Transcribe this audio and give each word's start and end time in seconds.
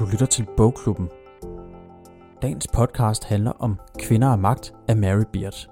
Du 0.00 0.06
lytter 0.06 0.26
til 0.26 0.46
Bogklubben. 0.56 1.08
Dagens 2.42 2.66
podcast 2.74 3.24
handler 3.24 3.50
om 3.50 3.78
Kvinder 3.98 4.28
og 4.28 4.38
magt 4.38 4.72
af 4.88 4.96
Mary 4.96 5.24
Beard. 5.32 5.70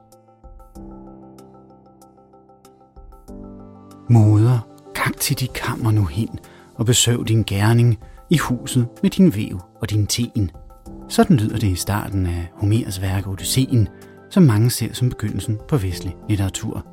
Moder, 4.11 4.58
gang 4.94 5.16
til 5.16 5.40
de 5.40 5.46
kammer 5.46 5.90
nu 5.90 6.04
hen 6.04 6.38
og 6.75 6.86
besøg 6.86 7.29
din 7.29 7.43
gerning 7.43 7.98
i 8.30 8.38
huset 8.38 8.88
med 9.02 9.11
din 9.11 9.34
væv 9.34 9.61
og 9.80 9.90
din 9.90 10.06
teen. 10.06 10.50
Sådan 11.08 11.36
lyder 11.36 11.58
det 11.58 11.68
i 11.68 11.74
starten 11.74 12.26
af 12.26 12.50
Homers 12.52 13.02
værk 13.02 13.26
Odysseen, 13.26 13.88
som 14.30 14.42
mange 14.42 14.70
ser 14.70 14.92
som 14.92 15.08
begyndelsen 15.08 15.58
på 15.68 15.76
vestlig 15.76 16.16
litteratur. 16.29 16.86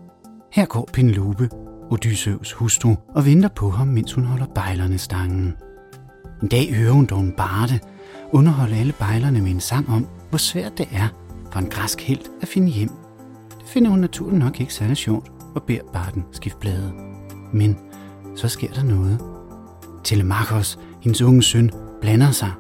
Her 0.52 0.66
går 0.66 0.90
Penelope, 0.94 1.50
Odysseus 1.92 2.52
hustru, 2.52 2.96
og 3.10 3.26
venter 3.26 3.50
på 3.50 3.70
ham, 3.70 3.88
mens 3.88 4.14
hun 4.14 4.24
holder 4.26 4.48
bejlerne 4.56 4.98
stangen. 4.98 5.56
En 6.42 6.48
dag 6.48 6.74
hører 6.74 6.92
hun 6.92 7.06
dog 7.06 7.20
en 7.20 7.32
barde 7.32 7.80
underholde 8.32 8.76
alle 8.76 8.94
bejlerne 9.00 9.42
med 9.42 9.52
en 9.52 9.60
sang 9.60 9.90
om, 9.90 10.08
hvor 10.30 10.38
svært 10.38 10.78
det 10.78 10.88
er 10.92 11.08
for 11.52 11.60
en 11.60 11.70
græsk 11.70 12.02
helt 12.02 12.32
at 12.42 12.48
finde 12.48 12.72
hjem. 12.72 12.90
Det 13.60 13.68
finder 13.68 13.90
hun 13.90 14.00
naturligt 14.00 14.40
nok 14.40 14.60
ikke 14.60 14.74
særlig 14.74 14.98
sjovt 14.98 15.32
og 15.56 15.64
beder 15.64 15.82
barden 15.94 16.26
skifte 16.32 16.60
blade. 16.60 16.94
Men 17.54 17.78
så 18.36 18.48
sker 18.48 18.74
der 18.74 18.84
noget. 18.84 19.20
Telemachos, 20.04 20.80
hendes 21.02 21.22
unge 21.22 21.44
søn, 21.44 21.72
blander 22.02 22.32
sig 22.32 22.52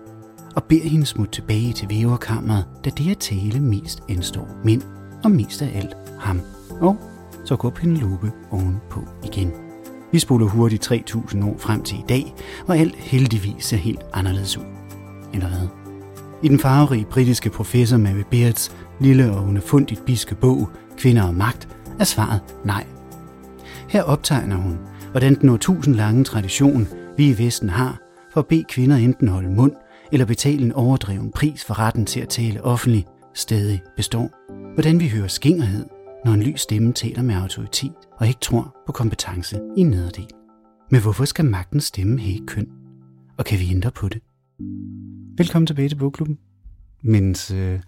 og 0.56 0.64
beder 0.64 0.90
hende 0.90 1.06
smutte 1.06 1.32
tilbage 1.32 1.74
til 1.74 1.90
væverkammeret, 1.90 2.66
da 2.86 2.90
det 2.90 3.12
at 3.12 3.18
tale 3.18 3.60
mest 3.60 4.04
indstår 4.08 4.48
mænd 4.64 4.82
og 5.24 5.32
mest 5.32 5.62
af 5.62 5.72
alt 5.78 5.96
ham. 6.20 6.42
Og 6.82 6.98
så 7.46 7.56
går 7.56 7.70
Penelope 7.70 8.32
ovenpå 8.52 9.00
igen. 9.26 9.65
Vi 10.16 10.20
spoler 10.20 10.46
hurtigt 10.46 10.82
3000 10.82 11.44
år 11.44 11.56
frem 11.58 11.84
til 11.84 11.98
i 11.98 12.04
dag, 12.10 12.34
hvor 12.66 12.74
alt 12.74 12.96
heldigvis 12.96 13.66
ser 13.66 13.78
helt 13.78 14.02
anderledes 14.14 14.58
ud. 14.58 14.64
Eller 15.34 15.48
hvad? 15.48 15.68
I 16.44 16.48
den 16.48 16.60
farverige 16.60 17.06
britiske 17.06 17.50
professor 17.50 17.98
Mary 17.98 18.24
Beards 18.32 18.76
lille 19.00 19.32
og 19.32 19.44
underfundigt 19.44 20.06
biske 20.06 20.36
bog 20.36 20.70
Kvinder 20.98 21.24
og 21.24 21.34
magt 21.34 21.68
er 22.00 22.04
svaret 22.04 22.42
nej. 22.66 22.86
Her 23.90 24.04
optegner 24.04 24.56
hun, 24.56 24.78
hvordan 25.12 25.36
den 25.36 25.50
årtusind 25.50 25.96
lange 25.96 26.24
tradition, 26.24 26.88
vi 27.18 27.30
i 27.30 27.38
Vesten 27.38 27.70
har, 27.70 28.00
for 28.34 28.40
at 28.40 28.48
bede 28.48 28.64
kvinder 28.70 28.96
enten 28.96 29.28
holde 29.28 29.50
mund 29.50 29.74
eller 30.12 30.26
betale 30.26 30.66
en 30.66 30.74
overdreven 30.74 31.32
pris 31.32 31.66
for 31.66 31.80
retten 31.80 32.06
til 32.06 32.20
at 32.20 32.30
tale 32.30 32.64
offentligt, 32.64 33.08
stadig 33.34 33.82
består. 33.96 34.32
Hvordan 34.74 35.00
vi 35.00 35.08
hører 35.08 35.28
skingerhed, 35.28 35.86
når 36.26 36.34
en 36.34 36.44
lys 36.44 36.62
stemme 36.62 36.94
taler 36.94 37.22
med 37.22 37.36
autoritet 37.36 37.96
og 38.20 38.28
ikke 38.28 38.40
tror 38.40 38.76
på 38.86 38.92
kompetence 38.92 39.60
i 39.78 39.84
nederdel. 39.84 40.28
Men 40.92 41.02
hvorfor 41.02 41.26
skal 41.26 41.46
magten 41.46 41.82
stemme 41.82 42.22
have 42.22 42.48
køn? 42.48 42.68
Og 43.38 43.46
kan 43.46 43.60
vi 43.60 43.72
ændre 43.72 43.92
på 43.92 44.10
det? 44.10 44.22
Velkommen 45.38 45.68
tilbage 45.68 45.90
til 45.90 45.96
Bogklubben. 45.96 46.38
Mens 47.04 47.52
øh, 47.52 47.80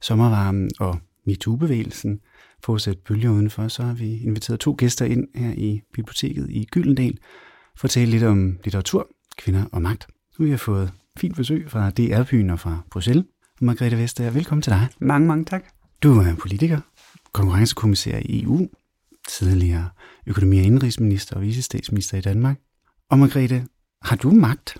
sommervarmen 0.00 0.70
og 0.80 0.98
MeToo-bevægelsen 1.26 2.20
fortsat 2.64 2.98
bølger 2.98 3.30
udenfor, 3.30 3.68
så 3.68 3.82
har 3.82 3.94
vi 3.94 4.16
inviteret 4.16 4.60
to 4.60 4.74
gæster 4.78 5.06
ind 5.06 5.28
her 5.34 5.52
i 5.52 5.80
biblioteket 5.94 6.50
i 6.50 6.64
Gyldendal 6.64 7.18
for 7.76 7.84
at 7.84 7.90
tale 7.90 8.10
lidt 8.10 8.24
om 8.24 8.58
litteratur, 8.64 9.08
kvinder 9.38 9.64
og 9.72 9.82
magt. 9.82 10.06
Nu 10.38 10.44
har 10.44 10.52
vi 10.52 10.56
fået 10.56 10.92
fint 11.18 11.36
besøg 11.36 11.70
fra 11.70 11.90
DR-byen 11.90 12.50
og 12.50 12.60
fra 12.60 12.78
Bruxelles. 12.90 13.24
Margrethe 13.60 13.98
Vestager, 13.98 14.30
velkommen 14.30 14.62
til 14.62 14.72
dig. 14.72 14.88
Mange, 15.00 15.28
mange 15.28 15.44
tak. 15.44 15.64
Du 16.02 16.18
er 16.18 16.34
politiker, 16.40 16.80
konkurrencekommissær 17.34 18.18
i 18.18 18.42
EU, 18.42 18.68
tidligere 19.28 19.88
økonomi- 20.26 20.58
og 20.58 20.64
indrigsminister 20.64 21.36
og 21.36 21.42
visestatsminister 21.42 22.18
i 22.18 22.20
Danmark. 22.20 22.56
Og 23.10 23.18
Margrethe, 23.18 23.66
har 24.02 24.16
du 24.16 24.30
magt? 24.30 24.76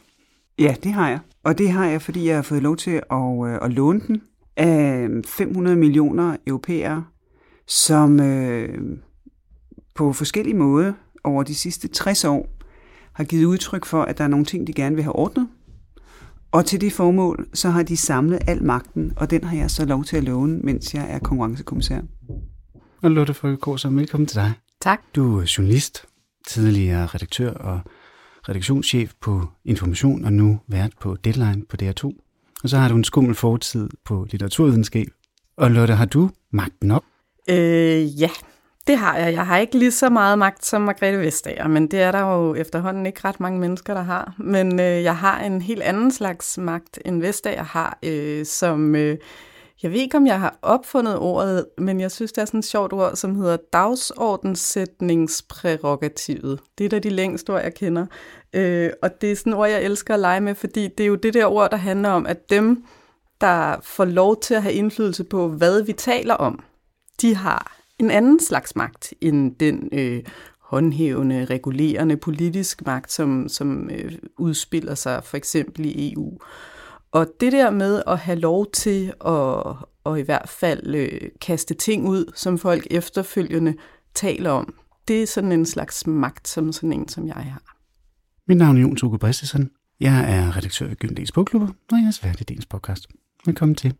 Ja, 0.58 0.74
det 0.82 0.92
har 0.92 1.08
jeg. 1.08 1.18
Og 1.44 1.58
det 1.58 1.70
har 1.70 1.86
jeg, 1.86 2.02
fordi 2.02 2.26
jeg 2.26 2.34
har 2.34 2.42
fået 2.42 2.62
lov 2.62 2.76
til 2.76 2.90
at, 3.10 3.46
øh, 3.46 3.58
at 3.62 3.72
låne 3.72 4.00
den 4.00 4.22
af 4.56 5.06
øh, 5.10 5.24
500 5.24 5.76
millioner 5.76 6.36
europæere, 6.46 7.04
som 7.68 8.20
øh, 8.20 8.98
på 9.94 10.12
forskellige 10.12 10.56
måder 10.56 10.92
over 11.24 11.42
de 11.42 11.54
sidste 11.54 11.88
60 11.88 12.24
år 12.24 12.48
har 13.12 13.24
givet 13.24 13.44
udtryk 13.44 13.84
for, 13.84 14.02
at 14.02 14.18
der 14.18 14.24
er 14.24 14.28
nogle 14.28 14.44
ting, 14.44 14.66
de 14.66 14.72
gerne 14.72 14.94
vil 14.94 15.04
have 15.04 15.16
ordnet. 15.16 15.48
Og 16.52 16.66
til 16.66 16.80
det 16.80 16.92
formål, 16.92 17.48
så 17.54 17.70
har 17.70 17.82
de 17.82 17.96
samlet 17.96 18.38
al 18.46 18.62
magten, 18.62 19.12
og 19.16 19.30
den 19.30 19.44
har 19.44 19.56
jeg 19.56 19.70
så 19.70 19.84
lov 19.84 20.04
til 20.04 20.16
at 20.16 20.24
låne, 20.24 20.58
mens 20.58 20.94
jeg 20.94 21.06
er 21.10 21.18
konkurrencekommissær. 21.18 22.00
Og 23.02 23.10
Lotte 23.10 23.34
Folkekors, 23.34 23.86
velkommen 23.86 24.26
til 24.26 24.36
dig. 24.36 24.52
Tak. 24.80 25.00
Du 25.14 25.38
er 25.38 25.54
journalist, 25.58 26.04
tidligere 26.46 27.06
redaktør 27.06 27.52
og 27.52 27.80
redaktionschef 28.48 29.12
på 29.20 29.46
Information, 29.64 30.24
og 30.24 30.32
nu 30.32 30.60
vært 30.68 30.92
på 31.00 31.16
Deadline 31.24 31.62
på 31.68 31.76
DR2. 31.82 32.04
Og 32.62 32.68
så 32.68 32.78
har 32.78 32.88
du 32.88 32.94
en 32.94 33.04
skummel 33.04 33.34
fortid 33.34 33.88
på 34.04 34.26
litteraturvidenskab. 34.30 35.06
Og 35.56 35.70
Lotte, 35.70 35.94
har 35.94 36.06
du 36.06 36.30
magten 36.50 36.90
op? 36.90 37.04
Øh, 37.48 38.20
ja, 38.20 38.30
det 38.86 38.96
har 38.96 39.16
jeg. 39.16 39.32
Jeg 39.32 39.46
har 39.46 39.58
ikke 39.58 39.78
lige 39.78 39.90
så 39.90 40.10
meget 40.10 40.38
magt 40.38 40.64
som 40.64 40.82
Margrethe 40.82 41.18
Vestager, 41.18 41.68
men 41.68 41.86
det 41.86 42.00
er 42.00 42.12
der 42.12 42.20
jo 42.20 42.54
efterhånden 42.54 43.06
ikke 43.06 43.20
ret 43.24 43.40
mange 43.40 43.60
mennesker, 43.60 43.94
der 43.94 44.02
har. 44.02 44.34
Men 44.38 44.80
øh, 44.80 45.02
jeg 45.02 45.16
har 45.16 45.40
en 45.40 45.62
helt 45.62 45.82
anden 45.82 46.12
slags 46.12 46.58
magt, 46.58 46.98
end 47.04 47.20
Vestager 47.20 47.62
har, 47.62 47.98
øh, 48.02 48.46
som... 48.46 48.96
Øh, 48.96 49.18
jeg 49.82 49.90
ved 49.90 49.98
ikke, 49.98 50.16
om 50.16 50.26
jeg 50.26 50.40
har 50.40 50.58
opfundet 50.62 51.18
ordet, 51.18 51.66
men 51.78 52.00
jeg 52.00 52.10
synes, 52.10 52.32
det 52.32 52.42
er 52.42 52.44
sådan 52.44 52.60
et 52.60 52.64
sjovt 52.64 52.92
ord, 52.92 53.16
som 53.16 53.36
hedder 53.36 53.56
dagsordenssætningsprerogativet. 53.72 56.60
Det 56.78 56.84
er 56.84 56.88
da 56.88 56.98
de 56.98 57.10
længste 57.10 57.50
ord, 57.50 57.62
jeg 57.62 57.74
kender. 57.74 58.06
Øh, 58.52 58.90
og 59.02 59.20
det 59.20 59.32
er 59.32 59.36
sådan 59.36 59.52
et 59.52 59.58
ord, 59.58 59.68
jeg 59.68 59.82
elsker 59.82 60.14
at 60.14 60.20
lege 60.20 60.40
med, 60.40 60.54
fordi 60.54 60.88
det 60.88 61.04
er 61.04 61.08
jo 61.08 61.14
det 61.14 61.34
der 61.34 61.46
ord, 61.46 61.70
der 61.70 61.76
handler 61.76 62.08
om, 62.08 62.26
at 62.26 62.50
dem, 62.50 62.84
der 63.40 63.76
får 63.82 64.04
lov 64.04 64.40
til 64.40 64.54
at 64.54 64.62
have 64.62 64.74
indflydelse 64.74 65.24
på, 65.24 65.48
hvad 65.48 65.82
vi 65.82 65.92
taler 65.92 66.34
om, 66.34 66.62
de 67.20 67.34
har 67.34 67.81
en 67.98 68.10
anden 68.10 68.40
slags 68.40 68.76
magt 68.76 69.14
end 69.20 69.56
den 69.56 69.88
øh, 69.92 70.22
håndhævende, 70.60 71.44
regulerende 71.44 72.16
politisk 72.16 72.86
magt, 72.86 73.12
som, 73.12 73.48
som 73.48 73.90
øh, 73.90 74.12
udspiller 74.38 74.94
sig 74.94 75.24
for 75.24 75.36
eksempel 75.36 75.84
i 75.84 76.12
EU. 76.12 76.38
Og 77.12 77.26
det 77.40 77.52
der 77.52 77.70
med 77.70 78.02
at 78.06 78.18
have 78.18 78.38
lov 78.38 78.70
til 78.70 79.06
at, 79.06 79.76
og 80.04 80.18
i 80.18 80.22
hvert 80.22 80.48
fald 80.48 80.94
øh, 80.94 81.20
kaste 81.40 81.74
ting 81.74 82.08
ud, 82.08 82.32
som 82.34 82.58
folk 82.58 82.86
efterfølgende 82.90 83.74
taler 84.14 84.50
om, 84.50 84.74
det 85.08 85.22
er 85.22 85.26
sådan 85.26 85.52
en 85.52 85.66
slags 85.66 86.06
magt, 86.06 86.48
som 86.48 86.72
sådan 86.72 86.92
en, 86.92 87.08
som 87.08 87.26
jeg 87.26 87.34
har. 87.34 87.62
Mit 88.48 88.56
navn 88.58 88.76
er 88.76 88.80
Jon 88.80 88.96
Toge 88.96 89.18
Bristesen. 89.18 89.70
Jeg 90.00 90.36
er 90.36 90.56
redaktør 90.56 90.86
ved 90.86 90.96
Gyldendals 90.96 91.32
Bogklubber, 91.32 91.68
og 91.68 91.98
jeg 91.98 92.06
er 92.06 92.10
svært 92.10 92.40
i 92.40 92.44
dagens 92.44 92.66
podcast. 92.66 93.06
Velkommen 93.46 93.74
til. 93.74 93.94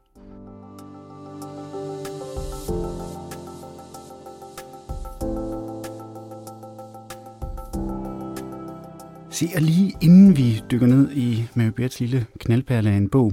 Se, 9.32 9.48
og 9.54 9.62
lige 9.62 9.92
inden 10.00 10.36
vi 10.36 10.62
dykker 10.70 10.86
ned 10.86 11.12
i 11.12 11.44
Mary 11.54 11.68
Beards 11.68 12.00
lille 12.00 12.26
knaldperle 12.40 12.90
af 12.90 12.96
en 12.96 13.08
bog, 13.08 13.32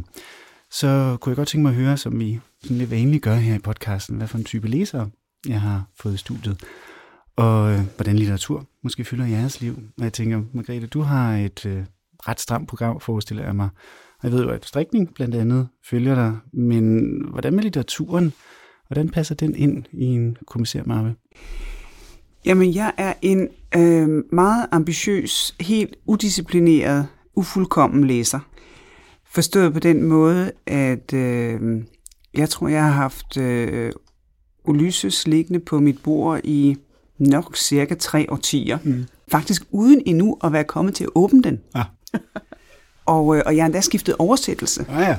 så 0.72 1.18
kunne 1.22 1.32
jeg 1.32 1.36
godt 1.36 1.48
tænke 1.48 1.62
mig 1.62 1.70
at 1.70 1.76
høre, 1.76 1.98
som 1.98 2.20
vi 2.20 2.40
sådan 2.64 2.78
lidt 2.78 2.92
vanligt 2.92 3.24
gør 3.24 3.36
her 3.36 3.56
i 3.56 3.60
podcasten, 3.60 4.18
hvad 4.18 4.28
for 4.28 4.38
en 4.38 4.44
type 4.44 4.68
læser 4.68 5.06
jeg 5.48 5.62
har 5.62 5.84
fået 5.96 6.14
i 6.14 6.18
studiet, 6.18 6.64
og 7.36 7.72
øh, 7.72 7.80
hvordan 7.96 8.16
litteratur 8.16 8.66
måske 8.84 9.06
fylder 9.06 9.26
jeres 9.26 9.62
liv. 9.62 9.80
Og 9.98 10.04
jeg 10.04 10.14
tænker, 10.14 10.42
Margrethe, 10.54 10.88
du 10.88 11.02
har 11.02 11.38
et 11.38 11.66
øh, 11.66 11.86
ret 12.28 12.40
stramt 12.40 12.70
program, 12.70 13.00
forestiller 13.00 13.44
jeg 13.44 13.56
mig. 13.56 13.70
Og 14.20 14.24
jeg 14.24 14.32
ved 14.32 14.44
jo, 14.44 14.50
at 14.50 14.66
strikning 14.66 15.14
blandt 15.14 15.36
andet 15.36 15.68
følger 15.86 16.16
dig, 16.16 16.38
men 16.54 17.06
hvordan 17.30 17.54
med 17.54 17.64
litteraturen? 17.64 18.34
Hvordan 18.88 19.10
passer 19.10 19.36
den 19.36 19.56
ind 19.56 19.86
i 19.92 20.06
en 20.06 20.38
kommissærmappe? 20.48 21.16
Jamen, 22.46 22.76
jeg 22.76 22.92
er 22.98 23.14
en 23.22 23.48
øh, 23.78 24.24
meget 24.34 24.68
ambitiøs, 24.72 25.56
helt 25.60 25.96
udisciplineret, 26.06 27.08
ufuldkommen 27.36 28.04
læser. 28.08 28.40
Forstået 29.32 29.74
på 29.74 29.80
den 29.80 30.04
måde, 30.04 30.52
at 30.66 31.14
øh, 31.14 31.82
jeg 32.34 32.50
tror, 32.50 32.68
jeg 32.68 32.84
har 32.84 32.92
haft 32.92 33.38
øh, 33.38 33.92
Ulysses 34.66 35.28
liggende 35.28 35.60
på 35.60 35.80
mit 35.80 36.04
bord 36.04 36.40
i 36.44 36.78
nok 37.18 37.58
cirka 37.58 37.96
tre 37.96 38.32
årtier. 38.32 38.78
Mm. 38.84 39.06
Faktisk 39.28 39.64
uden 39.72 40.02
endnu 40.06 40.38
at 40.44 40.54
være 40.54 40.64
kommet 40.64 40.96
til 40.96 41.04
at 41.04 41.10
åbne 41.16 41.44
den. 41.44 41.60
Ah. 41.74 41.86
og, 43.06 43.38
øh, 43.38 43.44
og 43.46 43.56
jeg 43.56 43.64
har 43.64 43.66
endda 43.66 43.82
skiftet 43.82 44.16
oversættelse. 44.20 44.86
Ah 44.90 45.02
ja. 45.02 45.18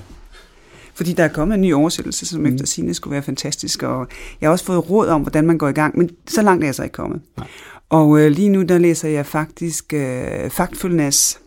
Fordi 0.95 1.13
der 1.13 1.25
er 1.25 1.29
kommet 1.29 1.55
en 1.55 1.61
ny 1.61 1.75
oversættelse, 1.75 2.27
som 2.27 2.41
mm. 2.41 2.47
efter 2.47 2.67
sine 2.67 2.95
skulle 2.95 3.13
være 3.13 3.23
fantastisk, 3.23 3.83
og 3.83 4.07
jeg 4.41 4.49
har 4.49 4.53
også 4.53 4.65
fået 4.65 4.91
råd 4.91 5.09
om, 5.09 5.21
hvordan 5.21 5.47
man 5.47 5.59
går 5.59 5.69
i 5.69 5.73
gang, 5.73 5.99
men 5.99 6.11
så 6.27 6.43
langt 6.43 6.65
er 6.65 6.67
jeg 6.67 6.75
så 6.75 6.83
ikke 6.83 6.93
kommet. 6.93 7.21
Nej. 7.37 7.47
Og 7.89 8.21
øh, 8.21 8.31
lige 8.31 8.49
nu, 8.49 8.63
der 8.63 8.79
læser 8.79 9.09
jeg 9.09 9.27
faktisk 9.27 9.93
øh, 9.93 10.51
Factfulness 10.51 11.41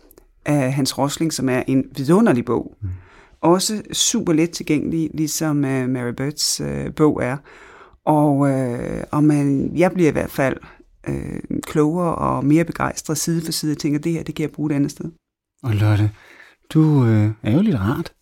af 0.44 0.72
Hans 0.72 0.98
Rosling, 0.98 1.32
som 1.32 1.48
er 1.48 1.62
en 1.66 1.84
vidunderlig 1.96 2.44
bog. 2.44 2.76
Mm. 2.82 2.88
Også 3.40 3.82
super 3.92 4.32
let 4.32 4.50
tilgængelig, 4.50 5.10
ligesom 5.14 5.64
øh, 5.64 5.88
Mary 5.88 6.12
Birds 6.16 6.60
øh, 6.60 6.94
bog 6.94 7.22
er. 7.22 7.36
Og, 8.06 8.50
øh, 8.50 9.04
og 9.10 9.24
man, 9.24 9.72
jeg 9.76 9.92
bliver 9.92 10.08
i 10.08 10.12
hvert 10.12 10.30
fald 10.30 10.56
øh, 11.08 11.40
klogere 11.62 12.14
og 12.14 12.44
mere 12.44 12.64
begejstret 12.64 13.18
side 13.18 13.44
for 13.44 13.52
side. 13.52 13.70
Jeg 13.70 13.78
tænker, 13.78 13.98
det 13.98 14.12
her, 14.12 14.22
det 14.22 14.34
kan 14.34 14.42
jeg 14.42 14.50
bruge 14.50 14.70
et 14.70 14.76
andet 14.76 14.90
sted. 14.90 15.10
Og 15.62 15.74
Lotte, 15.74 16.10
Du 16.74 17.06
øh, 17.06 17.30
er 17.42 17.52
jo 17.52 17.60
litterat. 17.60 18.12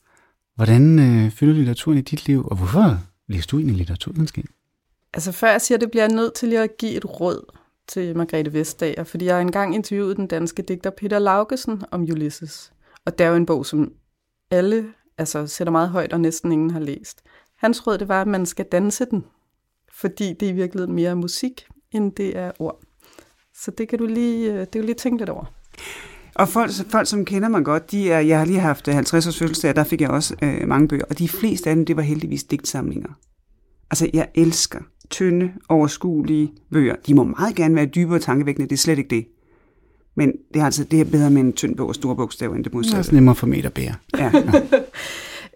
Hvordan 0.63 0.99
øh, 0.99 1.31
fylder 1.31 1.55
litteraturen 1.55 1.99
i 1.99 2.01
dit 2.01 2.27
liv, 2.27 2.47
og 2.51 2.57
hvorfor 2.57 2.99
læser 3.29 3.47
du 3.47 3.59
egentlig 3.59 3.77
litteraturvidenskab? 3.77 4.45
Altså 5.15 5.33
før 5.33 5.51
jeg 5.51 5.61
siger 5.61 5.79
det, 5.79 5.91
bliver 5.91 6.05
jeg 6.05 6.15
nødt 6.15 6.35
til 6.35 6.53
at 6.53 6.77
give 6.77 6.97
et 6.97 7.21
råd 7.21 7.57
til 7.89 8.17
Margrethe 8.17 8.53
Vestager, 8.53 9.05
fordi 9.05 9.25
jeg 9.25 9.35
har 9.35 9.41
engang 9.41 9.75
interviewet 9.75 10.17
den 10.17 10.27
danske 10.27 10.63
digter 10.63 10.91
Peter 10.91 11.19
Laugesen 11.19 11.83
om 11.91 12.03
Ulysses. 12.03 12.73
Og 13.05 13.19
det 13.19 13.25
er 13.25 13.29
jo 13.29 13.37
en 13.37 13.47
bog, 13.47 13.67
som 13.67 13.93
alle 14.51 14.87
altså, 15.19 15.47
sætter 15.47 15.71
meget 15.71 15.89
højt, 15.89 16.13
og 16.13 16.21
næsten 16.21 16.53
ingen 16.53 16.71
har 16.71 16.81
læst. 16.81 17.23
Hans 17.57 17.87
råd 17.87 17.99
det 17.99 18.09
var, 18.09 18.21
at 18.21 18.29
man 18.29 18.47
skal 18.47 18.65
danse 18.65 19.05
den, 19.05 19.25
fordi 19.93 20.33
det 20.33 20.49
er 20.49 20.53
i 20.53 20.57
virkeligheden 20.57 20.95
mere 20.95 21.17
musik, 21.17 21.67
end 21.93 22.13
det 22.13 22.37
er 22.37 22.53
ord. 22.59 22.81
Så 23.55 23.71
det 23.71 23.89
kan 23.89 23.99
du 23.99 24.07
lige, 24.07 24.53
øh, 24.53 24.61
det 24.61 24.71
kan 24.71 24.81
du 24.81 24.87
lige 24.87 24.95
tænke 24.95 25.19
lidt 25.19 25.31
over. 25.31 25.45
Og 26.35 26.49
folk, 26.49 26.71
folk, 26.89 27.09
som 27.09 27.25
kender 27.25 27.49
mig 27.49 27.65
godt, 27.65 27.91
de 27.91 28.11
er, 28.11 28.21
jeg 28.21 28.39
har 28.39 28.45
lige 28.45 28.61
haft 28.61 28.89
50 28.89 29.27
øh, 29.27 29.29
års 29.29 29.39
fødselsdag, 29.39 29.77
der 29.77 29.85
fik 29.85 30.01
jeg 30.01 30.11
også 30.11 30.35
øh, 30.43 30.69
mange 30.69 30.89
bøger, 30.89 31.05
og 31.11 31.19
de 31.19 31.29
fleste 31.29 31.71
af 31.71 31.77
dem, 31.77 31.87
det 31.87 31.97
var 31.97 32.03
heldigvis 32.03 32.45
digtsamlinger. 32.45 33.09
Altså, 33.91 34.11
jeg 34.15 34.29
elsker 34.35 34.79
tynde, 35.11 35.53
overskuelige 35.69 36.53
bøger. 36.73 36.97
De 37.07 37.15
må 37.15 37.25
meget 37.25 37.55
gerne 37.55 37.75
være 37.75 37.87
dybere 37.87 38.19
tankevækkende, 38.19 38.69
det 38.69 38.77
er 38.77 38.79
slet 38.79 38.99
ikke 38.99 39.17
det. 39.17 39.27
Men 40.15 40.33
det 40.55 40.61
er 40.61 40.65
altså 40.65 40.85
det 40.85 41.01
er 41.01 41.05
bedre 41.05 41.31
med 41.31 41.43
en 41.43 41.53
tynd 41.53 41.77
bog 41.77 41.89
og 41.89 41.95
store 41.95 42.17
bogstaver, 42.17 42.55
end 42.55 42.65
det 42.65 42.75
modsatte. 42.75 43.03
Det 43.03 43.09
er 43.09 43.15
nemmere 43.15 43.35
for 43.35 43.67
at 43.67 43.73
bære. 43.73 43.95
Ja. 44.19 44.33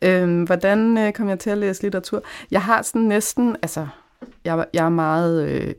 øhm, 0.22 0.42
hvordan 0.42 0.98
øh, 0.98 1.12
kom 1.12 1.28
jeg 1.28 1.38
til 1.38 1.50
at 1.50 1.58
læse 1.58 1.82
litteratur? 1.82 2.22
Jeg 2.50 2.62
har 2.62 2.82
sådan 2.82 3.02
næsten, 3.02 3.56
altså, 3.62 3.86
jeg, 4.44 4.66
jeg 4.74 4.84
er 4.84 4.90
meget 4.90 5.48
øh, 5.48 5.74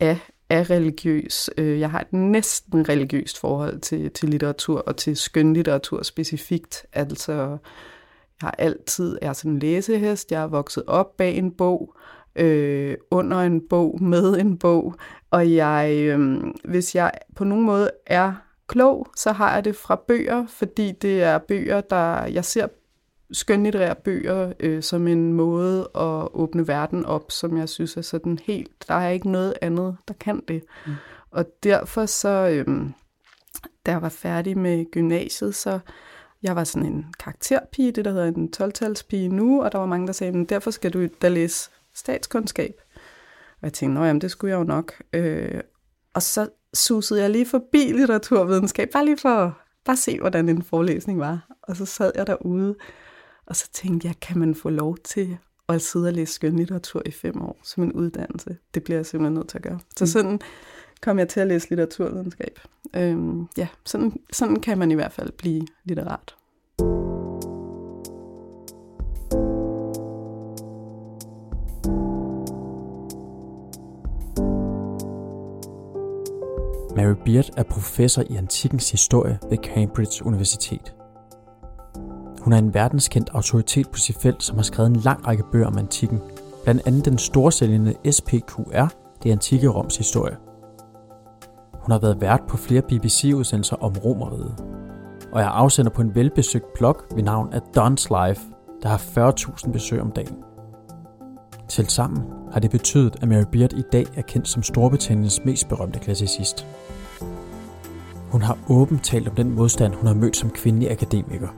af, 0.00 0.18
er 0.50 0.70
religiøs. 0.70 1.50
Øh, 1.58 1.80
jeg 1.80 1.90
har 1.90 2.00
et 2.00 2.12
næsten 2.12 2.88
religiøst 2.88 3.40
forhold 3.40 3.80
til, 3.80 4.10
til 4.10 4.28
litteratur 4.28 4.78
og 4.86 4.96
til 4.96 5.16
skønlitteratur 5.16 6.02
specifikt. 6.02 6.86
Altså, 6.92 7.32
jeg 7.32 8.46
har 8.46 8.54
altid, 8.58 9.18
jeg 9.22 9.28
er 9.28 9.32
sådan 9.32 9.50
en 9.50 9.58
læsehest, 9.58 10.32
jeg 10.32 10.42
er 10.42 10.46
vokset 10.46 10.84
op 10.86 11.16
bag 11.16 11.36
en 11.36 11.52
bog, 11.52 11.94
øh, 12.36 12.96
under 13.10 13.38
en 13.40 13.68
bog, 13.68 14.02
med 14.02 14.38
en 14.38 14.58
bog, 14.58 14.94
og 15.30 15.54
jeg, 15.54 15.92
øh, 16.00 16.40
hvis 16.64 16.94
jeg 16.94 17.12
på 17.36 17.44
nogen 17.44 17.64
måde 17.64 17.90
er 18.06 18.32
klog, 18.66 19.06
så 19.16 19.32
har 19.32 19.54
jeg 19.54 19.64
det 19.64 19.76
fra 19.76 20.00
bøger, 20.08 20.46
fordi 20.46 20.92
det 20.92 21.22
er 21.22 21.38
bøger, 21.38 21.80
der 21.80 22.24
jeg 22.24 22.44
ser 22.44 22.66
skønlitterære 23.32 23.94
bøger 23.94 24.52
øh, 24.60 24.82
som 24.82 25.08
en 25.08 25.32
måde 25.32 25.80
at 25.94 26.28
åbne 26.34 26.68
verden 26.68 27.04
op, 27.04 27.30
som 27.30 27.56
jeg 27.56 27.68
synes 27.68 27.96
er 27.96 28.02
sådan 28.02 28.38
helt, 28.44 28.88
der 28.88 28.94
er 28.94 29.08
ikke 29.08 29.30
noget 29.30 29.54
andet, 29.62 29.96
der 30.08 30.14
kan 30.14 30.42
det. 30.48 30.64
Mm. 30.86 30.92
Og 31.30 31.44
derfor 31.62 32.06
så, 32.06 32.28
øh, 32.28 32.90
da 33.86 33.90
jeg 33.90 34.02
var 34.02 34.08
færdig 34.08 34.58
med 34.58 34.90
gymnasiet, 34.90 35.54
så 35.54 35.78
jeg 36.42 36.56
var 36.56 36.64
sådan 36.64 36.86
en 36.88 37.06
karakterpige, 37.18 37.92
det 37.92 38.04
der 38.04 38.10
hedder 38.10 38.26
en 38.26 38.52
12-talspige 38.56 39.28
nu, 39.28 39.62
og 39.62 39.72
der 39.72 39.78
var 39.78 39.86
mange, 39.86 40.06
der 40.06 40.12
sagde, 40.12 40.32
men 40.32 40.44
derfor 40.44 40.70
skal 40.70 40.92
du 40.92 41.08
da 41.22 41.28
læse 41.28 41.70
statskundskab. 41.94 42.74
Og 43.50 43.62
jeg 43.62 43.72
tænkte, 43.72 44.02
jamen 44.02 44.20
det 44.20 44.30
skulle 44.30 44.50
jeg 44.50 44.58
jo 44.58 44.64
nok. 44.64 44.92
Øh, 45.12 45.60
og 46.14 46.22
så 46.22 46.48
susede 46.74 47.20
jeg 47.20 47.30
lige 47.30 47.46
forbi 47.46 47.92
litteraturvidenskab, 47.92 48.90
bare 48.92 49.04
lige 49.04 49.18
for 49.18 49.58
bare 49.84 49.96
se, 49.96 50.20
hvordan 50.20 50.48
en 50.48 50.62
forelæsning 50.62 51.18
var. 51.18 51.46
Og 51.62 51.76
så 51.76 51.84
sad 51.86 52.12
jeg 52.14 52.26
derude, 52.26 52.76
og 53.48 53.56
så 53.56 53.68
tænkte 53.72 54.08
jeg, 54.08 54.20
kan 54.20 54.38
man 54.38 54.54
få 54.54 54.70
lov 54.70 54.96
til 55.04 55.38
at 55.68 55.82
sidde 55.82 56.08
og 56.08 56.12
læse 56.12 56.32
skønlitteratur 56.32 57.02
i 57.06 57.10
fem 57.10 57.42
år 57.42 57.60
som 57.62 57.82
en 57.82 57.92
uddannelse? 57.92 58.56
Det 58.74 58.84
bliver 58.84 58.98
jeg 58.98 59.06
simpelthen 59.06 59.34
nødt 59.34 59.48
til 59.48 59.58
at 59.58 59.62
gøre. 59.62 59.78
Så 59.96 60.04
mm. 60.04 60.06
sådan 60.06 60.40
kom 61.00 61.18
jeg 61.18 61.28
til 61.28 61.40
at 61.40 61.46
læse 61.46 61.68
litteraturvidenskab. 61.68 62.60
Øhm, 62.96 63.48
ja, 63.56 63.68
sådan, 63.84 64.12
sådan 64.32 64.60
kan 64.60 64.78
man 64.78 64.90
i 64.90 64.94
hvert 64.94 65.12
fald 65.12 65.32
blive 65.32 65.66
litterat. 65.84 66.34
Mary 76.96 77.14
Beard 77.24 77.50
er 77.56 77.62
professor 77.62 78.22
i 78.30 78.36
antikkens 78.36 78.90
historie 78.90 79.38
ved 79.50 79.58
Cambridge 79.58 80.26
Universitet. 80.26 80.97
Hun 82.48 82.52
er 82.52 82.58
en 82.58 82.74
verdenskendt 82.74 83.30
autoritet 83.34 83.88
på 83.88 83.98
sit 83.98 84.16
felt, 84.16 84.42
som 84.42 84.56
har 84.56 84.62
skrevet 84.62 84.90
en 84.90 84.96
lang 84.96 85.26
række 85.26 85.44
bøger 85.52 85.66
om 85.66 85.78
antikken, 85.78 86.20
blandt 86.64 86.86
andet 86.86 87.04
den 87.04 87.18
storsælgende 87.18 87.94
SPQR, 88.10 88.86
det 89.22 89.32
antikke 89.32 89.68
Roms 89.68 89.96
historie. 89.96 90.36
Hun 91.74 91.92
har 91.92 91.98
været 91.98 92.20
vært 92.20 92.40
på 92.48 92.56
flere 92.56 92.82
BBC-udsendelser 92.82 93.76
om 93.76 93.92
Romeriet, 94.04 94.64
og 95.32 95.40
er 95.40 95.46
afsender 95.46 95.90
på 95.90 96.02
en 96.02 96.14
velbesøgt 96.14 96.72
blog 96.74 96.96
ved 97.14 97.22
navn 97.22 97.52
af 97.52 97.60
Don's 97.60 98.26
Life, 98.28 98.42
der 98.82 98.88
har 98.88 99.32
40.000 99.32 99.72
besøg 99.72 100.00
om 100.00 100.10
dagen. 100.10 100.36
Tilsammen 101.68 102.22
har 102.52 102.60
det 102.60 102.70
betydet, 102.70 103.16
at 103.22 103.28
Mary 103.28 103.44
Beard 103.52 103.72
i 103.72 103.82
dag 103.92 104.06
er 104.16 104.22
kendt 104.22 104.48
som 104.48 104.62
Storbritanniens 104.62 105.44
mest 105.44 105.68
berømte 105.68 105.98
klassicist. 105.98 106.66
Hun 108.30 108.42
har 108.42 108.58
åbent 108.68 109.04
talt 109.04 109.28
om 109.28 109.34
den 109.34 109.54
modstand, 109.54 109.94
hun 109.94 110.06
har 110.06 110.14
mødt 110.14 110.36
som 110.36 110.50
kvindelig 110.50 110.90
akademiker. 110.90 111.48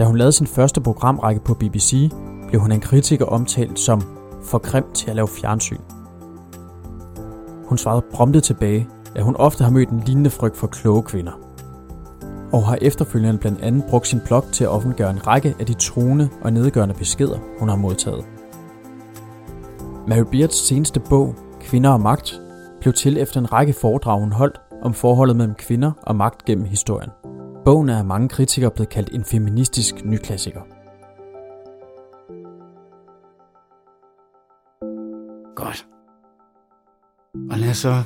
Da 0.00 0.04
hun 0.04 0.16
lavede 0.16 0.32
sin 0.32 0.46
første 0.46 0.80
programrække 0.80 1.40
på 1.40 1.54
BBC, 1.54 2.10
blev 2.48 2.60
hun 2.60 2.72
en 2.72 2.80
kritiker 2.80 3.24
omtalt 3.24 3.78
som 3.78 4.02
for 4.44 4.58
grim 4.58 4.84
til 4.94 5.10
at 5.10 5.16
lave 5.16 5.28
fjernsyn. 5.28 5.80
Hun 7.64 7.78
svarede 7.78 8.04
prompte 8.12 8.40
tilbage, 8.40 8.88
at 9.14 9.24
hun 9.24 9.36
ofte 9.36 9.64
har 9.64 9.70
mødt 9.70 9.88
en 9.88 10.02
lignende 10.06 10.30
frygt 10.30 10.56
for 10.56 10.66
kloge 10.66 11.02
kvinder. 11.02 11.32
Og 12.52 12.66
har 12.66 12.78
efterfølgende 12.80 13.38
blandt 13.38 13.60
andet 13.60 13.84
brugt 13.90 14.06
sin 14.06 14.20
blog 14.26 14.44
til 14.52 14.64
at 14.64 14.70
offentliggøre 14.70 15.10
en 15.10 15.26
række 15.26 15.54
af 15.60 15.66
de 15.66 15.74
truende 15.74 16.28
og 16.42 16.52
nedgørende 16.52 16.94
beskeder, 16.94 17.38
hun 17.58 17.68
har 17.68 17.76
modtaget. 17.76 18.24
Mary 20.08 20.24
Beards 20.32 20.66
seneste 20.66 21.00
bog, 21.00 21.34
Kvinder 21.60 21.90
og 21.90 22.00
Magt, 22.00 22.40
blev 22.80 22.94
til 22.94 23.18
efter 23.18 23.40
en 23.40 23.52
række 23.52 23.72
foredrag, 23.72 24.20
hun 24.20 24.32
holdt 24.32 24.60
om 24.82 24.94
forholdet 24.94 25.36
mellem 25.36 25.54
kvinder 25.54 25.92
og 26.02 26.16
magt 26.16 26.44
gennem 26.44 26.64
historien. 26.64 27.10
Bogen 27.64 27.88
er 27.88 27.98
af 27.98 28.04
mange 28.04 28.28
kritikere 28.28 28.70
blevet 28.70 28.88
kaldt 28.88 29.14
en 29.14 29.24
feministisk 29.24 30.04
nyklassiker. 30.04 30.60
Godt. 35.56 35.86
Og 37.50 37.58
lad 37.58 37.70
os 37.70 37.76
så 37.76 38.02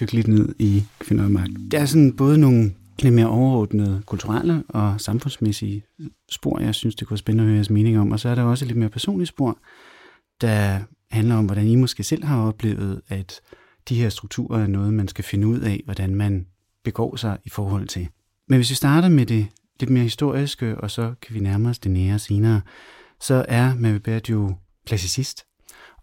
dykke 0.00 0.12
lidt 0.12 0.28
ned 0.28 0.54
i 0.58 0.84
kvinder 1.00 1.24
og 1.24 1.30
magt. 1.30 1.50
Der 1.70 1.80
er 1.80 1.86
sådan 1.86 2.16
både 2.16 2.38
nogle 2.38 2.74
lidt 2.98 3.14
mere 3.14 3.28
overordnede 3.28 4.02
kulturelle 4.06 4.64
og 4.68 5.00
samfundsmæssige 5.00 5.84
spor, 6.30 6.60
jeg 6.60 6.74
synes, 6.74 6.94
det 6.94 7.06
kunne 7.06 7.14
være 7.14 7.18
spændende 7.18 7.42
at 7.42 7.46
høre 7.46 7.56
jeres 7.56 7.70
mening 7.70 7.98
om. 7.98 8.12
Og 8.12 8.20
så 8.20 8.28
er 8.28 8.34
der 8.34 8.42
også 8.42 8.64
lidt 8.64 8.78
mere 8.78 8.88
personlige 8.88 9.26
spor, 9.26 9.58
der 10.40 10.80
handler 11.10 11.34
om, 11.34 11.44
hvordan 11.44 11.66
I 11.66 11.74
måske 11.74 12.02
selv 12.02 12.24
har 12.24 12.46
oplevet, 12.46 13.00
at 13.08 13.40
de 13.88 14.00
her 14.00 14.08
strukturer 14.08 14.62
er 14.62 14.66
noget, 14.66 14.94
man 14.94 15.08
skal 15.08 15.24
finde 15.24 15.46
ud 15.46 15.60
af, 15.60 15.82
hvordan 15.84 16.14
man 16.14 16.46
begår 16.84 17.16
sig 17.16 17.38
i 17.44 17.48
forhold 17.48 17.86
til. 17.86 18.08
Men 18.48 18.58
hvis 18.58 18.70
vi 18.70 18.74
starter 18.74 19.08
med 19.08 19.26
det 19.26 19.46
lidt 19.80 19.90
mere 19.90 20.02
historiske, 20.02 20.78
og 20.78 20.90
så 20.90 21.14
kan 21.22 21.34
vi 21.34 21.40
nærme 21.40 21.68
os 21.68 21.78
det 21.78 21.90
nære 21.90 22.18
senere, 22.18 22.60
så 23.20 23.44
er 23.48 23.74
Mary 23.74 23.98
Beard 23.98 24.28
jo 24.28 24.54
klassicist. 24.86 25.44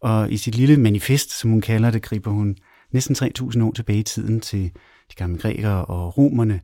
Og 0.02 0.32
i 0.32 0.38
sit 0.38 0.56
lille 0.56 0.78
manifest, 0.78 1.40
som 1.40 1.50
hun 1.50 1.62
kalder 1.62 1.92
det, 1.92 2.02
griber 2.02 2.32
hun 2.32 2.56
næsten 2.92 3.16
3.000 3.16 3.64
år 3.64 3.72
tilbage 3.72 4.00
i 4.00 4.04
tiden 4.04 4.42
til 4.42 4.64
de 5.12 5.16
gamle 5.16 5.38
grækere 5.38 5.86
og 5.86 6.18
romerne, 6.18 6.62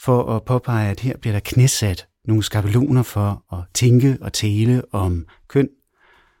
for 0.00 0.36
at 0.36 0.44
påpege, 0.44 0.90
at 0.90 1.00
her 1.00 1.16
bliver 1.16 1.32
der 1.32 1.40
knæsat 1.40 2.06
nogle 2.24 2.42
skabeloner 2.42 3.02
for 3.02 3.44
at 3.52 3.64
tænke 3.74 4.18
og 4.20 4.32
tale 4.32 4.82
om 4.92 5.26
køn, 5.48 5.68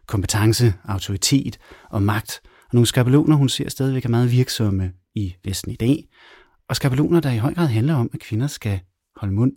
kompetence, 0.06 0.74
autoritet 0.84 1.58
og 1.90 2.02
magt. 2.02 2.40
Og 2.44 2.70
nogle 2.72 2.86
skabeloner, 2.86 3.36
hun 3.36 3.48
ser 3.48 3.68
stadigvæk 3.68 4.04
er 4.04 4.08
meget 4.08 4.32
virksomme 4.32 4.92
i 5.14 5.34
Vesten 5.44 5.72
i 5.72 5.76
dag. 5.76 6.04
Og 6.68 6.76
skabeloner, 6.76 7.20
der 7.20 7.30
i 7.30 7.38
høj 7.38 7.54
grad 7.54 7.66
handler 7.66 7.94
om, 7.94 8.10
at 8.14 8.20
kvinder 8.20 8.46
skal 8.46 8.80
holde 9.16 9.34
mund. 9.34 9.52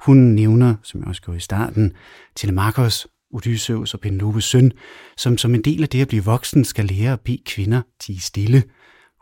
Hun 0.00 0.16
nævner, 0.16 0.74
som 0.82 1.00
jeg 1.00 1.08
også 1.08 1.22
gjorde 1.22 1.36
i 1.36 1.40
starten, 1.40 1.92
Telemachos, 2.36 3.06
Odysseus 3.30 3.94
og 3.94 4.00
Penelopes 4.00 4.44
søn, 4.44 4.72
som 5.16 5.38
som 5.38 5.54
en 5.54 5.62
del 5.62 5.82
af 5.82 5.88
det 5.88 6.02
at 6.02 6.08
blive 6.08 6.24
voksen 6.24 6.64
skal 6.64 6.84
lære 6.84 7.12
at 7.12 7.20
bede 7.20 7.42
kvinder 7.46 7.82
til 8.00 8.20
stille. 8.20 8.62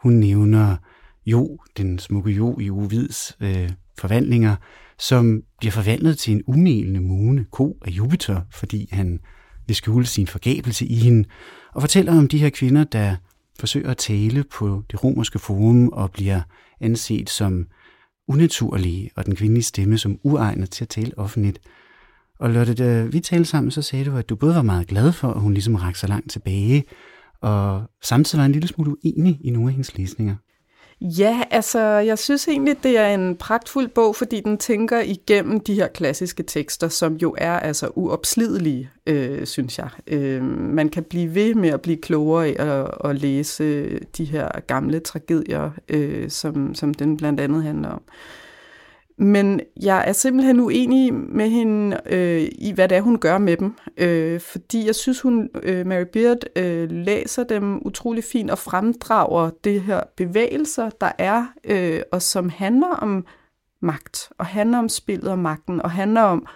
Hun 0.03 0.13
nævner 0.13 0.77
Jo, 1.27 1.59
den 1.77 1.99
smukke 1.99 2.31
Jo 2.31 2.59
i 2.59 2.71
Ovids 2.71 3.37
øh, 3.41 3.71
forvandlinger, 3.99 4.57
som 4.99 5.43
bliver 5.59 5.73
forvandlet 5.73 6.19
til 6.19 6.33
en 6.33 6.43
umælende 6.47 7.01
mune, 7.01 7.45
ko 7.51 7.79
af 7.85 7.91
Jupiter, 7.91 8.41
fordi 8.51 8.89
han 8.93 9.21
vil 9.67 9.77
skjule 9.77 10.07
sin 10.07 10.27
forgabelse 10.27 10.87
i 10.87 10.95
hende, 10.95 11.29
og 11.75 11.83
fortæller 11.83 12.19
om 12.19 12.29
de 12.29 12.39
her 12.39 12.51
kvinder, 12.51 12.85
der 12.85 13.17
forsøger 13.59 13.91
at 13.91 13.97
tale 13.97 14.45
på 14.45 14.83
det 14.91 15.05
romerske 15.05 15.39
forum 15.39 15.89
og 15.89 16.11
bliver 16.11 16.43
anset 16.81 17.31
som 17.31 17.67
unaturlige, 18.29 19.11
og 19.17 19.27
den 19.27 19.37
kvindelige 19.37 19.65
stemme 19.65 19.99
som 19.99 20.19
uegnet 20.23 20.71
til 20.71 20.85
at 20.85 20.89
tale 20.89 21.19
offentligt. 21.19 21.61
Og 22.39 22.51
Lotte, 22.51 22.75
da 22.75 23.05
vi 23.05 23.21
talte 23.21 23.45
sammen, 23.45 23.71
så 23.71 23.83
sagde 23.83 24.05
du, 24.05 24.17
at 24.17 24.29
du 24.29 24.37
både 24.37 24.55
var 24.55 24.63
meget 24.63 24.87
glad 24.87 25.13
for, 25.13 25.29
at 25.29 25.41
hun 25.41 25.53
ligesom 25.53 25.75
rakte 25.75 26.01
så 26.01 26.07
langt 26.07 26.31
tilbage, 26.31 26.85
og 27.41 27.91
samtidig 28.03 28.41
var 28.41 28.47
en 28.47 28.53
lille 28.53 28.69
smule 28.69 28.91
uenig 28.91 29.39
i 29.41 29.51
nogle 29.51 29.69
af 29.69 29.73
hendes 29.73 29.99
læsninger. 29.99 30.37
Ja, 31.01 31.43
altså 31.51 31.81
jeg 31.81 32.19
synes 32.19 32.49
egentlig, 32.49 32.83
det 32.83 32.99
er 32.99 33.09
en 33.15 33.37
pragtfuld 33.37 33.89
bog, 33.89 34.17
fordi 34.17 34.41
den 34.41 34.59
tænker 34.59 35.01
igennem 35.01 35.61
de 35.61 35.75
her 35.75 35.89
klassiske 35.89 36.43
tekster, 36.43 36.89
som 36.89 37.15
jo 37.15 37.35
er 37.39 37.53
altså 37.53 37.91
uopslidelige, 37.95 38.91
øh, 39.07 39.47
synes 39.47 39.79
jeg. 39.79 39.89
Øh, 40.07 40.43
man 40.43 40.89
kan 40.89 41.05
blive 41.05 41.35
ved 41.35 41.55
med 41.55 41.69
at 41.69 41.81
blive 41.81 41.97
klogere 41.97 42.47
af 42.47 42.81
at, 42.81 43.11
at 43.11 43.17
læse 43.17 43.99
de 43.99 44.25
her 44.25 44.61
gamle 44.61 45.01
tragedier, 45.01 45.71
øh, 45.89 46.31
som, 46.31 46.75
som 46.75 46.95
den 46.95 47.17
blandt 47.17 47.41
andet 47.41 47.63
handler 47.63 47.89
om. 47.89 48.03
Men 49.21 49.61
jeg 49.83 50.05
er 50.09 50.13
simpelthen 50.13 50.61
uenig 50.61 51.15
med 51.15 51.49
hende 51.49 52.01
øh, 52.07 52.49
i, 52.59 52.73
hvad 52.75 52.89
det 52.89 52.97
er, 52.97 53.01
hun 53.01 53.19
gør 53.19 53.39
med 53.39 53.57
dem. 53.57 53.75
Øh, 53.97 54.41
fordi 54.41 54.87
jeg 54.87 54.95
synes, 54.95 55.21
hun, 55.21 55.49
øh, 55.63 55.87
Mary 55.87 56.05
Beard, 56.13 56.39
øh, 56.57 56.91
læser 56.91 57.45
dem 57.45 57.87
utrolig 57.87 58.25
fint 58.25 58.51
og 58.51 58.59
fremdrager 58.59 59.51
det 59.65 59.81
her 59.81 60.01
bevægelser, 60.17 60.91
der 60.91 61.13
er, 61.19 61.47
øh, 61.65 62.01
og 62.13 62.23
som 62.23 62.49
handler 62.49 62.89
om 62.89 63.27
magt, 63.83 64.29
og 64.39 64.47
handler 64.47 64.79
om 64.79 64.89
spillet 64.89 65.31
og 65.31 65.39
magten, 65.39 65.83
og 65.83 65.91
handler 65.91 66.23
om, 66.23 66.47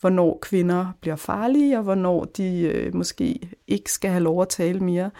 hvornår 0.00 0.38
kvinder 0.42 0.86
bliver 1.00 1.16
farlige, 1.16 1.78
og 1.78 1.82
hvornår 1.82 2.24
de 2.24 2.60
øh, 2.60 2.94
måske 2.94 3.40
ikke 3.68 3.92
skal 3.92 4.10
have 4.10 4.22
lov 4.22 4.42
at 4.42 4.48
tale 4.48 4.80
mere. 4.80 5.10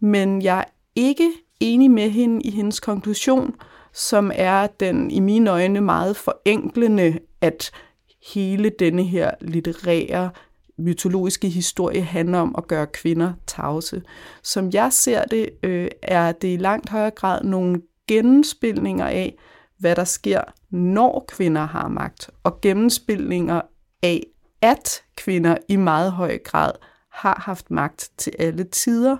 Men 0.00 0.42
jeg 0.42 0.58
er 0.58 0.64
ikke 0.96 1.30
enig 1.60 1.90
med 1.90 2.10
hende 2.10 2.42
i 2.42 2.50
hendes 2.50 2.80
konklusion, 2.80 3.54
som 3.92 4.32
er 4.34 4.66
den 4.66 5.10
i 5.10 5.20
mine 5.20 5.50
øjne 5.50 5.80
meget 5.80 6.16
forenklende, 6.16 7.18
at 7.40 7.70
hele 8.32 8.70
denne 8.78 9.04
her 9.04 9.30
litterære 9.40 10.30
mytologiske 10.78 11.48
historie 11.48 12.02
handler 12.02 12.38
om 12.38 12.54
at 12.58 12.68
gøre 12.68 12.86
kvinder 12.86 13.32
tavse. 13.46 14.02
Som 14.42 14.70
jeg 14.72 14.92
ser 14.92 15.24
det, 15.24 15.50
øh, 15.62 15.88
er 16.02 16.32
det 16.32 16.54
i 16.54 16.56
langt 16.56 16.88
højere 16.88 17.10
grad 17.10 17.44
nogle 17.44 17.82
genspilninger 18.08 19.06
af, 19.06 19.34
hvad 19.78 19.96
der 19.96 20.04
sker, 20.04 20.40
når 20.70 21.24
kvinder 21.28 21.66
har 21.66 21.88
magt, 21.88 22.30
og 22.44 22.60
gennemspilninger 22.60 23.60
af, 24.02 24.26
at 24.62 25.02
kvinder 25.16 25.56
i 25.68 25.76
meget 25.76 26.12
høj 26.12 26.38
grad 26.38 26.72
har 27.12 27.42
haft 27.44 27.70
magt 27.70 28.10
til 28.16 28.32
alle 28.38 28.64
tider, 28.64 29.16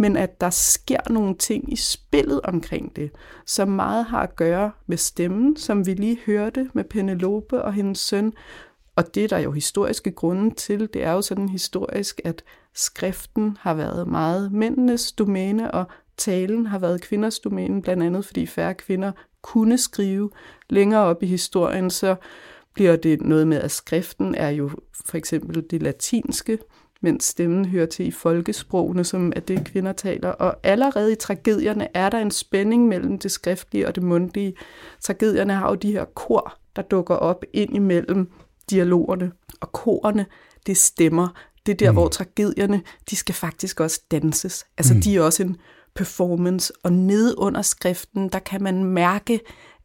men 0.00 0.16
at 0.16 0.40
der 0.40 0.50
sker 0.50 1.10
nogle 1.10 1.34
ting 1.34 1.72
i 1.72 1.76
spillet 1.76 2.40
omkring 2.44 2.96
det, 2.96 3.10
som 3.46 3.68
meget 3.68 4.04
har 4.04 4.22
at 4.22 4.36
gøre 4.36 4.70
med 4.86 4.96
stemmen, 4.96 5.56
som 5.56 5.86
vi 5.86 5.94
lige 5.94 6.18
hørte 6.26 6.70
med 6.74 6.84
Penelope 6.84 7.62
og 7.62 7.72
hendes 7.72 7.98
søn. 7.98 8.32
Og 8.96 9.14
det 9.14 9.24
er 9.24 9.28
der 9.28 9.38
jo 9.38 9.52
historiske 9.52 10.10
grunde 10.10 10.54
til. 10.54 10.88
Det 10.94 11.02
er 11.02 11.12
jo 11.12 11.22
sådan 11.22 11.48
historisk, 11.48 12.20
at 12.24 12.42
skriften 12.74 13.56
har 13.60 13.74
været 13.74 14.08
meget 14.08 14.52
mændenes 14.52 15.12
domæne, 15.12 15.70
og 15.70 15.84
talen 16.16 16.66
har 16.66 16.78
været 16.78 17.00
kvinders 17.00 17.38
domæne, 17.38 17.82
blandt 17.82 18.02
andet 18.02 18.24
fordi 18.24 18.46
færre 18.46 18.74
kvinder 18.74 19.12
kunne 19.42 19.78
skrive. 19.78 20.30
Længere 20.70 21.00
op 21.00 21.22
i 21.22 21.26
historien, 21.26 21.90
så 21.90 22.16
bliver 22.74 22.96
det 22.96 23.20
noget 23.22 23.48
med, 23.48 23.60
at 23.60 23.70
skriften 23.70 24.34
er 24.34 24.50
jo 24.50 24.70
for 25.06 25.16
eksempel 25.16 25.64
det 25.70 25.82
latinske, 25.82 26.58
mens 27.02 27.24
stemmen 27.24 27.64
hører 27.64 27.86
til 27.86 28.06
i 28.06 28.10
folkesprogene, 28.10 29.04
som 29.04 29.32
er 29.36 29.40
det, 29.40 29.64
kvinder 29.64 29.92
taler. 29.92 30.28
Og 30.28 30.56
allerede 30.62 31.12
i 31.12 31.14
tragedierne 31.14 31.88
er 31.94 32.10
der 32.10 32.18
en 32.18 32.30
spænding 32.30 32.88
mellem 32.88 33.18
det 33.18 33.30
skriftlige 33.30 33.86
og 33.86 33.94
det 33.94 34.02
mundtlige. 34.02 34.54
Tragedierne 35.00 35.52
har 35.52 35.68
jo 35.68 35.74
de 35.74 35.92
her 35.92 36.04
kor, 36.04 36.58
der 36.76 36.82
dukker 36.82 37.14
op 37.14 37.44
ind 37.52 37.76
imellem 37.76 38.30
dialogerne. 38.70 39.32
Og 39.60 39.72
korene, 39.72 40.26
det 40.66 40.76
stemmer. 40.76 41.28
Det 41.66 41.72
er 41.72 41.76
der, 41.76 41.90
mm. 41.90 41.96
hvor 41.96 42.08
tragedierne, 42.08 42.82
de 43.10 43.16
skal 43.16 43.34
faktisk 43.34 43.80
også 43.80 44.00
danses. 44.10 44.66
Altså, 44.78 44.94
mm. 44.94 45.00
de 45.00 45.16
er 45.16 45.22
også 45.22 45.42
en 45.42 45.56
performance. 45.94 46.72
Og 46.84 46.92
nede 46.92 47.38
under 47.38 47.62
skriften, 47.62 48.28
der 48.28 48.38
kan 48.38 48.62
man 48.62 48.84
mærke, 48.84 49.40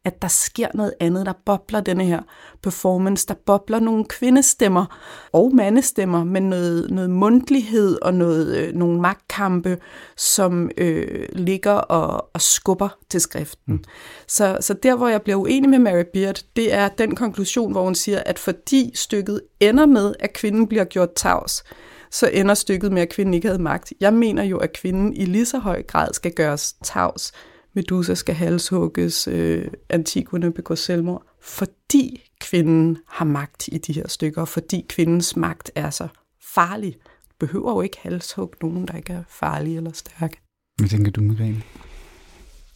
at 0.06 0.22
der 0.22 0.28
sker 0.28 0.68
noget 0.74 0.94
andet, 1.00 1.26
der 1.26 1.32
bobler 1.44 1.80
denne 1.80 2.04
her 2.04 2.20
performance, 2.62 3.26
der 3.26 3.34
bobler 3.46 3.80
nogle 3.80 4.04
kvindestemmer 4.04 4.98
og 5.32 5.54
mandestemmer, 5.54 6.24
men 6.24 6.42
noget, 6.42 6.90
noget 6.90 7.10
mundtlighed 7.10 7.98
og 8.02 8.14
noget, 8.14 8.56
øh, 8.56 8.74
nogle 8.74 9.00
magtkampe, 9.00 9.78
som 10.16 10.70
øh, 10.76 11.28
ligger 11.32 11.72
og, 11.72 12.30
og 12.34 12.40
skubber 12.40 12.88
til 13.10 13.20
skriften. 13.20 13.74
Mm. 13.74 13.84
Så, 14.28 14.58
så 14.60 14.74
der, 14.74 14.96
hvor 14.96 15.08
jeg 15.08 15.22
bliver 15.22 15.36
uenig 15.36 15.70
med 15.70 15.78
Mary 15.78 16.04
Beard, 16.12 16.42
det 16.56 16.74
er 16.74 16.88
den 16.88 17.14
konklusion, 17.14 17.72
hvor 17.72 17.84
hun 17.84 17.94
siger, 17.94 18.22
at 18.26 18.38
fordi 18.38 18.92
stykket 18.94 19.40
ender 19.60 19.86
med, 19.86 20.14
at 20.20 20.32
kvinden 20.32 20.66
bliver 20.66 20.84
gjort 20.84 21.14
tavs, 21.16 21.64
så 22.10 22.30
ender 22.32 22.54
stykket 22.54 22.92
med, 22.92 23.02
at 23.02 23.08
kvinden 23.08 23.34
ikke 23.34 23.48
havde 23.48 23.62
magt. 23.62 23.92
Jeg 24.00 24.14
mener 24.14 24.42
jo, 24.42 24.58
at 24.58 24.72
kvinden 24.72 25.12
i 25.12 25.24
lige 25.24 25.46
så 25.46 25.58
høj 25.58 25.82
grad 25.82 26.12
skal 26.12 26.32
gøres 26.32 26.74
tavs, 26.84 27.32
Medusa 27.76 28.14
skal 28.14 28.34
halshugges, 28.34 29.28
øh, 29.28 29.68
Antigone 29.88 30.52
begår 30.52 30.74
selvmord, 30.74 31.22
fordi 31.42 32.30
kvinden 32.40 32.98
har 33.08 33.24
magt 33.24 33.68
i 33.68 33.78
de 33.78 33.92
her 33.92 34.08
stykker, 34.08 34.40
og 34.40 34.48
fordi 34.48 34.86
kvindens 34.88 35.36
magt 35.36 35.70
er 35.74 35.90
så 35.90 36.08
farlig. 36.54 36.92
Du 37.28 37.46
behøver 37.46 37.72
jo 37.72 37.80
ikke 37.80 37.98
halshugge 38.00 38.56
nogen, 38.62 38.88
der 38.88 38.96
ikke 38.96 39.12
er 39.12 39.22
farlig 39.28 39.76
eller 39.76 39.92
stærk. 39.92 40.38
Hvad 40.76 40.88
tænker 40.88 41.10
du, 41.10 41.20
Margrethe? 41.22 41.62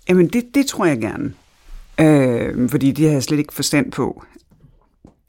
Jamen, 0.09 0.29
det, 0.29 0.55
det 0.55 0.67
tror 0.67 0.87
jeg 0.87 0.99
gerne. 1.01 1.35
Øh, 2.01 2.71
fordi 2.71 2.93
det 2.93 3.07
har 3.07 3.13
jeg 3.13 3.23
slet 3.23 3.39
ikke 3.39 3.55
forstand 3.55 3.93
på. 3.93 4.25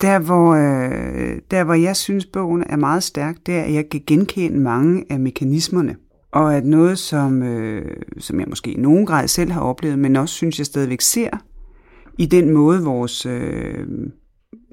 Der 0.01 0.19
hvor, 0.19 0.53
øh, 0.53 1.39
der, 1.51 1.63
hvor 1.63 1.73
jeg 1.73 1.95
synes, 1.95 2.25
bogen 2.25 2.63
er 2.69 2.75
meget 2.75 3.03
stærk, 3.03 3.35
det 3.45 3.55
er, 3.55 3.63
at 3.63 3.73
jeg 3.73 3.89
kan 3.89 4.03
genkende 4.07 4.59
mange 4.59 5.05
af 5.09 5.19
mekanismerne 5.19 5.95
og 6.31 6.57
at 6.57 6.65
noget, 6.65 6.99
som, 6.99 7.43
øh, 7.43 7.97
som 8.17 8.39
jeg 8.39 8.47
måske 8.49 8.71
i 8.71 8.77
nogen 8.77 9.05
grad 9.05 9.27
selv 9.27 9.51
har 9.51 9.61
oplevet, 9.61 9.99
men 9.99 10.15
også 10.15 10.35
synes 10.35 10.57
jeg 10.57 10.65
stadigvæk 10.65 11.01
ser, 11.01 11.29
i 12.17 12.25
den 12.25 12.49
måde 12.49 12.83
vores, 12.83 13.25
øh, 13.25 13.87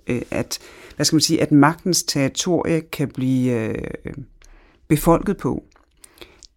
øh, 0.06 0.22
at, 0.30 0.58
hvad 0.96 1.06
skal 1.06 1.16
man 1.16 1.20
sige, 1.20 1.42
at 1.42 1.52
magtens 1.52 2.02
territorie 2.02 2.80
kan 2.80 3.08
blive 3.08 3.68
øh, 3.68 4.14
befolket 4.88 5.36
på. 5.36 5.64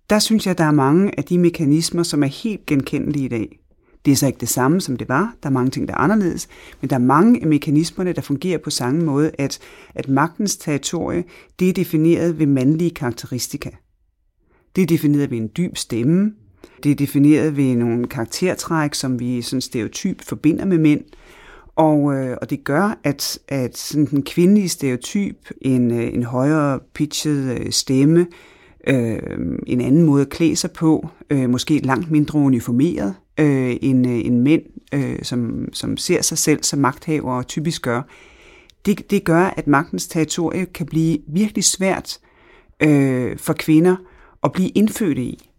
Der 0.09 0.19
synes 0.19 0.47
jeg, 0.47 0.57
der 0.57 0.63
er 0.63 0.71
mange 0.71 1.19
af 1.19 1.23
de 1.23 1.37
mekanismer, 1.37 2.03
som 2.03 2.23
er 2.23 2.27
helt 2.27 2.65
genkendelige 2.65 3.25
i 3.25 3.29
dag. 3.29 3.57
Det 4.05 4.11
er 4.11 4.15
så 4.15 4.27
ikke 4.27 4.39
det 4.39 4.49
samme, 4.49 4.81
som 4.81 4.97
det 4.97 5.09
var. 5.09 5.35
Der 5.43 5.49
er 5.49 5.53
mange 5.53 5.71
ting, 5.71 5.87
der 5.87 5.93
er 5.93 5.97
anderledes. 5.97 6.47
Men 6.81 6.89
der 6.89 6.95
er 6.95 6.99
mange 6.99 7.41
af 7.41 7.47
mekanismerne, 7.47 8.13
der 8.13 8.21
fungerer 8.21 8.57
på 8.57 8.69
samme 8.69 9.03
måde, 9.03 9.31
at, 9.37 9.59
at 9.95 10.09
magtens 10.09 10.57
territorie, 10.57 11.23
det 11.59 11.69
er 11.69 11.73
defineret 11.73 12.39
ved 12.39 12.45
mandlige 12.45 12.91
karakteristika. 12.91 13.69
Det 14.75 14.81
er 14.81 14.85
defineret 14.85 15.31
ved 15.31 15.37
en 15.37 15.49
dyb 15.57 15.77
stemme. 15.77 16.33
Det 16.83 16.91
er 16.91 16.95
defineret 16.95 17.57
ved 17.57 17.75
nogle 17.75 18.07
karaktertræk, 18.07 18.93
som 18.93 19.19
vi 19.19 19.41
sådan 19.41 19.61
stereotyp 19.61 20.21
forbinder 20.21 20.65
med 20.65 20.77
mænd. 20.77 21.01
Og, 21.75 22.13
øh, 22.13 22.37
og 22.41 22.49
det 22.49 22.63
gør, 22.63 22.99
at, 23.03 23.39
at 23.47 23.77
sådan 23.77 24.05
den 24.05 24.23
kvindelige 24.23 24.69
stereotyp, 24.69 25.51
en, 25.61 25.91
øh, 25.91 26.13
en 26.13 26.23
højere 26.23 26.79
pitchet 26.93 27.59
øh, 27.59 27.71
stemme, 27.71 28.27
øh, 28.87 29.19
en 29.67 29.81
anden 29.81 30.03
måde 30.03 30.21
at 30.21 30.29
klæde 30.29 30.55
sig 30.55 30.71
på, 30.71 31.09
øh, 31.29 31.49
måske 31.49 31.79
langt 31.79 32.11
mindre 32.11 32.39
uniformeret 32.39 33.15
øh, 33.39 33.75
end, 33.81 34.07
øh, 34.07 34.25
end 34.25 34.39
mænd, 34.39 34.61
øh, 34.93 35.19
som, 35.23 35.67
som 35.73 35.97
ser 35.97 36.21
sig 36.21 36.37
selv 36.37 36.63
som 36.63 36.79
magthavere 36.79 37.43
typisk 37.43 37.81
gør, 37.81 38.01
det, 38.85 39.11
det 39.11 39.23
gør, 39.23 39.43
at 39.57 39.67
magtens 39.67 40.07
territorie 40.07 40.65
kan 40.65 40.85
blive 40.85 41.17
virkelig 41.27 41.63
svært 41.63 42.19
øh, 42.83 43.37
for 43.37 43.53
kvinder 43.53 43.95
at 44.43 44.51
blive 44.51 44.69
indfødt 44.69 45.17
i. 45.17 45.49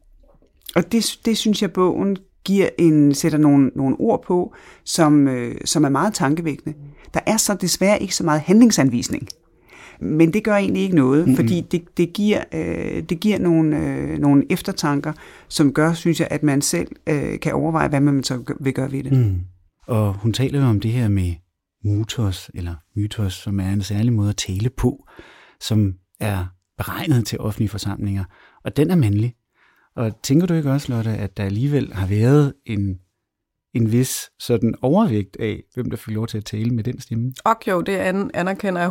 Og 0.76 0.92
det, 0.92 1.18
det 1.24 1.36
synes 1.36 1.62
jeg, 1.62 1.72
bogen 1.72 2.16
giver 2.44 2.68
en, 2.78 3.14
sætter 3.14 3.38
nogle, 3.38 3.70
nogle 3.76 3.96
ord 3.98 4.22
på, 4.26 4.54
som, 4.84 5.28
øh, 5.28 5.54
som 5.64 5.84
er 5.84 5.88
meget 5.88 6.14
tankevækkende. 6.14 6.76
Der 7.14 7.20
er 7.26 7.36
så 7.36 7.54
desværre 7.54 8.02
ikke 8.02 8.14
så 8.14 8.24
meget 8.24 8.40
handlingsanvisning. 8.40 9.28
Men 10.00 10.32
det 10.32 10.44
gør 10.44 10.56
egentlig 10.56 10.82
ikke 10.82 10.96
noget, 10.96 11.20
mm-hmm. 11.20 11.36
fordi 11.36 11.60
det, 11.60 11.82
det 11.96 12.12
giver, 12.12 12.44
øh, 12.54 13.02
det 13.02 13.20
giver 13.20 13.38
nogle, 13.38 13.78
øh, 13.78 14.18
nogle 14.18 14.44
eftertanker, 14.50 15.12
som 15.48 15.72
gør, 15.72 15.92
synes 15.92 16.20
jeg, 16.20 16.28
at 16.30 16.42
man 16.42 16.62
selv 16.62 16.88
øh, 17.06 17.40
kan 17.40 17.54
overveje, 17.54 17.88
hvad 17.88 18.00
man 18.00 18.24
så 18.24 18.54
vil 18.60 18.74
gøre 18.74 18.92
ved 18.92 19.04
det. 19.04 19.12
Mm. 19.12 19.40
Og 19.86 20.14
hun 20.14 20.32
taler 20.32 20.60
jo 20.60 20.66
om 20.66 20.80
det 20.80 20.92
her 20.92 21.08
med 21.08 21.32
mutos, 21.84 22.50
eller 22.54 22.74
mytos, 22.96 23.32
som 23.32 23.60
er 23.60 23.70
en 23.70 23.82
særlig 23.82 24.12
måde 24.12 24.28
at 24.28 24.36
tale 24.36 24.70
på, 24.70 25.06
som 25.60 25.94
er 26.20 26.44
beregnet 26.78 27.26
til 27.26 27.40
offentlige 27.40 27.68
forsamlinger, 27.68 28.24
og 28.64 28.76
den 28.76 28.90
er 28.90 28.96
mandlig. 28.96 29.34
Og 29.96 30.22
tænker 30.22 30.46
du 30.46 30.54
ikke 30.54 30.70
også, 30.70 30.92
Lotte, 30.92 31.10
at 31.10 31.36
der 31.36 31.44
alligevel 31.44 31.92
har 31.92 32.06
været 32.06 32.54
en, 32.66 32.98
en 33.74 33.92
vis 33.92 34.30
sådan 34.38 34.74
overvægt 34.82 35.36
af, 35.40 35.62
hvem 35.74 35.90
der 35.90 35.96
fik 35.96 36.14
lov 36.14 36.26
til 36.26 36.38
at 36.38 36.44
tale 36.44 36.70
med 36.70 36.84
den 36.84 37.00
stemme? 37.00 37.32
Og 37.44 37.56
jo, 37.68 37.80
det 37.80 37.92
anerkender 38.34 38.80
jeg 38.80 38.90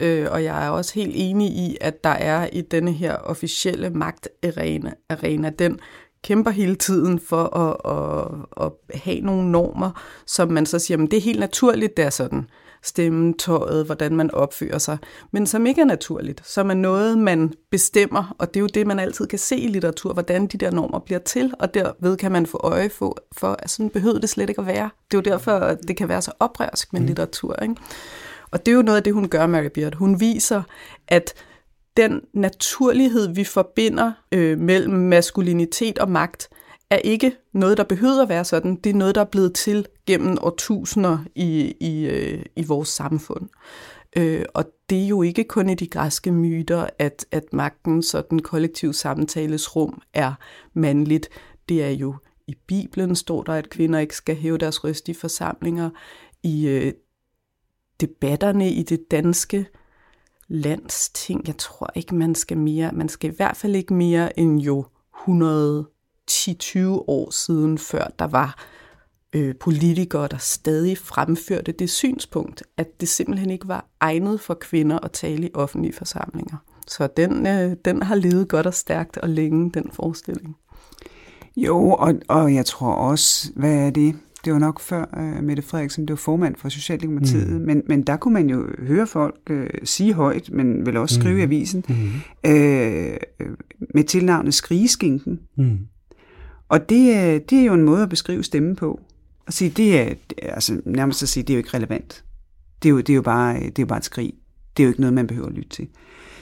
100%, 0.00 0.06
øh, 0.06 0.26
og 0.30 0.44
jeg 0.44 0.66
er 0.66 0.70
også 0.70 0.94
helt 0.94 1.12
enig 1.14 1.48
i, 1.48 1.76
at 1.80 2.04
der 2.04 2.10
er 2.10 2.48
i 2.52 2.60
denne 2.60 2.92
her 2.92 3.14
officielle 3.14 3.90
magtarena, 3.90 4.92
arena, 5.08 5.50
den 5.50 5.78
kæmper 6.24 6.50
hele 6.50 6.74
tiden 6.74 7.20
for 7.20 7.56
at, 7.56 7.76
at, 7.84 8.66
at 8.66 9.00
have 9.00 9.20
nogle 9.20 9.50
normer, 9.50 10.02
som 10.26 10.48
man 10.48 10.66
så 10.66 10.78
siger, 10.78 10.98
men 10.98 11.10
det 11.10 11.16
er 11.16 11.20
helt 11.20 11.40
naturligt, 11.40 11.96
det 11.96 12.04
er 12.04 12.10
sådan 12.10 12.46
stemmen, 12.82 13.34
tøjet, 13.34 13.86
hvordan 13.86 14.16
man 14.16 14.30
opfører 14.30 14.78
sig, 14.78 14.98
men 15.32 15.46
som 15.46 15.66
ikke 15.66 15.80
er 15.80 15.84
naturligt, 15.84 16.48
som 16.48 16.70
er 16.70 16.74
noget, 16.74 17.18
man 17.18 17.52
bestemmer, 17.70 18.34
og 18.38 18.48
det 18.48 18.56
er 18.56 18.60
jo 18.60 18.66
det, 18.66 18.86
man 18.86 18.98
altid 18.98 19.26
kan 19.26 19.38
se 19.38 19.56
i 19.56 19.68
litteratur, 19.68 20.12
hvordan 20.12 20.46
de 20.46 20.58
der 20.58 20.70
normer 20.70 20.98
bliver 20.98 21.18
til, 21.18 21.54
og 21.58 21.74
derved 21.74 22.16
kan 22.16 22.32
man 22.32 22.46
få 22.46 22.60
øje 22.64 22.90
for, 22.90 23.16
for 23.32 23.56
at 23.58 23.70
sådan 23.70 23.90
behøvede 23.90 24.20
det 24.20 24.28
slet 24.28 24.48
ikke 24.48 24.60
at 24.60 24.66
være. 24.66 24.90
Det 25.10 25.16
er 25.16 25.18
jo 25.18 25.32
derfor, 25.32 25.52
at 25.52 25.78
det 25.88 25.96
kan 25.96 26.08
være 26.08 26.22
så 26.22 26.32
oprørsk 26.40 26.92
med 26.92 27.00
mm. 27.00 27.06
litteratur. 27.06 27.56
Ikke? 27.62 27.74
Og 28.50 28.66
det 28.66 28.72
er 28.72 28.76
jo 28.76 28.82
noget 28.82 28.96
af 28.96 29.02
det, 29.02 29.14
hun 29.14 29.28
gør, 29.28 29.46
Mary 29.46 29.68
Beard. 29.74 29.94
Hun 29.94 30.20
viser, 30.20 30.62
at 31.08 31.34
den 31.96 32.20
naturlighed, 32.34 33.34
vi 33.34 33.44
forbinder 33.44 34.12
øh, 34.32 34.58
mellem 34.58 34.94
maskulinitet 34.94 35.98
og 35.98 36.10
magt, 36.10 36.48
er 36.90 36.96
ikke 36.96 37.36
noget, 37.52 37.76
der 37.76 37.84
behøver 37.84 38.22
at 38.22 38.28
være 38.28 38.44
sådan. 38.44 38.76
Det 38.76 38.90
er 38.90 38.94
noget, 38.94 39.14
der 39.14 39.20
er 39.20 39.24
blevet 39.24 39.54
til 39.54 39.86
gennem 40.06 40.38
årtusinder 40.40 41.18
i, 41.34 41.74
i, 41.80 42.06
øh, 42.06 42.44
i 42.56 42.64
vores 42.64 42.88
samfund. 42.88 43.48
Øh, 44.16 44.44
og 44.54 44.64
det 44.90 45.02
er 45.02 45.06
jo 45.06 45.22
ikke 45.22 45.44
kun 45.44 45.68
i 45.68 45.74
de 45.74 45.86
græske 45.86 46.32
myter, 46.32 46.86
at, 46.98 47.26
at 47.30 47.52
magten, 47.52 48.04
og 48.14 48.30
den 48.30 48.42
kollektive 48.42 48.94
samtales 48.94 49.76
rum, 49.76 50.02
er 50.14 50.32
mandligt. 50.74 51.28
Det 51.68 51.84
er 51.84 51.90
jo 51.90 52.14
i 52.46 52.54
Bibelen 52.66 53.16
står 53.16 53.42
der, 53.42 53.52
at 53.52 53.70
kvinder 53.70 53.98
ikke 53.98 54.16
skal 54.16 54.36
hæve 54.36 54.58
deres 54.58 54.84
røst 54.84 55.08
i 55.08 55.14
forsamlinger. 55.14 55.90
I 56.42 56.68
øh, 56.68 56.92
debatterne 58.00 58.70
i 58.70 58.82
det 58.82 59.10
danske 59.10 59.66
landsting, 60.48 61.46
jeg 61.46 61.56
tror 61.58 61.90
ikke, 61.94 62.14
man 62.14 62.34
skal 62.34 62.58
mere, 62.58 62.92
man 62.92 63.08
skal 63.08 63.32
i 63.32 63.36
hvert 63.36 63.56
fald 63.56 63.76
ikke 63.76 63.94
mere 63.94 64.38
end 64.38 64.60
jo 64.60 64.84
100 65.22 65.86
110-20 66.30 66.78
år 66.86 67.30
siden, 67.30 67.78
før 67.78 68.04
der 68.18 68.26
var 68.26 68.64
øh, 69.32 69.54
politikere, 69.60 70.28
der 70.28 70.36
stadig 70.36 70.98
fremførte 70.98 71.72
det 71.72 71.90
synspunkt, 71.90 72.62
at 72.76 73.00
det 73.00 73.08
simpelthen 73.08 73.50
ikke 73.50 73.68
var 73.68 73.86
egnet 74.00 74.40
for 74.40 74.54
kvinder 74.54 74.98
at 74.98 75.12
tale 75.12 75.46
i 75.46 75.50
offentlige 75.54 75.92
forsamlinger. 75.92 76.56
Så 76.86 77.08
den, 77.16 77.46
øh, 77.46 77.76
den 77.84 78.02
har 78.02 78.14
levet 78.14 78.48
godt 78.48 78.66
og 78.66 78.74
stærkt 78.74 79.16
og 79.16 79.28
længe, 79.28 79.70
den 79.74 79.90
forestilling. 79.92 80.56
Jo, 81.56 81.90
og, 81.90 82.14
og 82.28 82.54
jeg 82.54 82.66
tror 82.66 82.92
også, 82.92 83.50
hvad 83.56 83.74
er 83.74 83.90
det? 83.90 84.16
Det 84.44 84.52
var 84.52 84.58
nok 84.58 84.80
før 84.80 85.04
uh, 85.16 85.44
Mette 85.44 85.62
Frederiksen 85.62 86.06
blev 86.06 86.16
formand 86.16 86.56
for 86.56 86.68
Socialdemokratiet, 86.68 87.60
mm. 87.60 87.66
men, 87.66 87.82
men 87.86 88.02
der 88.02 88.16
kunne 88.16 88.34
man 88.34 88.50
jo 88.50 88.66
høre 88.78 89.06
folk 89.06 89.34
uh, 89.50 89.66
sige 89.84 90.12
højt, 90.12 90.50
men 90.52 90.86
vel 90.86 90.96
også 90.96 91.14
skrive 91.14 91.34
mm. 91.34 91.40
i 91.40 91.42
avisen, 91.42 91.84
mm. 91.88 91.94
uh, 92.48 93.16
med 93.94 94.04
tilnavnet 94.04 94.54
Skrigeskinken. 94.54 95.40
Mm. 95.56 95.78
Og 96.70 96.88
det, 96.88 97.50
det 97.50 97.58
er 97.58 97.64
jo 97.64 97.74
en 97.74 97.82
måde 97.82 98.02
at 98.02 98.08
beskrive 98.08 98.44
stemmen 98.44 98.76
på. 98.76 99.00
Og 99.46 99.52
sige, 99.52 99.70
det 99.70 100.00
er, 100.00 100.14
altså 100.42 100.80
nærmest 100.84 101.22
at 101.22 101.28
sige, 101.28 101.42
det 101.42 101.50
er 101.50 101.54
jo 101.54 101.58
ikke 101.58 101.76
relevant. 101.76 102.24
Det 102.82 102.88
er 102.88 102.90
jo, 102.90 102.98
det 102.98 103.10
er 103.10 103.14
jo, 103.14 103.22
bare, 103.22 103.54
det 103.54 103.78
er 103.78 103.82
jo 103.82 103.86
bare 103.86 103.98
et 103.98 104.04
skrig. 104.04 104.34
Det 104.76 104.82
er 104.82 104.84
jo 104.84 104.90
ikke 104.90 105.00
noget, 105.00 105.14
man 105.14 105.26
behøver 105.26 105.48
at 105.48 105.54
lytte 105.54 105.68
til. 105.68 105.88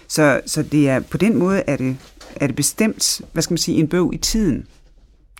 Så, 0.08 0.40
så 0.46 0.62
det 0.62 0.88
er, 0.88 1.00
på 1.00 1.18
den 1.18 1.38
måde 1.38 1.62
er 1.66 1.76
det, 1.76 1.96
er 2.36 2.46
det 2.46 2.56
bestemt, 2.56 3.20
hvad 3.32 3.42
skal 3.42 3.52
man 3.52 3.58
sige, 3.58 3.78
en 3.78 3.88
bog 3.88 4.14
i 4.14 4.16
tiden. 4.16 4.66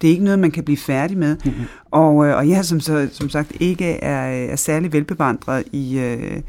Det 0.00 0.08
er 0.08 0.12
ikke 0.12 0.24
noget, 0.24 0.38
man 0.38 0.50
kan 0.50 0.64
blive 0.64 0.76
færdig 0.76 1.18
med. 1.18 1.36
Mm-hmm. 1.44 1.64
Og, 1.90 2.26
øh, 2.26 2.36
og 2.36 2.48
jeg, 2.48 2.64
som, 2.64 2.80
så, 2.80 3.08
som 3.12 3.28
sagt, 3.28 3.52
ikke 3.60 3.84
er, 3.84 4.50
er 4.52 4.56
særlig 4.56 4.92
velbevandret 4.92 5.64
i, 5.72 5.98
øh, 5.98 6.42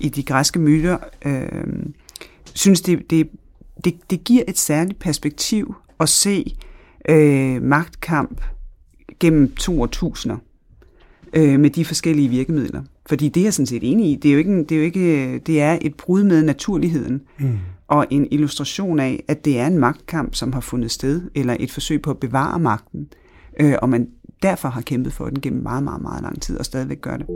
i 0.00 0.08
de 0.08 0.22
græske 0.22 0.58
myter, 0.58 0.98
øh, 1.24 1.52
synes, 2.54 2.80
det, 2.80 3.10
det, 3.10 3.30
det, 3.84 4.10
det 4.10 4.24
giver 4.24 4.42
et 4.48 4.58
særligt 4.58 4.98
perspektiv 4.98 5.74
at 6.00 6.08
se 6.08 6.56
øh, 7.08 7.62
magtkamp 7.62 8.40
gennem 9.20 9.54
to 9.54 9.82
årtusinder 9.82 10.36
øh, 11.32 11.60
med 11.60 11.70
de 11.70 11.84
forskellige 11.84 12.28
virkemidler. 12.28 12.82
Fordi 13.06 13.28
det 13.28 13.40
er 13.40 13.44
jeg 13.44 13.54
sådan 13.54 13.66
set 13.66 13.90
enig 13.90 14.10
i. 14.10 14.14
Det 14.14 14.28
er 14.28 14.32
jo 14.32 14.38
ikke, 14.38 14.58
det 14.58 14.72
er, 14.72 14.76
jo 14.76 14.82
ikke, 14.82 15.38
det 15.38 15.60
er 15.60 15.78
et 15.80 15.94
brud 15.94 16.24
med 16.24 16.42
naturligheden. 16.42 17.22
Mm 17.38 17.58
og 17.92 18.06
en 18.10 18.28
illustration 18.30 19.00
af, 19.00 19.24
at 19.28 19.44
det 19.44 19.58
er 19.58 19.66
en 19.66 19.78
magtkamp, 19.78 20.34
som 20.34 20.52
har 20.52 20.60
fundet 20.60 20.90
sted, 20.90 21.22
eller 21.34 21.56
et 21.60 21.70
forsøg 21.70 22.02
på 22.02 22.10
at 22.10 22.18
bevare 22.18 22.58
magten, 22.58 23.08
øh, 23.60 23.74
og 23.82 23.88
man 23.88 24.08
derfor 24.42 24.68
har 24.68 24.80
kæmpet 24.80 25.12
for 25.12 25.28
den 25.28 25.40
gennem 25.40 25.62
meget, 25.62 25.82
meget, 25.82 26.02
meget 26.02 26.22
lang 26.22 26.42
tid, 26.42 26.58
og 26.58 26.64
stadigvæk 26.64 27.00
gør 27.00 27.16
det. 27.16 27.26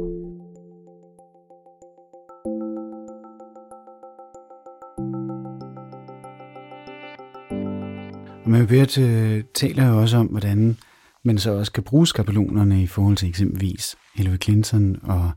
Og 8.47 8.53
Mary 8.53 8.99
øh, 8.99 9.45
taler 9.55 9.89
jo 9.89 10.01
også 10.01 10.17
om, 10.17 10.27
hvordan 10.27 10.77
man 11.25 11.39
så 11.39 11.51
også 11.51 11.73
kan 11.73 11.83
bruge 11.83 12.07
skabelonerne 12.07 12.83
i 12.83 12.87
forhold 12.87 13.17
til 13.17 13.29
eksempelvis 13.29 13.97
Hillary 14.15 14.37
Clinton 14.43 14.97
og 15.03 15.31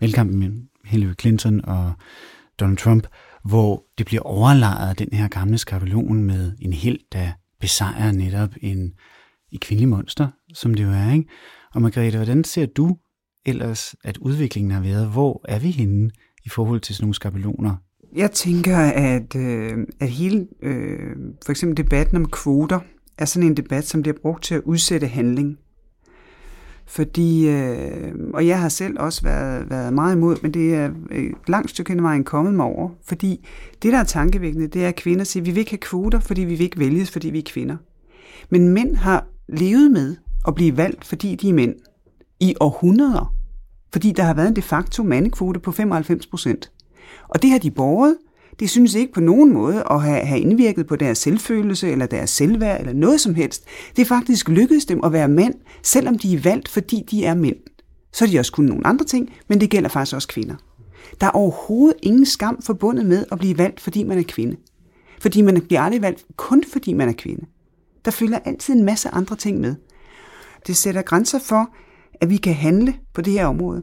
velkampen 0.00 0.38
med 0.38 0.52
Hillary 0.84 1.14
Clinton 1.20 1.64
og 1.64 1.92
Donald 2.60 2.76
Trump, 2.76 3.06
hvor 3.44 3.84
det 3.98 4.06
bliver 4.06 4.22
overlejet 4.22 4.98
den 4.98 5.08
her 5.12 5.28
gamle 5.28 5.58
skabelon 5.58 6.24
med 6.24 6.52
en 6.60 6.72
held, 6.72 6.98
der 7.12 7.32
besejrer 7.60 8.12
netop 8.12 8.50
en, 8.60 8.92
en 9.52 9.58
kvindelig 9.60 9.88
monster, 9.88 10.28
som 10.54 10.74
det 10.74 10.84
jo 10.84 10.90
er. 10.90 11.12
Ikke? 11.12 11.28
Og 11.74 11.82
Margrethe, 11.82 12.18
hvordan 12.18 12.44
ser 12.44 12.66
du 12.66 12.96
ellers, 13.46 13.94
at 14.04 14.16
udviklingen 14.16 14.70
har 14.70 14.80
været? 14.80 15.10
Hvor 15.10 15.44
er 15.48 15.58
vi 15.58 15.70
henne 15.70 16.10
i 16.44 16.48
forhold 16.48 16.80
til 16.80 16.94
sådan 16.94 17.04
nogle 17.04 17.14
skabeloner? 17.14 17.76
Jeg 18.14 18.30
tænker, 18.30 18.78
at, 18.78 19.36
øh, 19.36 19.78
at 20.00 20.08
hele 20.08 20.46
øh, 20.62 21.16
for 21.44 21.50
eksempel 21.50 21.76
debatten 21.76 22.16
om 22.16 22.30
kvoter 22.30 22.80
er 23.18 23.24
sådan 23.24 23.48
en 23.48 23.56
debat, 23.56 23.86
som 23.86 24.02
bliver 24.02 24.16
brugt 24.22 24.44
til 24.44 24.54
at 24.54 24.60
udsætte 24.64 25.06
handling. 25.06 25.58
Fordi, 26.86 27.48
øh, 27.48 28.14
og 28.34 28.46
jeg 28.46 28.60
har 28.60 28.68
selv 28.68 29.00
også 29.00 29.22
været, 29.22 29.70
været 29.70 29.92
meget 29.92 30.16
imod, 30.16 30.36
men 30.42 30.54
det 30.54 30.74
er 30.74 30.90
et 31.12 31.34
langt 31.48 31.70
stykke 31.70 31.92
hen 31.92 32.02
vejen 32.02 32.24
kommet 32.24 32.54
mig 32.54 32.66
over. 32.66 32.90
Fordi 33.04 33.48
det, 33.82 33.92
der 33.92 33.98
er 33.98 34.04
tankevækkende, 34.04 34.66
det 34.66 34.84
er, 34.84 34.88
at 34.88 34.96
kvinder 34.96 35.24
siger, 35.24 35.42
at 35.42 35.46
vi 35.46 35.50
vil 35.50 35.60
ikke 35.60 35.70
have 35.70 35.78
kvoter, 35.78 36.20
fordi 36.20 36.40
vi 36.40 36.54
vil 36.54 36.60
ikke 36.60 36.78
vælges, 36.78 37.10
fordi 37.10 37.30
vi 37.30 37.38
er 37.38 37.42
kvinder. 37.46 37.76
Men 38.50 38.68
mænd 38.68 38.96
har 38.96 39.26
levet 39.48 39.90
med 39.92 40.16
at 40.48 40.54
blive 40.54 40.76
valgt, 40.76 41.04
fordi 41.04 41.34
de 41.34 41.48
er 41.48 41.54
mænd 41.54 41.74
i 42.40 42.54
århundreder. 42.60 43.34
Fordi 43.92 44.12
der 44.12 44.22
har 44.22 44.34
været 44.34 44.48
en 44.48 44.56
de 44.56 44.62
facto 44.62 45.02
mandekvote 45.02 45.60
på 45.60 45.72
95 45.72 46.26
procent. 46.26 46.70
Og 47.28 47.42
det 47.42 47.50
har 47.50 47.58
de 47.58 47.70
borget, 47.70 48.16
Det 48.60 48.70
synes 48.70 48.94
ikke 48.94 49.12
på 49.12 49.20
nogen 49.20 49.52
måde 49.52 49.84
at 49.90 50.02
have, 50.02 50.20
have 50.20 50.40
indvirket 50.40 50.86
på 50.86 50.96
deres 50.96 51.18
selvfølelse 51.18 51.90
eller 51.90 52.06
deres 52.06 52.30
selvværd 52.30 52.80
eller 52.80 52.92
noget 52.92 53.20
som 53.20 53.34
helst. 53.34 53.64
Det 53.96 54.02
er 54.02 54.06
faktisk 54.06 54.48
lykkedes 54.48 54.84
dem 54.84 55.00
at 55.04 55.12
være 55.12 55.28
mænd, 55.28 55.54
selvom 55.82 56.18
de 56.18 56.34
er 56.34 56.40
valgt, 56.40 56.68
fordi 56.68 57.04
de 57.10 57.24
er 57.24 57.34
mænd. 57.34 57.56
Så 58.12 58.24
er 58.24 58.28
de 58.28 58.38
også 58.38 58.52
kun 58.52 58.64
nogle 58.64 58.86
andre 58.86 59.04
ting, 59.04 59.30
men 59.48 59.60
det 59.60 59.70
gælder 59.70 59.88
faktisk 59.88 60.14
også 60.14 60.28
kvinder. 60.28 60.54
Der 61.20 61.26
er 61.26 61.30
overhovedet 61.30 61.96
ingen 62.02 62.26
skam 62.26 62.62
forbundet 62.62 63.06
med 63.06 63.24
at 63.32 63.38
blive 63.38 63.58
valgt, 63.58 63.80
fordi 63.80 64.02
man 64.02 64.18
er 64.18 64.22
kvinde. 64.28 64.56
Fordi 65.20 65.42
man 65.42 65.60
bliver 65.60 65.80
aldrig 65.80 66.02
valgt 66.02 66.24
kun 66.36 66.64
fordi 66.72 66.92
man 66.92 67.08
er 67.08 67.12
kvinde. 67.12 67.46
Der 68.04 68.10
følger 68.10 68.38
altid 68.44 68.74
en 68.74 68.84
masse 68.84 69.08
andre 69.08 69.36
ting 69.36 69.60
med. 69.60 69.74
Det 70.66 70.76
sætter 70.76 71.02
grænser 71.02 71.38
for, 71.38 71.68
at 72.20 72.30
vi 72.30 72.36
kan 72.36 72.54
handle 72.54 72.94
på 73.14 73.20
det 73.20 73.32
her 73.32 73.46
område 73.46 73.82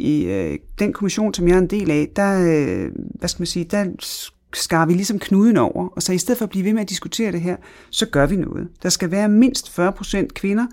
i 0.00 0.24
øh, 0.24 0.58
den 0.78 0.92
kommission, 0.92 1.34
som 1.34 1.48
jeg 1.48 1.54
er 1.54 1.58
en 1.58 1.66
del 1.66 1.90
af, 1.90 2.08
der, 2.16 2.40
øh, 2.40 2.90
hvad 2.94 3.28
skal 3.28 3.40
man 3.40 3.46
sige, 3.46 3.64
der 3.64 3.84
skar 4.54 4.86
vi 4.86 4.92
ligesom 4.92 5.18
knuden 5.18 5.56
over, 5.56 5.88
og 5.88 6.02
så 6.02 6.12
i 6.12 6.18
stedet 6.18 6.38
for 6.38 6.44
at 6.44 6.50
blive 6.50 6.64
ved 6.64 6.72
med 6.72 6.82
at 6.82 6.88
diskutere 6.88 7.32
det 7.32 7.40
her, 7.40 7.56
så 7.90 8.06
gør 8.06 8.26
vi 8.26 8.36
noget. 8.36 8.68
Der 8.82 8.88
skal 8.88 9.10
være 9.10 9.28
mindst 9.28 9.70
40 9.70 9.92
procent 9.92 10.34
kvinder 10.34 10.66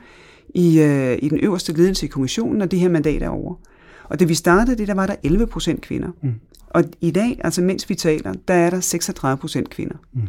i, 0.56 0.80
øh, 0.80 1.18
i 1.22 1.30
den 1.30 1.40
øverste 1.40 1.74
ledelse 1.74 2.06
i 2.06 2.10
kommissionen, 2.10 2.62
og 2.62 2.72
det 2.72 2.80
her 2.80 2.90
mandat 2.90 3.22
er 3.22 3.30
over. 3.30 3.56
Og 4.04 4.20
da 4.20 4.26
vi 4.26 4.34
startede 4.34 4.78
det, 4.78 4.88
der 4.88 4.94
var 4.94 5.06
der 5.06 5.16
11 5.24 5.48
procent 5.48 5.82
kvinder. 5.82 6.10
Mm. 6.24 6.34
Og 6.70 6.84
i 7.02 7.12
dag, 7.12 7.42
altså 7.44 7.62
mens 7.62 7.90
vi 7.90 7.96
taler, 7.96 8.34
der 8.48 8.54
er 8.54 8.70
der 8.70 8.80
36 8.80 9.38
procent 9.38 9.70
kvinder. 9.70 9.96
Mm. 10.13 10.22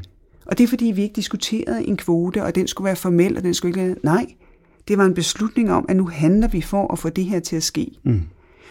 Og 0.47 0.59
det 0.59 0.65
er 0.65 0.69
fordi, 0.69 0.85
vi 0.85 1.03
ikke 1.03 1.17
diskuterede 1.17 1.85
en 1.85 1.97
kvote, 1.97 2.45
og 2.45 2.55
den 2.55 2.67
skulle 2.67 2.87
være 2.87 2.97
formel, 2.97 3.37
og 3.37 3.43
den 3.43 3.55
skulle 3.55 3.83
ikke... 3.83 4.01
Nej, 4.03 4.27
det 4.89 4.99
var 4.99 5.05
en 5.05 5.15
beslutning 5.15 5.73
om, 5.73 5.87
at 5.89 5.97
nu 5.97 6.07
handler 6.07 6.49
vi 6.49 6.61
for 6.61 6.93
at 6.93 6.99
få 6.99 7.09
det 7.09 7.25
her 7.25 7.41
til 7.41 7.57
at 7.57 7.63
ske. 7.63 7.91
Mm. 8.03 8.23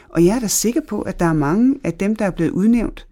Og 0.09 0.25
jeg 0.25 0.35
er 0.35 0.39
da 0.39 0.47
sikker 0.47 0.81
på, 0.87 1.01
at 1.01 1.19
der 1.19 1.25
er 1.25 1.33
mange 1.33 1.75
af 1.83 1.93
dem, 1.93 2.15
der 2.15 2.25
er 2.25 2.31
blevet 2.31 2.51
udnævnt, 2.51 3.07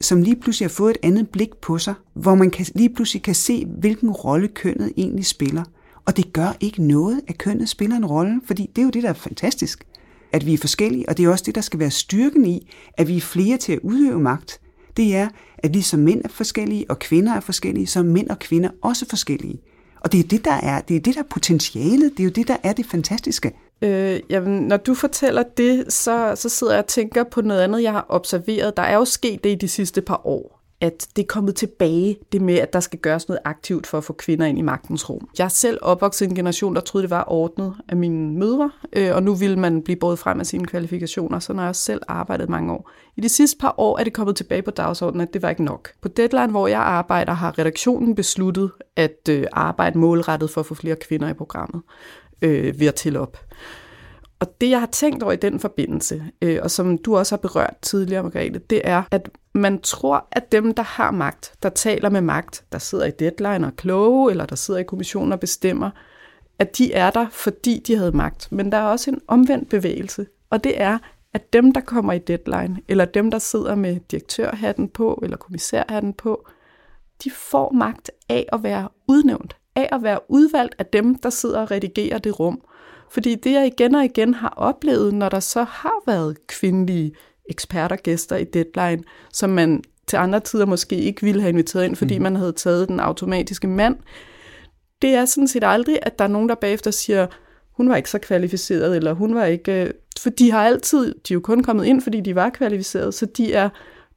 som 0.00 0.22
lige 0.22 0.36
pludselig 0.36 0.68
har 0.68 0.74
fået 0.74 0.90
et 0.90 0.96
andet 1.02 1.28
blik 1.28 1.56
på 1.56 1.78
sig, 1.78 1.94
hvor 2.14 2.34
man 2.34 2.50
kan, 2.50 2.66
lige 2.74 2.94
pludselig 2.94 3.22
kan 3.22 3.34
se, 3.34 3.66
hvilken 3.66 4.10
rolle 4.10 4.48
kønnet 4.48 4.92
egentlig 4.96 5.26
spiller. 5.26 5.64
Og 6.04 6.16
det 6.16 6.32
gør 6.32 6.56
ikke 6.60 6.82
noget, 6.82 7.20
at 7.28 7.38
kønnet 7.38 7.68
spiller 7.68 7.96
en 7.96 8.06
rolle, 8.06 8.40
fordi 8.44 8.70
det 8.76 8.82
er 8.82 8.84
jo 8.84 8.90
det, 8.90 9.02
der 9.02 9.08
er 9.08 9.14
fantastisk, 9.14 9.86
at 10.32 10.46
vi 10.46 10.54
er 10.54 10.58
forskellige, 10.58 11.08
og 11.08 11.16
det 11.16 11.24
er 11.24 11.30
også 11.30 11.44
det, 11.46 11.54
der 11.54 11.60
skal 11.60 11.78
være 11.80 11.90
styrken 11.90 12.46
i, 12.46 12.70
at 12.94 13.08
vi 13.08 13.16
er 13.16 13.20
flere 13.20 13.56
til 13.56 13.72
at 13.72 13.78
udøve 13.82 14.20
magt. 14.20 14.60
Det 14.96 15.16
er, 15.16 15.28
at 15.58 15.74
vi 15.74 15.80
som 15.80 16.00
mænd 16.00 16.20
er 16.24 16.28
forskellige, 16.28 16.90
og 16.90 16.98
kvinder 16.98 17.32
er 17.32 17.40
forskellige, 17.40 17.86
så 17.86 18.02
mænd 18.02 18.28
og 18.28 18.38
kvinder 18.38 18.70
også 18.82 19.06
forskellige. 19.10 19.60
Og 20.00 20.12
det 20.12 20.20
er 20.20 20.24
det, 20.24 20.44
der 20.44 20.52
er, 20.52 20.80
det 20.80 20.96
er 20.96 21.00
det, 21.00 21.14
der 21.14 21.20
er 21.20 21.26
potentialet, 21.30 22.12
det 22.16 22.20
er 22.20 22.24
jo 22.24 22.30
det, 22.30 22.48
der 22.48 22.56
er 22.62 22.72
det 22.72 22.86
fantastiske. 22.86 23.52
Øh, 23.82 24.20
jamen, 24.30 24.62
når 24.62 24.76
du 24.76 24.94
fortæller 24.94 25.42
det, 25.42 25.92
så, 25.92 26.32
så 26.36 26.48
sidder 26.48 26.72
jeg 26.72 26.82
og 26.82 26.86
tænker 26.86 27.24
på 27.24 27.42
noget 27.42 27.60
andet, 27.60 27.82
jeg 27.82 27.92
har 27.92 28.06
observeret. 28.08 28.76
Der 28.76 28.82
er 28.82 28.94
jo 28.94 29.04
sket 29.04 29.44
det 29.44 29.50
i 29.50 29.54
de 29.54 29.68
sidste 29.68 30.02
par 30.02 30.26
år, 30.26 30.60
at 30.80 31.06
det 31.16 31.22
er 31.22 31.26
kommet 31.26 31.54
tilbage, 31.54 32.16
det 32.32 32.42
med, 32.42 32.54
at 32.54 32.72
der 32.72 32.80
skal 32.80 32.98
gøres 32.98 33.28
noget 33.28 33.40
aktivt 33.44 33.86
for 33.86 33.98
at 33.98 34.04
få 34.04 34.12
kvinder 34.12 34.46
ind 34.46 34.58
i 34.58 34.62
magtens 34.62 35.10
rum. 35.10 35.28
Jeg 35.38 35.44
er 35.44 35.48
selv 35.48 35.78
opvokset 35.82 36.26
i 36.26 36.28
en 36.28 36.34
generation, 36.34 36.74
der 36.74 36.80
troede, 36.80 37.02
det 37.02 37.10
var 37.10 37.24
ordnet 37.26 37.74
af 37.88 37.96
mine 37.96 38.38
mødre, 38.38 38.70
øh, 38.92 39.14
og 39.14 39.22
nu 39.22 39.34
vil 39.34 39.58
man 39.58 39.82
blive 39.82 39.96
båret 39.96 40.18
frem 40.18 40.40
af 40.40 40.46
sine 40.46 40.66
kvalifikationer, 40.66 41.38
så 41.38 41.52
når 41.52 41.62
jeg 41.62 41.76
selv 41.76 42.00
arbejdet 42.08 42.48
mange 42.48 42.72
år. 42.72 42.90
I 43.16 43.20
de 43.20 43.28
sidste 43.28 43.58
par 43.58 43.74
år 43.78 43.98
er 43.98 44.04
det 44.04 44.12
kommet 44.12 44.36
tilbage 44.36 44.62
på 44.62 44.70
dagsordenen, 44.70 45.20
at 45.20 45.34
det 45.34 45.42
var 45.42 45.50
ikke 45.50 45.64
nok. 45.64 45.90
På 46.00 46.08
Deadline, 46.08 46.50
hvor 46.50 46.66
jeg 46.66 46.80
arbejder, 46.80 47.32
har 47.32 47.58
redaktionen 47.58 48.14
besluttet 48.14 48.70
at 48.96 49.28
øh, 49.30 49.44
arbejde 49.52 49.98
målrettet 49.98 50.50
for 50.50 50.60
at 50.60 50.66
få 50.66 50.74
flere 50.74 50.96
kvinder 50.96 51.28
i 51.28 51.34
programmet 51.34 51.82
øh, 52.42 52.80
ved 52.80 52.86
at 52.86 52.94
tælle 52.94 53.20
op. 53.20 53.38
Og 54.40 54.60
det, 54.60 54.70
jeg 54.70 54.80
har 54.80 54.86
tænkt 54.86 55.22
over 55.22 55.32
i 55.32 55.36
den 55.36 55.60
forbindelse, 55.60 56.24
øh, 56.42 56.58
og 56.62 56.70
som 56.70 56.98
du 56.98 57.16
også 57.16 57.34
har 57.34 57.40
berørt 57.40 57.76
tidligere, 57.82 58.22
Margrethe, 58.22 58.58
det 58.58 58.80
er, 58.84 59.02
at 59.10 59.30
man 59.54 59.80
tror, 59.80 60.26
at 60.32 60.52
dem, 60.52 60.74
der 60.74 60.82
har 60.82 61.10
magt, 61.10 61.54
der 61.62 61.68
taler 61.68 62.10
med 62.10 62.20
magt, 62.20 62.64
der 62.72 62.78
sidder 62.78 63.06
i 63.06 63.10
deadline 63.10 63.66
og 63.66 63.76
kloge, 63.76 64.30
eller 64.30 64.46
der 64.46 64.56
sidder 64.56 64.80
i 64.80 64.84
kommissionen 64.84 65.32
og 65.32 65.40
bestemmer, 65.40 65.90
at 66.58 66.78
de 66.78 66.92
er 66.92 67.10
der, 67.10 67.26
fordi 67.30 67.82
de 67.86 67.96
havde 67.96 68.12
magt. 68.12 68.52
Men 68.52 68.72
der 68.72 68.78
er 68.78 68.82
også 68.82 69.10
en 69.10 69.20
omvendt 69.28 69.68
bevægelse, 69.68 70.26
og 70.50 70.64
det 70.64 70.80
er, 70.80 70.98
at 71.34 71.52
dem, 71.52 71.72
der 71.72 71.80
kommer 71.80 72.12
i 72.12 72.18
deadline, 72.18 72.80
eller 72.88 73.04
dem, 73.04 73.30
der 73.30 73.38
sidder 73.38 73.74
med 73.74 74.00
direktørhatten 74.10 74.88
på, 74.88 75.20
eller 75.22 75.36
kommissærhatten 75.36 76.12
på, 76.12 76.48
de 77.24 77.30
får 77.30 77.72
magt 77.72 78.10
af 78.28 78.46
at 78.52 78.62
være 78.62 78.88
udnævnt, 79.08 79.56
af 79.80 79.88
at 79.92 80.02
være 80.02 80.18
udvalgt 80.28 80.74
af 80.78 80.86
dem, 80.86 81.14
der 81.14 81.30
sidder 81.30 81.60
og 81.60 81.70
redigerer 81.70 82.18
det 82.18 82.40
rum. 82.40 82.60
Fordi 83.10 83.34
det, 83.34 83.52
jeg 83.52 83.66
igen 83.66 83.94
og 83.94 84.04
igen 84.04 84.34
har 84.34 84.54
oplevet, 84.56 85.14
når 85.14 85.28
der 85.28 85.40
så 85.40 85.62
har 85.62 86.02
været 86.06 86.46
kvindelige 86.46 87.12
eksperter, 87.50 87.96
gæster 87.96 88.36
i 88.36 88.44
Deadline, 88.44 89.02
som 89.32 89.50
man 89.50 89.82
til 90.06 90.16
andre 90.16 90.40
tider 90.40 90.66
måske 90.66 90.96
ikke 90.96 91.22
ville 91.22 91.40
have 91.40 91.50
inviteret 91.50 91.84
ind, 91.84 91.96
fordi 91.96 92.18
mm. 92.18 92.22
man 92.22 92.36
havde 92.36 92.52
taget 92.52 92.88
den 92.88 93.00
automatiske 93.00 93.68
mand, 93.68 93.96
det 95.02 95.14
er 95.14 95.24
sådan 95.24 95.48
set 95.48 95.64
aldrig, 95.64 95.98
at 96.02 96.18
der 96.18 96.24
er 96.24 96.28
nogen, 96.28 96.48
der 96.48 96.54
bagefter 96.54 96.90
siger, 96.90 97.26
hun 97.70 97.88
var 97.88 97.96
ikke 97.96 98.10
så 98.10 98.18
kvalificeret, 98.18 98.96
eller 98.96 99.12
hun 99.12 99.34
var 99.34 99.44
ikke... 99.44 99.84
Øh, 99.84 99.90
for 100.20 100.30
de 100.30 100.50
har 100.50 100.64
altid, 100.64 101.06
de 101.06 101.32
er 101.32 101.34
jo 101.34 101.40
kun 101.40 101.62
kommet 101.62 101.84
ind, 101.84 102.00
fordi 102.00 102.20
de 102.20 102.34
var 102.34 102.50
kvalificerede, 102.50 103.12
så 103.12 103.26
de 103.26 103.52
er 103.52 103.68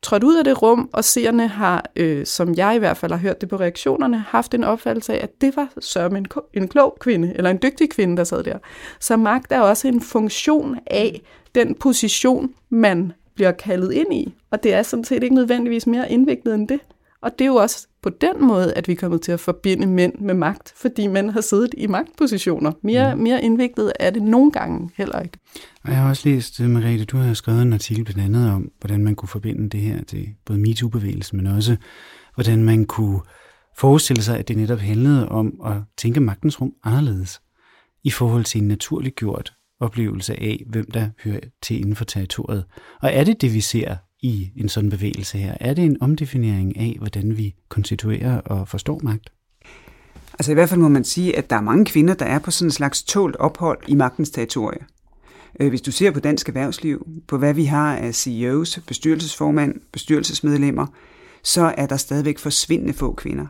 trådt 0.04 0.24
ud 0.24 0.36
af 0.38 0.44
det 0.44 0.62
rum, 0.62 0.90
og 0.94 1.04
seerne 1.04 1.48
har, 1.48 1.86
øh, 1.96 2.26
som 2.26 2.54
jeg 2.54 2.76
i 2.76 2.80
hvert 2.80 2.98
fald 2.98 3.12
har 3.12 3.20
hørt 3.20 3.42
det 3.42 3.50
på 3.50 3.56
reaktionerne, 3.56 4.18
haft 4.28 4.54
en 4.54 4.64
opfattelse 4.64 5.14
af, 5.14 5.24
at 5.24 5.42
det 5.42 5.56
var 5.56 5.70
sørme 5.80 6.18
en, 6.18 6.28
en 6.54 6.68
klog 6.68 6.98
kvinde, 7.00 7.34
eller 7.36 7.50
en 7.50 7.60
dygtig 7.62 7.90
kvinde, 7.90 8.18
der 8.18 8.24
sad 8.24 8.44
der. 8.44 8.58
Så 9.00 9.18
magt 9.18 9.52
er 9.52 9.60
også 9.60 9.88
en 9.88 10.02
funktion 10.02 10.80
af 10.88 11.22
den 11.56 11.76
position, 11.76 12.54
man 12.70 13.12
bliver 13.36 13.52
kaldet 13.52 13.94
ind 13.94 14.14
i, 14.14 14.34
og 14.52 14.64
det 14.64 14.74
er 14.74 14.84
sådan 14.84 15.06
set 15.06 15.24
ikke 15.24 15.36
nødvendigvis 15.36 15.88
mere 15.88 16.12
indviklet 16.12 16.56
end 16.56 16.68
det. 16.68 16.80
Og 17.24 17.32
det 17.40 17.46
er 17.46 17.50
jo 17.50 17.56
også 17.56 17.88
på 18.02 18.10
den 18.10 18.48
måde, 18.48 18.74
at 18.74 18.88
vi 18.88 18.94
er 18.94 18.98
kommet 18.98 19.22
til 19.22 19.32
at 19.32 19.40
forbinde 19.40 19.88
mænd 19.88 20.14
med 20.20 20.34
magt, 20.34 20.74
fordi 20.76 21.08
mænd 21.08 21.30
har 21.30 21.42
siddet 21.42 21.70
i 21.78 21.88
magtpositioner. 21.88 22.72
Mere, 22.82 23.16
mm. 23.16 23.22
mere 23.22 23.44
indviklet 23.44 23.94
er 24.00 24.10
det 24.10 24.22
nogle 24.22 24.52
gange 24.52 24.90
heller 24.98 25.20
ikke. 25.20 25.38
Og 25.84 25.90
jeg 25.90 25.98
har 25.98 26.10
også 26.10 26.30
læst, 26.30 26.60
øh, 26.60 26.70
Mariette, 26.70 27.06
du 27.06 27.18
har 27.18 27.34
skrevet 27.34 27.62
en 27.62 27.74
artikel 27.74 28.04
blandt 28.04 28.22
andet 28.22 28.52
om, 28.52 28.72
hvordan 28.80 29.04
man 29.04 29.16
kunne 29.16 29.30
forbinde 29.30 29.70
det 29.70 29.80
her 29.80 30.04
til 30.04 30.28
både 30.46 30.60
MeToo-bevægelsen, 30.60 31.38
men 31.38 31.48
også 31.48 31.76
hvordan 32.36 32.64
man 32.64 32.86
kunne 32.86 33.20
forestille 33.78 34.24
sig, 34.24 34.40
at 34.40 34.48
det 34.48 34.58
netop 34.58 34.80
handlede 34.80 35.30
om 35.30 35.62
at 35.66 35.76
tænke 35.98 36.20
magtens 36.20 36.62
rum 36.62 36.74
anderledes 36.84 37.42
i 38.04 38.10
forhold 38.10 38.44
til 38.44 38.62
en 38.62 38.68
naturligt 38.68 39.16
gjort 39.16 39.54
oplevelse 39.80 40.34
af, 40.40 40.64
hvem 40.70 40.92
der 40.92 41.10
hører 41.24 41.40
til 41.62 41.80
inden 41.80 41.96
for 41.96 42.06
territoriet. 42.06 42.66
Og 43.02 43.14
er 43.14 43.24
det 43.24 43.42
det, 43.42 43.54
vi 43.54 43.62
ser 43.62 43.96
i 44.24 44.52
en 44.56 44.70
sådan 44.70 44.90
bevægelse 44.90 45.38
her? 45.38 45.54
Er 45.60 45.74
det 45.74 45.86
en 45.86 45.98
omdefinering 46.02 46.78
af, 46.78 46.96
hvordan 47.00 47.38
vi 47.38 47.56
konstituerer 47.70 48.38
og 48.38 48.68
forstår 48.68 49.00
magt? 49.04 49.32
Altså 50.34 50.52
i 50.52 50.54
hvert 50.54 50.70
fald 50.70 50.82
må 50.82 50.88
man 50.88 51.04
sige, 51.04 51.38
at 51.38 51.50
der 51.50 51.56
er 51.56 51.62
mange 51.62 51.86
kvinder, 51.86 52.14
der 52.14 52.26
er 52.26 52.40
på 52.40 52.52
sådan 52.52 52.68
en 52.68 52.72
slags 52.72 53.04
tålt 53.04 53.36
ophold 53.36 53.80
i 53.88 53.96
magtens 53.96 54.30
territorie. 54.30 54.80
Øh, 55.60 55.70
hvis 55.70 55.82
du 55.82 55.92
ser 55.92 56.12
på 56.12 56.20
dansk 56.20 56.48
erhvervsliv, 56.48 57.08
på 57.28 57.38
hvad 57.38 57.54
vi 57.54 57.66
har 57.66 57.96
af 57.96 58.16
CEOs, 58.16 58.80
bestyrelsesformand, 58.88 59.76
bestyrelsesmedlemmer, 59.92 60.86
så 61.44 61.74
er 61.78 61.86
der 61.86 61.98
stadigvæk 61.98 62.40
forsvindende 62.40 62.94
få 62.94 63.14
kvinder. 63.14 63.46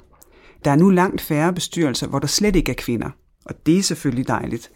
Der 0.66 0.72
er 0.72 0.76
nu 0.76 0.90
langt 0.90 1.22
færre 1.22 1.54
bestyrelser, 1.54 2.08
hvor 2.08 2.20
der 2.20 2.28
slet 2.28 2.56
ikke 2.56 2.72
er 2.72 2.76
kvinder. 2.78 3.10
Og 3.46 3.66
det 3.66 3.78
er 3.78 3.84
selvfølgelig 3.84 4.28
dejligt, 4.28 4.72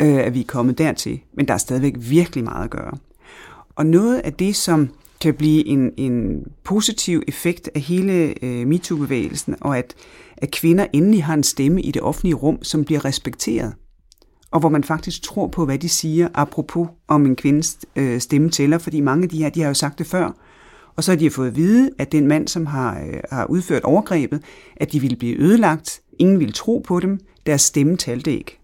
øh, 0.00 0.16
at 0.16 0.34
vi 0.34 0.40
er 0.40 0.44
kommet 0.44 0.78
dertil. 0.78 1.20
Men 1.36 1.48
der 1.48 1.54
er 1.54 1.58
stadigvæk 1.58 1.94
virkelig 1.98 2.44
meget 2.44 2.64
at 2.64 2.70
gøre. 2.70 2.98
Og 3.76 3.86
noget 3.86 4.18
af 4.18 4.32
det, 4.32 4.56
som 4.56 4.90
kan 5.20 5.34
blive 5.34 5.66
en, 5.66 5.92
en 5.96 6.44
positiv 6.64 7.22
effekt 7.28 7.70
af 7.74 7.80
hele 7.80 8.44
øh, 8.44 8.66
MeToo-bevægelsen, 8.66 9.56
og 9.60 9.78
at, 9.78 9.94
at 10.36 10.50
kvinder 10.50 10.86
endelig 10.92 11.24
har 11.24 11.34
en 11.34 11.42
stemme 11.42 11.82
i 11.82 11.90
det 11.90 12.02
offentlige 12.02 12.34
rum, 12.34 12.62
som 12.62 12.84
bliver 12.84 13.04
respekteret, 13.04 13.74
og 14.50 14.60
hvor 14.60 14.68
man 14.68 14.84
faktisk 14.84 15.22
tror 15.22 15.46
på, 15.46 15.64
hvad 15.64 15.78
de 15.78 15.88
siger, 15.88 16.28
apropos 16.34 16.88
om 17.08 17.26
en 17.26 17.36
kvindes 17.36 17.78
øh, 17.96 18.20
stemme 18.20 18.50
tæller, 18.50 18.78
fordi 18.78 19.00
mange 19.00 19.22
af 19.22 19.28
de 19.28 19.42
her, 19.42 19.50
de 19.50 19.60
har 19.60 19.68
jo 19.68 19.74
sagt 19.74 19.98
det 19.98 20.06
før, 20.06 20.36
og 20.96 21.04
så 21.04 21.12
har 21.12 21.18
de 21.18 21.30
fået 21.30 21.48
at 21.48 21.56
vide, 21.56 21.90
at 21.98 22.12
den 22.12 22.26
mand, 22.26 22.48
som 22.48 22.66
har, 22.66 23.00
øh, 23.00 23.20
har 23.30 23.46
udført 23.46 23.82
overgrebet, 23.82 24.42
at 24.76 24.92
de 24.92 25.00
ville 25.00 25.16
blive 25.16 25.36
ødelagt, 25.36 26.00
ingen 26.18 26.38
ville 26.38 26.52
tro 26.52 26.84
på 26.86 27.00
dem, 27.00 27.18
deres 27.46 27.62
stemme 27.62 27.96
talte 27.96 28.38
ikke 28.38 28.59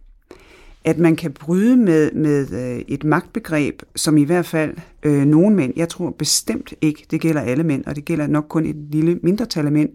at 0.87 0.99
man 0.99 1.17
kan 1.17 1.33
bryde 1.33 1.77
med, 1.77 2.13
med 2.13 2.53
øh, 2.53 2.85
et 2.89 3.05
magtbegreb, 3.05 3.83
som 3.97 4.17
i 4.17 4.25
hvert 4.25 4.47
fald 4.47 4.75
øh, 5.03 5.25
nogle 5.25 5.57
mænd, 5.57 5.73
jeg 5.77 5.89
tror 5.89 6.11
bestemt 6.11 6.75
ikke, 6.81 7.07
det 7.11 7.21
gælder 7.21 7.41
alle 7.41 7.65
mænd, 7.65 7.85
og 7.85 7.97
det 7.97 8.05
gælder 8.05 8.27
nok 8.27 8.47
kun 8.49 8.67
et 8.67 8.77
lille 8.91 9.19
mindretal 9.23 9.67
af 9.67 9.73
mænd, 9.73 9.91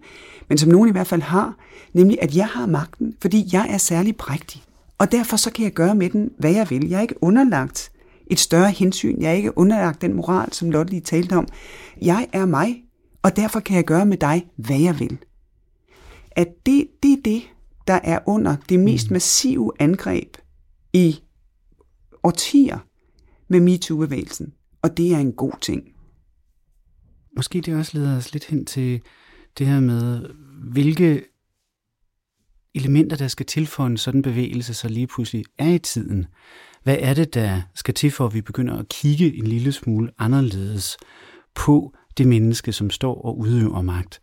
men 0.49 0.57
som 0.57 0.71
nogen 0.71 0.89
i 0.89 0.91
hvert 0.91 1.07
fald 1.07 1.21
har, 1.21 1.55
nemlig 1.93 2.17
at 2.21 2.35
jeg 2.35 2.47
har 2.47 2.65
magten, 2.65 3.15
fordi 3.21 3.49
jeg 3.53 3.67
er 3.69 3.77
særlig 3.77 4.15
prægtig. 4.15 4.63
Og 4.97 5.11
derfor 5.11 5.37
så 5.37 5.51
kan 5.51 5.63
jeg 5.63 5.73
gøre 5.73 5.95
med 5.95 6.09
den, 6.09 6.29
hvad 6.39 6.51
jeg 6.51 6.69
vil. 6.69 6.89
Jeg 6.89 6.97
er 6.97 7.01
ikke 7.01 7.23
underlagt 7.23 7.91
et 8.27 8.39
større 8.39 8.71
hensyn. 8.71 9.21
Jeg 9.21 9.29
er 9.29 9.35
ikke 9.35 9.57
underlagt 9.57 10.01
den 10.01 10.13
moral, 10.13 10.53
som 10.53 10.71
Lotte 10.71 10.91
lige 10.91 11.01
talte 11.01 11.33
om. 11.33 11.47
Jeg 12.01 12.27
er 12.33 12.45
mig, 12.45 12.83
og 13.21 13.35
derfor 13.35 13.59
kan 13.59 13.75
jeg 13.75 13.85
gøre 13.85 14.05
med 14.05 14.17
dig, 14.17 14.47
hvad 14.55 14.79
jeg 14.79 14.99
vil. 14.99 15.17
At 16.31 16.47
det, 16.65 16.87
det 17.03 17.11
er 17.11 17.21
det, 17.25 17.41
der 17.87 17.99
er 18.03 18.19
under 18.25 18.55
det 18.69 18.79
mest 18.79 19.09
mm. 19.09 19.13
massive 19.13 19.71
angreb 19.79 20.37
i 20.93 21.19
årtier 22.23 22.79
med 23.47 23.59
MeToo-bevægelsen, 23.59 24.53
og 24.81 24.97
det 24.97 25.13
er 25.13 25.17
en 25.17 25.33
god 25.33 25.53
ting. 25.61 25.95
Måske 27.35 27.61
det 27.61 27.75
også 27.75 27.97
leder 27.97 28.17
os 28.17 28.33
lidt 28.33 28.45
hen 28.45 28.65
til 28.65 29.01
det 29.57 29.67
her 29.67 29.79
med, 29.79 30.29
hvilke 30.71 31.23
elementer, 32.75 33.17
der 33.17 33.27
skal 33.27 33.45
til 33.45 33.67
for 33.67 33.85
en 33.85 33.97
sådan 33.97 34.21
bevægelse, 34.21 34.73
så 34.73 34.87
lige 34.87 35.07
pludselig 35.07 35.45
er 35.57 35.69
i 35.69 35.79
tiden. 35.79 36.25
Hvad 36.83 36.97
er 36.99 37.13
det, 37.13 37.33
der 37.33 37.61
skal 37.75 37.93
til 37.93 38.11
for, 38.11 38.25
at 38.25 38.33
vi 38.33 38.41
begynder 38.41 38.77
at 38.77 38.89
kigge 38.89 39.35
en 39.35 39.47
lille 39.47 39.71
smule 39.71 40.11
anderledes 40.17 40.97
på 41.55 41.93
det 42.17 42.27
menneske, 42.27 42.73
som 42.73 42.89
står 42.89 43.21
og 43.21 43.37
udøver 43.39 43.81
magt? 43.81 44.21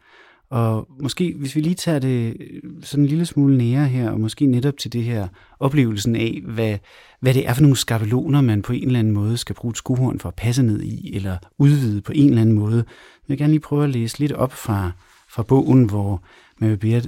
Og 0.50 0.88
måske, 1.00 1.34
hvis 1.38 1.56
vi 1.56 1.60
lige 1.60 1.74
tager 1.74 1.98
det 1.98 2.36
øh, 2.40 2.60
sådan 2.82 3.04
en 3.04 3.08
lille 3.08 3.26
smule 3.26 3.58
nære 3.58 3.88
her, 3.88 4.10
og 4.10 4.20
måske 4.20 4.46
netop 4.46 4.76
til 4.76 4.92
det 4.92 5.04
her 5.04 5.28
oplevelsen 5.60 6.16
af, 6.16 6.42
hvad, 6.44 6.78
hvad 7.20 7.34
det 7.34 7.48
er 7.48 7.54
for 7.54 7.62
nogle 7.62 7.76
skabeloner, 7.76 8.40
man 8.40 8.62
på 8.62 8.72
en 8.72 8.86
eller 8.86 8.98
anden 8.98 9.14
måde 9.14 9.36
skal 9.36 9.54
bruge 9.54 9.70
et 9.70 9.76
skuhorn 9.76 10.18
for 10.18 10.28
at 10.28 10.34
passe 10.34 10.62
ned 10.62 10.82
i, 10.82 11.16
eller 11.16 11.36
udvide 11.58 12.00
på 12.00 12.12
en 12.14 12.28
eller 12.28 12.42
anden 12.42 12.54
måde. 12.54 12.76
Jeg 12.76 12.84
vil 13.28 13.38
gerne 13.38 13.52
lige 13.52 13.60
prøve 13.60 13.84
at 13.84 13.90
læse 13.90 14.18
lidt 14.18 14.32
op 14.32 14.52
fra, 14.52 14.90
fra 15.30 15.42
bogen, 15.42 15.84
hvor 15.84 16.24
Mary 16.58 16.76
Beard 16.76 17.04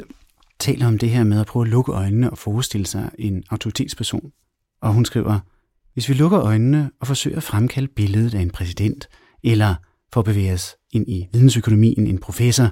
taler 0.59 0.87
om 0.87 0.99
det 0.99 1.11
her 1.11 1.25
med 1.25 1.41
at 1.41 1.47
prøve 1.47 1.65
at 1.65 1.71
lukke 1.71 1.93
øjnene 1.93 2.31
og 2.31 2.39
forestille 2.39 2.87
sig 2.87 3.11
en 3.19 3.45
autoritetsperson. 3.51 4.33
Og 4.83 4.93
hun 4.93 5.05
skriver, 5.05 5.39
hvis 5.93 6.09
vi 6.09 6.15
lukker 6.15 6.41
øjnene 6.41 6.91
og 7.01 7.07
forsøger 7.07 7.37
at 7.37 7.43
fremkalde 7.43 7.89
billedet 7.89 8.35
af 8.35 8.41
en 8.41 8.51
præsident, 8.51 9.09
eller 9.45 9.75
for 10.13 10.21
at 10.21 10.25
bevæge 10.25 10.53
os 10.53 10.77
ind 10.93 11.09
i 11.09 11.27
vidensøkonomien 11.33 12.07
en 12.07 12.19
professor, 12.19 12.71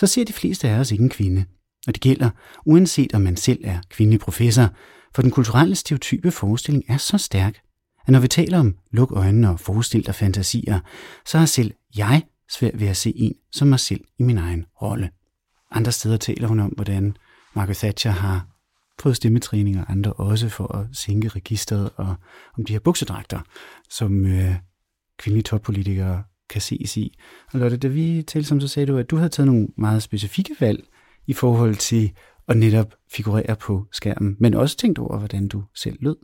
så 0.00 0.06
ser 0.06 0.24
de 0.24 0.32
fleste 0.32 0.68
af 0.68 0.78
os 0.78 0.90
ikke 0.90 1.04
en 1.04 1.10
kvinde. 1.10 1.44
Og 1.86 1.94
det 1.94 2.00
gælder, 2.00 2.30
uanset 2.66 3.14
om 3.14 3.20
man 3.20 3.36
selv 3.36 3.60
er 3.64 3.80
kvindelig 3.90 4.20
professor, 4.20 4.68
for 5.14 5.22
den 5.22 5.30
kulturelle 5.30 5.74
stereotype 5.74 6.30
forestilling 6.30 6.84
er 6.88 6.96
så 6.96 7.18
stærk, 7.18 7.60
at 8.06 8.12
når 8.12 8.20
vi 8.20 8.28
taler 8.28 8.58
om 8.58 8.76
luk 8.90 9.12
øjnene 9.12 9.50
og 9.50 9.60
forestil 9.60 10.06
dig 10.06 10.14
fantasier, 10.14 10.80
så 11.26 11.38
har 11.38 11.46
selv 11.46 11.72
jeg 11.96 12.22
svært 12.50 12.80
ved 12.80 12.88
at 12.88 12.96
se 12.96 13.12
en 13.16 13.34
som 13.52 13.68
mig 13.68 13.80
selv 13.80 14.04
i 14.18 14.22
min 14.22 14.38
egen 14.38 14.64
rolle. 14.82 15.10
Andre 15.70 15.92
steder 15.92 16.16
taler 16.16 16.48
hun 16.48 16.60
om, 16.60 16.70
hvordan 16.70 17.16
Margaret 17.54 17.76
Thatcher 17.76 18.10
har 18.10 18.46
fået 19.00 19.16
stemmetræning 19.16 19.80
og 19.80 19.84
andre 19.88 20.12
også 20.12 20.48
for 20.48 20.76
at 20.76 20.86
sænke 20.92 21.28
registret 21.28 21.90
og 21.96 22.14
om 22.58 22.64
de 22.64 22.72
her 22.72 22.80
buksedragter, 22.80 23.40
som 23.90 24.26
øh, 24.26 24.54
kvindelige 25.18 25.42
toppolitikere 25.42 26.22
kan 26.50 26.60
ses 26.60 26.96
i. 26.96 27.18
Og 27.52 27.60
Lotte, 27.60 27.76
da 27.76 27.88
vi 27.88 28.22
talte 28.22 28.48
som 28.48 28.60
så 28.60 28.68
sagde 28.68 28.86
du, 28.86 28.98
at 28.98 29.10
du 29.10 29.16
havde 29.16 29.28
taget 29.28 29.46
nogle 29.46 29.68
meget 29.78 30.02
specifikke 30.02 30.56
valg 30.60 30.84
i 31.26 31.32
forhold 31.32 31.74
til 31.74 32.12
at 32.48 32.56
netop 32.56 32.94
figurere 33.12 33.56
på 33.56 33.84
skærmen, 33.92 34.36
men 34.40 34.54
også 34.54 34.76
tænkt 34.76 34.98
over, 34.98 35.18
hvordan 35.18 35.48
du 35.48 35.62
selv 35.74 35.96
lød. 36.00 36.16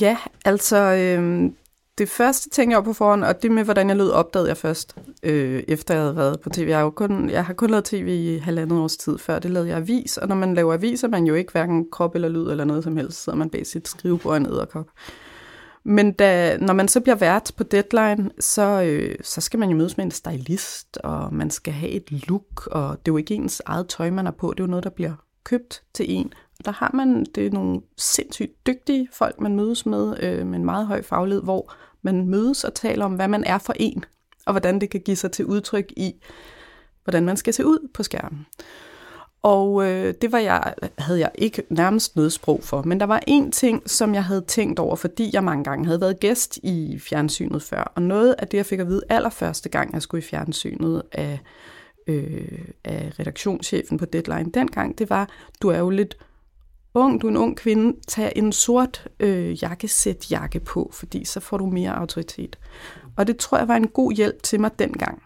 Ja, 0.00 0.18
altså 0.44 0.76
øh, 0.76 1.50
det 1.98 2.08
første 2.08 2.50
ting, 2.50 2.70
jeg 2.70 2.76
var 2.76 2.84
på 2.84 2.92
forhånd, 2.92 3.24
og 3.24 3.42
det 3.42 3.50
med, 3.50 3.64
hvordan 3.64 3.88
jeg 3.88 3.96
lød, 3.96 4.10
opdagede 4.10 4.48
jeg 4.48 4.56
først, 4.56 4.96
øh, 5.22 5.62
efter 5.68 5.94
jeg 5.94 6.02
havde 6.02 6.16
været 6.16 6.40
på 6.40 6.50
tv. 6.50 6.66
Jeg 6.68 6.78
har, 6.78 6.90
kun, 6.90 7.30
jeg 7.30 7.44
har 7.44 7.54
kun 7.54 7.70
lavet 7.70 7.84
tv 7.84 8.08
i 8.08 8.38
halvandet 8.38 8.78
års 8.78 8.96
tid 8.96 9.18
før. 9.18 9.38
Det 9.38 9.50
lavede 9.50 9.68
jeg 9.68 9.76
avis, 9.76 10.16
og 10.16 10.28
når 10.28 10.36
man 10.36 10.54
laver 10.54 10.74
avis, 10.74 11.04
er 11.04 11.08
man 11.08 11.24
jo 11.26 11.34
ikke 11.34 11.52
hverken 11.52 11.90
krop 11.90 12.14
eller 12.14 12.28
lyd 12.28 12.46
eller 12.50 12.64
noget 12.64 12.84
som 12.84 12.96
helst. 12.96 13.16
Så 13.16 13.24
sidder 13.24 13.38
man 13.38 13.50
bag 13.50 13.66
sit 13.66 13.88
skrivebord 13.88 14.36
en 14.36 14.46
æderkop. 14.46 14.86
Men 15.84 16.12
da, 16.12 16.56
når 16.56 16.74
man 16.74 16.88
så 16.88 17.00
bliver 17.00 17.16
vært 17.16 17.52
på 17.56 17.64
deadline, 17.64 18.30
så, 18.40 18.82
øh, 18.82 19.16
så 19.22 19.40
skal 19.40 19.58
man 19.58 19.70
jo 19.70 19.76
mødes 19.76 19.96
med 19.96 20.04
en 20.04 20.10
stylist, 20.10 20.96
og 20.96 21.34
man 21.34 21.50
skal 21.50 21.74
have 21.74 21.92
et 21.92 22.28
look, 22.28 22.66
og 22.66 22.90
det 22.90 23.10
er 23.10 23.12
jo 23.12 23.16
ikke 23.16 23.34
ens 23.34 23.62
eget 23.66 23.88
tøj, 23.88 24.10
man 24.10 24.26
er 24.26 24.30
på. 24.30 24.50
Det 24.50 24.60
er 24.60 24.64
jo 24.64 24.70
noget, 24.70 24.84
der 24.84 24.90
bliver 24.90 25.14
købt 25.44 25.82
til 25.94 26.06
en. 26.08 26.32
Og 26.58 26.64
der 26.64 26.70
har 26.70 26.90
man, 26.94 27.24
det 27.34 27.46
er 27.46 27.50
nogle 27.50 27.80
sindssygt 27.96 28.66
dygtige 28.66 29.08
folk, 29.12 29.40
man 29.40 29.56
mødes 29.56 29.86
med, 29.86 30.16
øh, 30.22 30.46
med 30.46 30.58
en 30.58 30.64
meget 30.64 30.86
høj 30.86 31.02
faglighed, 31.02 31.42
hvor 31.42 31.72
man 32.02 32.28
mødes 32.28 32.64
og 32.64 32.74
taler 32.74 33.04
om, 33.04 33.14
hvad 33.14 33.28
man 33.28 33.44
er 33.44 33.58
for 33.58 33.74
en, 33.76 34.04
og 34.46 34.52
hvordan 34.52 34.80
det 34.80 34.90
kan 34.90 35.00
give 35.00 35.16
sig 35.16 35.32
til 35.32 35.44
udtryk 35.44 35.92
i, 35.96 36.12
hvordan 37.04 37.24
man 37.24 37.36
skal 37.36 37.54
se 37.54 37.66
ud 37.66 37.88
på 37.94 38.02
skærmen. 38.02 38.46
Og 39.44 39.86
øh, 39.86 40.14
det 40.20 40.32
var 40.32 40.38
jeg, 40.38 40.74
havde 40.98 41.20
jeg 41.20 41.30
ikke 41.34 41.62
nærmest 41.70 42.16
noget 42.16 42.32
sprog 42.32 42.60
for. 42.62 42.82
Men 42.82 43.00
der 43.00 43.06
var 43.06 43.20
en 43.26 43.52
ting, 43.52 43.90
som 43.90 44.14
jeg 44.14 44.24
havde 44.24 44.40
tænkt 44.40 44.78
over, 44.78 44.96
fordi 44.96 45.30
jeg 45.32 45.44
mange 45.44 45.64
gange 45.64 45.86
havde 45.86 46.00
været 46.00 46.20
gæst 46.20 46.58
i 46.62 46.98
fjernsynet 46.98 47.62
før. 47.62 47.92
Og 47.94 48.02
noget 48.02 48.34
af 48.38 48.48
det, 48.48 48.56
jeg 48.56 48.66
fik 48.66 48.80
at 48.80 48.86
vide 48.86 49.02
allerførste 49.08 49.68
gang, 49.68 49.92
jeg 49.92 50.02
skulle 50.02 50.24
i 50.24 50.26
fjernsynet 50.26 51.02
af, 51.12 51.40
øh, 52.06 52.58
af 52.84 53.12
redaktionschefen 53.18 53.98
på 53.98 54.04
Deadline 54.04 54.50
dengang, 54.50 54.98
det 54.98 55.10
var, 55.10 55.28
du 55.62 55.68
er 55.68 55.78
jo 55.78 55.90
lidt 55.90 56.16
ung, 56.94 57.22
du 57.22 57.26
er 57.26 57.30
en 57.30 57.36
ung 57.36 57.56
kvinde, 57.56 57.96
tag 58.08 58.32
en 58.36 58.52
sort 58.52 59.08
øh, 59.20 59.62
jakkesæt 59.62 60.30
jakke 60.30 60.60
på, 60.60 60.90
fordi 60.92 61.24
så 61.24 61.40
får 61.40 61.56
du 61.56 61.66
mere 61.66 61.96
autoritet. 61.96 62.58
Og 63.16 63.26
det 63.26 63.36
tror 63.36 63.58
jeg 63.58 63.68
var 63.68 63.76
en 63.76 63.88
god 63.88 64.12
hjælp 64.12 64.42
til 64.42 64.60
mig 64.60 64.78
dengang, 64.78 65.22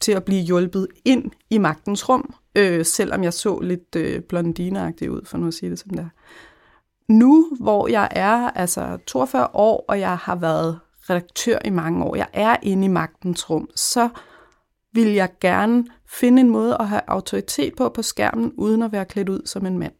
til 0.00 0.12
at 0.12 0.24
blive 0.24 0.42
hjulpet 0.42 0.88
ind 1.04 1.30
i 1.50 1.58
magtens 1.58 2.08
rum, 2.08 2.34
øh, 2.54 2.84
selvom 2.84 3.24
jeg 3.24 3.32
så 3.32 3.60
lidt 3.60 3.96
øh, 3.96 4.20
blondineagtig 4.20 5.10
ud, 5.10 5.20
for 5.24 5.38
nu 5.38 5.46
at 5.46 5.54
sige 5.54 5.70
det 5.70 5.78
som 5.78 5.90
det 5.90 5.98
er. 5.98 6.08
Nu, 7.08 7.56
hvor 7.60 7.88
jeg 7.88 8.08
er 8.10 8.50
altså 8.50 8.98
42 9.06 9.48
år, 9.54 9.84
og 9.88 10.00
jeg 10.00 10.16
har 10.16 10.36
været 10.36 10.78
redaktør 11.10 11.58
i 11.64 11.70
mange 11.70 12.04
år, 12.04 12.16
jeg 12.16 12.28
er 12.32 12.56
inde 12.62 12.84
i 12.84 12.88
magtens 12.88 13.50
rum, 13.50 13.68
så 13.76 14.08
vil 14.92 15.08
jeg 15.08 15.28
gerne 15.40 15.84
finde 16.06 16.40
en 16.40 16.50
måde 16.50 16.76
at 16.80 16.88
have 16.88 17.02
autoritet 17.06 17.76
på 17.76 17.88
på 17.88 18.02
skærmen, 18.02 18.52
uden 18.56 18.82
at 18.82 18.92
være 18.92 19.04
klædt 19.04 19.28
ud 19.28 19.42
som 19.44 19.66
en 19.66 19.78
mand. 19.78 19.92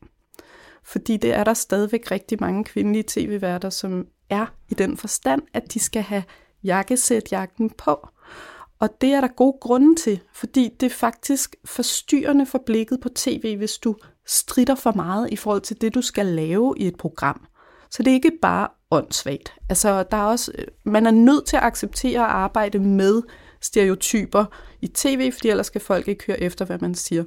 Fordi 0.85 1.17
det 1.17 1.35
er 1.35 1.45
der 1.45 1.55
stadigvæk 1.55 2.11
rigtig 2.11 2.39
mange 2.41 2.65
kvindelige 2.65 3.05
tv-værter, 3.09 3.71
som 3.71 4.07
er 4.31 4.47
i 4.69 4.75
den 4.75 4.97
forstand, 4.97 5.43
at 5.55 5.75
de 5.75 5.81
skal 5.81 6.03
have 6.03 6.23
jakkesætjakken 6.65 7.71
på. 7.71 8.09
Og 8.83 9.01
det 9.01 9.13
er 9.13 9.21
der 9.21 9.29
gode 9.29 9.57
grunde 9.61 9.95
til, 9.95 10.21
fordi 10.35 10.71
det 10.81 10.87
er 10.87 10.95
faktisk 10.95 11.57
forstyrrende 11.65 12.47
for 12.47 12.63
blikket 12.67 13.01
på 13.01 13.09
tv, 13.09 13.57
hvis 13.57 13.79
du 13.79 13.97
strider 14.27 14.75
for 14.75 14.93
meget 14.93 15.33
i 15.33 15.37
forhold 15.37 15.61
til 15.61 15.81
det, 15.81 15.95
du 15.95 16.03
skal 16.03 16.27
lave 16.27 16.75
i 16.77 16.87
et 16.87 16.97
program. 16.97 17.47
Så 17.91 18.03
det 18.03 18.11
er 18.11 18.15
ikke 18.15 18.39
bare 18.43 18.69
åndssvagt. 18.91 19.55
Altså, 19.69 20.03
der 20.03 20.17
er 20.17 20.23
også, 20.23 20.53
man 20.85 21.07
er 21.07 21.11
nødt 21.11 21.47
til 21.47 21.57
at 21.57 21.63
acceptere 21.63 22.21
at 22.21 22.31
arbejde 22.31 22.79
med 22.79 23.23
stereotyper 23.61 24.45
i 24.81 24.87
tv, 24.87 25.33
fordi 25.33 25.49
ellers 25.49 25.67
skal 25.67 25.81
folk 25.81 26.09
ikke 26.09 26.25
høre 26.27 26.41
efter, 26.41 26.65
hvad 26.65 26.79
man 26.79 26.95
siger. 26.95 27.25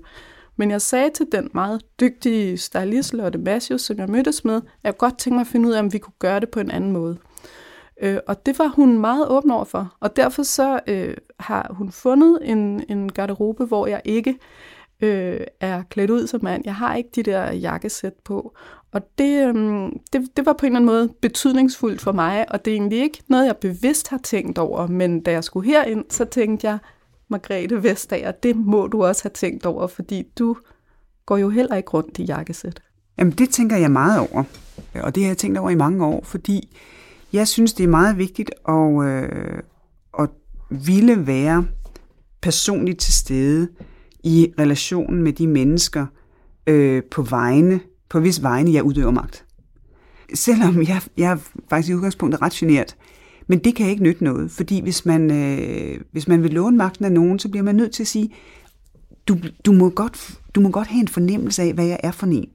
Men 0.56 0.72
jeg 0.72 0.82
sagde 0.82 1.10
til 1.10 1.26
den 1.32 1.50
meget 1.54 1.82
dygtige 2.00 2.58
stylist, 2.58 3.14
Lotte 3.14 3.40
Masius, 3.40 3.82
som 3.82 3.98
jeg 3.98 4.10
mødtes 4.10 4.46
med, 4.46 4.56
at 4.56 4.62
jeg 4.84 4.98
godt 4.98 5.18
tænkte 5.18 5.36
mig 5.36 5.42
at 5.42 5.48
finde 5.48 5.70
ud 5.70 5.74
af, 5.74 5.80
om 5.80 5.94
vi 5.94 5.98
kunne 5.98 6.14
gøre 6.20 6.40
det 6.40 6.50
på 6.50 6.60
en 6.60 6.72
anden 6.72 6.92
måde. 6.92 7.18
Øh, 8.02 8.18
og 8.28 8.46
det 8.46 8.60
var 8.60 8.68
hun 8.68 9.00
meget 9.00 9.28
åben 9.28 9.52
over 9.52 9.64
for. 9.64 9.96
Og 10.00 10.16
derfor 10.16 10.44
så 10.44 10.80
øh, 10.88 11.18
har 11.40 11.74
hun 11.78 11.92
fundet 11.92 12.40
en, 12.42 12.84
en 12.90 13.12
garderobe, 13.12 13.66
hvor 13.66 13.88
jeg 13.88 14.02
ikke 14.06 14.36
øh, 15.02 15.40
er 15.60 15.84
klædt 15.90 16.12
ud 16.12 16.28
som 16.28 16.44
mand. 16.44 16.62
Jeg 16.66 16.76
har 16.76 16.96
ikke 16.96 17.10
de 17.16 17.24
der 17.24 17.52
jakkesæt 17.52 18.14
på. 18.24 18.56
Og 18.92 19.02
det, 19.18 19.48
øh, 19.48 19.92
det, 20.14 20.38
det 20.38 20.46
var 20.46 20.54
på 20.54 20.66
en 20.66 20.72
eller 20.72 20.80
anden 20.80 20.86
måde 20.86 21.14
betydningsfuldt 21.22 22.02
for 22.02 22.12
mig, 22.12 22.52
og 22.52 22.66
det 22.66 22.72
er 22.72 22.76
egentlig 22.76 23.00
ikke 23.00 23.24
noget, 23.28 23.46
jeg 23.46 23.58
bevidst 23.58 24.08
har 24.08 24.18
tænkt 24.18 24.58
over. 24.58 24.88
Men 24.88 25.22
da 25.22 25.32
jeg 25.32 25.44
skulle 25.44 25.72
herind, 25.72 26.06
så 26.10 26.26
tænkte 26.26 26.68
jeg, 26.68 26.78
Margrethe 27.28 27.84
Vestager, 27.84 28.32
det 28.32 28.56
må 28.56 28.88
du 28.88 29.06
også 29.06 29.24
have 29.24 29.34
tænkt 29.34 29.66
over, 29.66 29.88
fordi 29.88 30.24
du 30.40 30.56
går 31.26 31.38
jo 31.38 31.50
heller 31.50 31.76
ikke 31.76 31.90
rundt 31.90 32.20
i 32.20 32.24
jakkesæt. 32.24 32.82
Jamen 33.18 33.34
det 33.34 33.50
tænker 33.50 33.78
jeg 33.78 33.92
meget 33.92 34.20
over, 34.20 34.44
og 34.94 35.16
det 35.16 35.24
har 35.24 35.30
jeg 35.30 35.38
tænkt 35.38 35.58
over 35.58 35.70
i 35.70 35.76
mange 35.76 36.06
år, 36.06 36.24
fordi 36.24 36.78
jeg 37.36 37.48
synes, 37.48 37.74
det 37.74 37.84
er 37.84 37.88
meget 37.88 38.18
vigtigt 38.18 38.52
at, 38.68 39.06
øh, 39.06 39.62
at 40.20 40.30
ville 40.70 41.28
være 41.28 41.68
personligt 42.42 43.00
til 43.00 43.14
stede 43.14 43.68
i 44.24 44.54
relationen 44.60 45.24
med 45.24 45.34
de 45.34 45.48
mennesker 45.48 46.06
øh, 46.68 47.04
på 47.12 47.22
vegne, 47.22 47.80
på 48.10 48.20
hvis 48.20 48.44
vegne 48.44 48.74
jeg 48.74 48.84
udøver 48.84 49.12
magt. 49.12 49.46
Selvom 50.34 50.82
jeg, 50.82 51.02
jeg 51.18 51.32
er 51.32 51.38
faktisk 51.70 51.90
i 51.90 51.96
udgangspunktet 51.96 52.42
ret 52.42 52.52
generet, 52.52 52.96
men 53.48 53.60
det 53.60 53.76
kan 53.76 53.90
ikke 53.90 54.04
nytte 54.04 54.24
noget, 54.24 54.52
fordi 54.52 54.82
hvis 54.82 55.06
man, 55.06 55.32
øh, 55.32 56.02
hvis 56.12 56.28
man 56.28 56.44
vil 56.44 56.54
låne 56.54 56.78
magten 56.78 57.06
af 57.06 57.12
nogen, 57.12 57.40
så 57.40 57.50
bliver 57.50 57.64
man 57.64 57.76
nødt 57.76 57.92
til 57.92 58.04
at 58.04 58.08
sige, 58.08 58.34
du, 59.28 59.38
du, 59.66 59.72
må 59.72 59.90
godt, 59.90 60.40
du 60.56 60.62
må 60.62 60.70
godt 60.70 60.88
have 60.88 61.02
en 61.02 61.08
fornemmelse 61.08 61.62
af, 61.62 61.74
hvad 61.74 61.86
jeg 61.86 62.00
er 62.04 62.12
for 62.12 62.28
en. 62.28 62.50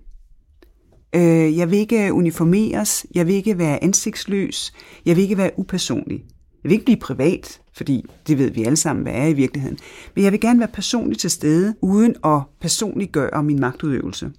Øh, 1.13 1.59
jeg 1.59 1.71
vil 1.71 1.79
ikke 1.79 2.13
uniformeres, 2.13 3.07
jeg 3.15 3.27
vil 3.27 3.35
ikke 3.35 3.59
være 3.59 3.85
ansigtsløs, 3.85 4.73
jeg 5.07 5.17
vil 5.17 5.23
ikke 5.23 5.37
være 5.37 5.51
upersonlig. 5.57 6.25
Jeg 6.65 6.71
vil 6.71 6.73
ikke 6.73 6.85
blive 6.85 6.97
privat, 6.97 7.61
fordi 7.73 8.05
det 8.27 8.39
ved 8.39 8.51
vi 8.51 8.65
alle 8.65 8.77
sammen, 8.77 9.03
hvad 9.03 9.15
er 9.15 9.27
i 9.27 9.33
virkeligheden. 9.33 9.79
Men 10.15 10.25
jeg 10.25 10.33
vil 10.33 10.41
gerne 10.41 10.59
være 10.59 10.69
personligt 10.73 11.21
til 11.21 11.31
stede, 11.31 11.75
uden 11.81 12.15
at 12.25 12.41
personligt 12.61 13.13
gøre 13.13 13.43
min 13.43 13.61
magtudøvelse. 13.61 14.31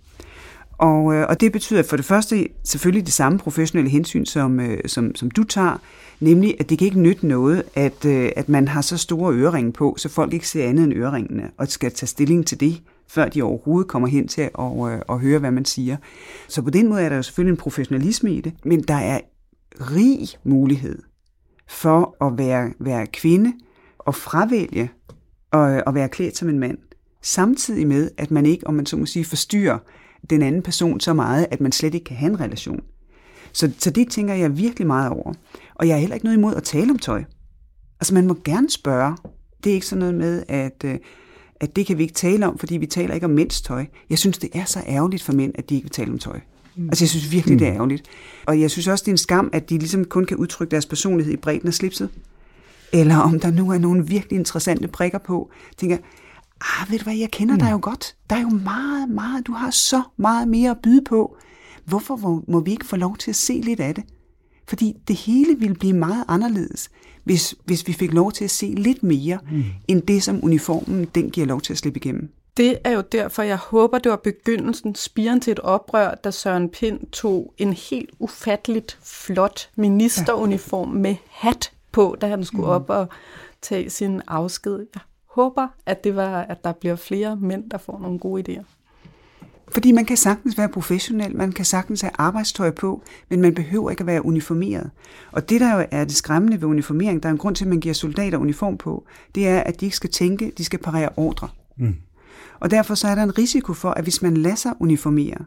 Og, 0.82 1.14
øh, 1.14 1.26
og 1.30 1.42
det 1.42 1.52
betyder 1.52 1.84
for 1.84 1.96
det 1.96 2.06
første 2.06 2.48
selvfølgelig 2.64 3.06
det 3.06 3.14
samme 3.14 3.40
professionelle 3.40 3.90
hensyn, 3.92 4.26
som, 4.26 4.60
øh, 4.60 4.80
som, 4.86 5.16
som 5.16 5.32
du 5.32 5.44
tager, 5.44 5.82
nemlig 6.20 6.56
at 6.60 6.70
det 6.70 6.78
kan 6.78 6.86
ikke 6.86 7.00
nytte 7.00 7.28
noget, 7.28 7.64
at, 7.76 8.06
øh, 8.06 8.32
at 8.36 8.50
man 8.50 8.68
har 8.68 8.82
så 8.82 8.98
store 8.98 9.34
øreringe 9.34 9.72
på, 9.72 9.96
så 9.98 10.10
folk 10.10 10.34
ikke 10.34 10.48
ser 10.48 10.70
andet 10.70 10.84
end 10.84 10.94
øreringene, 10.94 11.50
og 11.58 11.68
skal 11.68 11.92
tage 11.92 12.08
stilling 12.08 12.48
til 12.48 12.60
det, 12.60 12.82
før 13.12 13.28
de 13.28 13.42
overhovedet 13.42 13.88
kommer 13.88 14.08
hen 14.08 14.28
til 14.28 14.42
at, 14.42 14.92
øh, 14.92 15.02
at, 15.10 15.20
høre, 15.20 15.40
hvad 15.40 15.52
man 15.52 15.66
siger. 15.66 15.98
Så 16.48 16.62
på 16.62 16.70
den 16.70 16.90
måde 16.90 17.02
er 17.02 17.10
der 17.10 17.16
jo 17.16 17.22
selvfølgelig 17.22 17.52
en 17.52 17.58
professionalisme 17.58 18.34
i 18.34 18.42
det, 18.42 18.54
men 18.66 18.82
der 18.82 18.94
er 18.94 19.20
rig 19.80 20.28
mulighed 20.44 21.02
for 21.68 22.26
at 22.26 22.38
være, 22.38 22.74
være 22.80 23.08
kvinde 23.08 23.54
og 24.00 24.16
fravælge 24.16 24.92
og, 25.52 25.72
øh, 25.72 25.82
og 25.86 25.96
være 25.96 26.10
klædt 26.10 26.38
som 26.38 26.50
en 26.50 26.60
mand, 26.60 26.78
samtidig 27.22 27.88
med, 27.88 28.12
at 28.18 28.32
man 28.32 28.46
ikke, 28.46 28.68
om 28.68 28.74
man 28.74 28.86
så 28.86 28.98
må 28.98 29.06
sige, 29.06 29.26
forstyrrer 29.26 29.78
den 30.30 30.42
anden 30.42 30.62
person 30.62 31.00
så 31.00 31.14
meget, 31.14 31.48
at 31.52 31.62
man 31.62 31.72
slet 31.72 31.94
ikke 31.94 32.04
kan 32.04 32.18
have 32.18 32.30
en 32.30 32.40
relation. 32.40 32.84
Så, 33.54 33.72
så 33.78 33.90
det 33.90 34.10
tænker 34.10 34.34
jeg 34.34 34.58
virkelig 34.58 34.88
meget 34.88 35.10
over. 35.10 35.34
Og 35.76 35.88
jeg 35.88 35.94
er 35.94 36.00
heller 36.00 36.16
ikke 36.16 36.26
noget 36.26 36.38
imod 36.38 36.56
at 36.56 36.64
tale 36.64 36.92
om 36.92 37.00
tøj. 37.00 37.24
Altså 38.00 38.14
man 38.14 38.28
må 38.28 38.38
gerne 38.44 38.70
spørge. 38.70 39.18
Det 39.64 39.70
er 39.70 39.74
ikke 39.74 39.86
sådan 39.86 40.00
noget 40.00 40.16
med, 40.16 40.44
at, 40.48 40.84
øh, 40.86 40.98
at 41.62 41.76
det 41.76 41.86
kan 41.86 41.98
vi 41.98 42.04
ikke 42.04 42.14
tale 42.14 42.48
om, 42.48 42.58
fordi 42.58 42.78
vi 42.78 42.86
taler 42.86 43.14
ikke 43.14 43.26
om 43.26 43.32
mænds 43.32 43.62
tøj. 43.62 43.86
Jeg 44.10 44.20
synes, 44.20 44.38
det 44.38 44.50
er 44.54 44.66
så 44.66 44.84
ærgerligt 44.88 45.24
for 45.24 45.34
mænd, 45.34 45.54
at 45.56 45.70
de 45.70 45.76
ikke 45.76 45.86
vil 45.86 45.92
tale 45.92 46.12
om 46.12 46.20
tøj. 46.20 46.40
Mm. 46.76 46.90
Altså 46.90 47.04
jeg 47.04 47.10
synes 47.10 47.32
virkelig, 47.32 47.60
det 47.60 47.68
er 47.68 47.72
mm. 47.72 47.76
ærgerligt. 47.76 48.04
Og 48.46 48.62
jeg 48.62 48.72
synes 48.72 48.88
også, 48.88 49.04
det 49.04 49.08
er 49.08 49.14
en 49.14 49.18
skam, 49.18 49.50
at 49.54 49.70
de 49.70 49.78
ligesom 49.78 50.06
kun 50.06 50.26
kan 50.26 50.38
udtrykke 50.38 50.72
deres 50.72 50.86
personlighed 50.86 51.34
i 51.34 51.38
bredden 51.38 51.68
af 51.68 51.74
slipset. 51.74 52.10
Eller 52.94 53.18
om 53.18 53.40
der 53.40 53.52
nu 53.52 53.72
er 53.72 53.78
nogle 53.78 54.08
virkelig 54.08 54.38
interessante 54.38 54.88
prikker 54.88 55.18
på. 55.18 55.50
Jeg 55.70 55.78
tænker, 55.78 55.98
ah, 56.62 56.92
ved 56.92 57.00
du 57.00 57.04
hvad, 57.04 57.16
jeg 57.16 57.32
kender 57.32 57.54
mm. 57.54 57.60
dig 57.60 57.72
jo 57.72 57.80
godt. 57.82 58.16
Der 58.30 58.36
er 58.36 58.42
jo 58.42 58.50
meget, 58.50 59.10
meget, 59.10 59.48
du 59.48 59.52
har 59.52 59.72
så 59.72 60.02
meget 60.18 60.48
mere 60.48 60.72
at 60.72 60.78
byde 60.84 61.02
på. 61.10 61.38
Hvorfor 61.86 62.16
må, 62.16 62.44
må 62.48 62.60
vi 62.60 62.72
ikke 62.72 62.86
få 62.86 62.96
lov 62.96 63.18
til 63.18 63.32
at 63.32 63.36
se 63.36 63.54
lidt 63.54 63.80
af 63.80 63.96
det? 63.96 64.04
Fordi 64.68 64.94
det 65.08 65.16
hele 65.16 65.56
ville 65.60 65.76
blive 65.76 65.94
meget 65.94 66.24
anderledes, 66.28 66.90
hvis, 67.24 67.56
hvis 67.66 67.88
vi 67.88 67.94
fik 67.94 68.14
lov 68.14 68.32
til 68.32 68.44
at 68.44 68.52
se 68.52 68.66
lidt 68.78 69.04
mere, 69.04 69.40
mm. 69.52 69.64
end 69.88 70.02
det, 70.02 70.24
som 70.24 70.44
uniformen 70.44 71.06
den 71.06 71.30
giver 71.30 71.48
lov 71.48 71.62
til 71.62 71.74
at 71.74 71.78
slippe 71.78 72.00
igennem. 72.00 72.32
Det 72.58 72.78
er 72.84 72.92
jo 72.92 73.02
derfor, 73.02 73.44
jeg 73.44 73.58
håber, 73.58 74.00
det 74.00 74.10
var 74.10 74.16
begyndelsen, 74.16 74.96
spiren 74.96 75.42
til 75.42 75.52
et 75.52 75.60
oprør, 75.60 76.16
da 76.16 76.32
Søren 76.32 76.70
Pind 76.70 77.00
tog 77.12 77.54
en 77.58 77.74
helt 77.74 78.10
ufatteligt 78.20 79.00
flot 79.04 79.70
ministeruniform 79.76 80.90
med 80.90 81.16
hat 81.30 81.72
på, 81.92 82.16
da 82.22 82.28
han 82.28 82.44
skulle 82.44 82.66
mm. 82.66 82.72
op 82.72 82.90
og 82.90 83.08
tage 83.62 83.90
sin 83.90 84.22
afsked. 84.28 84.80
Jeg 84.94 85.02
håber, 85.26 85.68
at, 85.86 86.04
det 86.04 86.16
var, 86.16 86.42
at 86.42 86.64
der 86.64 86.72
bliver 86.72 86.96
flere 86.96 87.36
mænd, 87.36 87.70
der 87.70 87.78
får 87.78 88.00
nogle 88.00 88.20
gode 88.20 88.44
idéer. 88.50 88.64
Fordi 89.74 89.92
man 89.92 90.06
kan 90.06 90.18
sagtens 90.18 90.58
være 90.58 90.70
professionel, 90.70 91.38
man 91.38 91.52
kan 91.52 91.66
sagtens 91.66 92.02
have 92.02 92.12
arbejdstøj 92.18 92.72
på, 92.72 93.04
men 93.30 93.42
man 93.42 93.54
behøver 93.54 93.90
ikke 93.90 94.02
at 94.02 94.08
være 94.08 94.26
uniformeret. 94.26 94.90
Og 95.32 95.50
det, 95.50 95.62
der 95.62 95.76
jo 95.76 95.86
er 95.92 96.04
det 96.04 96.16
skræmmende 96.16 96.62
ved 96.62 96.68
uniformering, 96.68 97.24
der 97.24 97.30
er 97.30 97.34
en 97.34 97.38
grund 97.38 97.56
til, 97.56 97.66
at 97.66 97.70
man 97.70 97.80
giver 97.80 97.94
soldater 97.94 98.38
uniform 98.38 98.78
på, 98.78 99.06
det 99.36 99.48
er, 99.48 99.60
at 99.60 99.80
de 99.80 99.86
ikke 99.86 99.98
skal 99.98 100.10
tænke, 100.10 100.52
de 100.58 100.66
skal 100.66 100.80
parere 100.80 101.10
ordre. 101.18 101.48
Mm. 101.78 101.96
Og 102.60 102.72
derfor 102.72 102.96
så 102.96 103.08
er 103.08 103.16
der 103.16 103.24
en 103.24 103.38
risiko 103.38 103.74
for, 103.74 103.90
at 103.90 104.04
hvis 104.04 104.22
man 104.22 104.38
lader 104.38 104.56
sig 104.56 104.74
uniformere, 104.80 105.46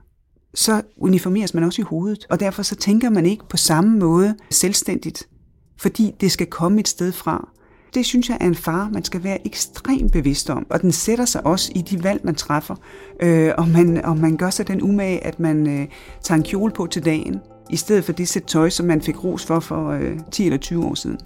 så 0.54 0.82
uniformeres 0.96 1.54
man 1.54 1.64
også 1.64 1.82
i 1.82 1.84
hovedet. 1.84 2.26
Og 2.30 2.40
derfor 2.40 2.62
så 2.62 2.76
tænker 2.76 3.10
man 3.10 3.26
ikke 3.26 3.44
på 3.48 3.56
samme 3.56 3.98
måde 3.98 4.36
selvstændigt 4.50 5.28
fordi 5.76 6.14
det 6.20 6.32
skal 6.32 6.46
komme 6.46 6.80
et 6.80 6.88
sted 6.88 7.12
fra. 7.12 7.48
Det 7.94 8.06
synes 8.06 8.28
jeg 8.28 8.38
er 8.40 8.46
en 8.46 8.54
far, 8.54 8.88
man 8.92 9.04
skal 9.04 9.24
være 9.24 9.46
ekstremt 9.46 10.12
bevidst 10.12 10.50
om, 10.50 10.66
og 10.70 10.82
den 10.82 10.92
sætter 10.92 11.24
sig 11.24 11.46
også 11.46 11.72
i 11.74 11.82
de 11.82 12.04
valg, 12.04 12.20
man 12.24 12.34
træffer. 12.34 12.74
Øh, 13.22 13.52
og, 13.58 13.68
man, 13.68 14.04
og 14.04 14.16
man 14.16 14.36
gør 14.36 14.50
sig 14.50 14.68
den 14.68 14.82
umage, 14.82 15.24
at 15.24 15.40
man 15.40 15.66
øh, 15.66 15.88
tager 16.22 16.38
en 16.38 16.44
kjole 16.44 16.72
på 16.72 16.86
til 16.86 17.04
dagen, 17.04 17.40
i 17.70 17.76
stedet 17.76 18.04
for 18.04 18.12
det 18.12 18.28
sæt 18.28 18.42
tøj, 18.42 18.70
som 18.70 18.86
man 18.86 19.02
fik 19.02 19.24
ros 19.24 19.46
for 19.46 19.60
for 19.60 19.90
øh, 19.90 20.18
10 20.30 20.44
eller 20.44 20.58
20 20.58 20.84
år 20.84 20.94
siden. 20.94 21.18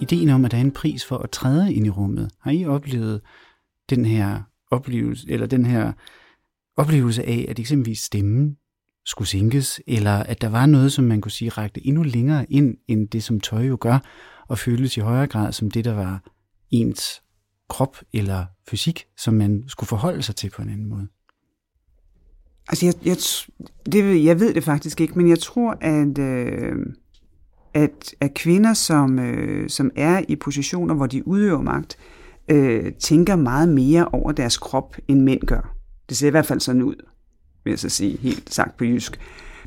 ideen 0.00 0.28
om, 0.28 0.44
at 0.44 0.50
der 0.50 0.56
er 0.56 0.60
en 0.60 0.70
pris 0.70 1.04
for 1.04 1.18
at 1.18 1.30
træde 1.30 1.74
ind 1.74 1.86
i 1.86 1.90
rummet. 1.90 2.30
Har 2.40 2.50
I 2.50 2.66
oplevet 2.66 3.20
den 3.90 4.04
her 4.04 4.42
oplevelse, 4.72 5.30
eller 5.30 5.46
den 5.46 5.66
her 5.66 5.92
oplevelse 6.76 7.22
af, 7.22 7.46
at 7.48 7.58
eksempelvis 7.58 7.98
stemmen 7.98 8.56
skulle 9.06 9.28
sænkes, 9.28 9.80
eller 9.86 10.12
at 10.12 10.40
der 10.40 10.48
var 10.48 10.66
noget, 10.66 10.92
som 10.92 11.04
man 11.04 11.20
kunne 11.20 11.32
sige 11.32 11.48
rakte 11.48 11.86
endnu 11.86 12.02
længere 12.02 12.52
ind, 12.52 12.76
end 12.88 13.08
det, 13.08 13.22
som 13.22 13.40
tøj 13.40 13.62
jo 13.62 13.76
gør, 13.80 13.98
og 14.48 14.58
føles 14.58 14.96
i 14.96 15.00
højere 15.00 15.26
grad 15.26 15.52
som 15.52 15.70
det, 15.70 15.84
der 15.84 15.94
var 15.94 16.22
ens 16.70 17.22
krop 17.68 17.96
eller 18.12 18.44
fysik, 18.68 19.04
som 19.16 19.34
man 19.34 19.64
skulle 19.66 19.88
forholde 19.88 20.22
sig 20.22 20.36
til 20.36 20.50
på 20.50 20.62
en 20.62 20.68
anden 20.68 20.88
måde? 20.88 21.06
Altså, 22.68 22.86
jeg, 22.86 22.94
jeg, 23.06 23.16
det, 23.92 24.24
jeg 24.24 24.40
ved 24.40 24.54
det 24.54 24.64
faktisk 24.64 25.00
ikke, 25.00 25.14
men 25.14 25.28
jeg 25.28 25.38
tror, 25.38 25.78
at, 25.80 26.18
øh, 26.18 26.76
at, 27.74 28.14
at 28.20 28.34
kvinder, 28.34 28.74
som, 28.74 29.18
øh, 29.18 29.68
som 29.68 29.90
er 29.96 30.22
i 30.28 30.36
positioner, 30.36 30.94
hvor 30.94 31.06
de 31.06 31.28
udøver 31.28 31.62
magt, 31.62 31.96
øh, 31.98 32.21
øh, 32.52 32.92
tænker 32.92 33.36
meget 33.36 33.68
mere 33.68 34.08
over 34.08 34.32
deres 34.32 34.58
krop, 34.58 34.96
end 35.08 35.20
mænd 35.20 35.40
gør. 35.40 35.74
Det 36.08 36.16
ser 36.16 36.26
i 36.26 36.30
hvert 36.30 36.46
fald 36.46 36.60
sådan 36.60 36.82
ud, 36.82 36.94
vil 37.64 37.70
jeg 37.70 37.78
så 37.78 37.88
sige, 37.88 38.18
helt 38.18 38.54
sagt 38.54 38.76
på 38.76 38.84
jysk. 38.84 39.20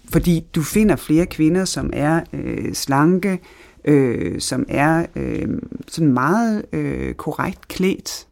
Fordi 0.10 0.48
du 0.56 0.62
finder 0.62 0.96
flere 0.96 1.26
kvinder, 1.26 1.66
som 1.66 1.90
er 1.94 2.22
øh, 2.34 2.74
slanke, 2.74 3.40
øh, 3.86 4.42
som 4.42 4.66
er 4.68 5.06
øh, 5.16 5.48
sådan 5.88 6.14
meget 6.14 6.66
øh, 6.74 7.14
korrekt 7.14 7.68
klædt, 7.68 8.28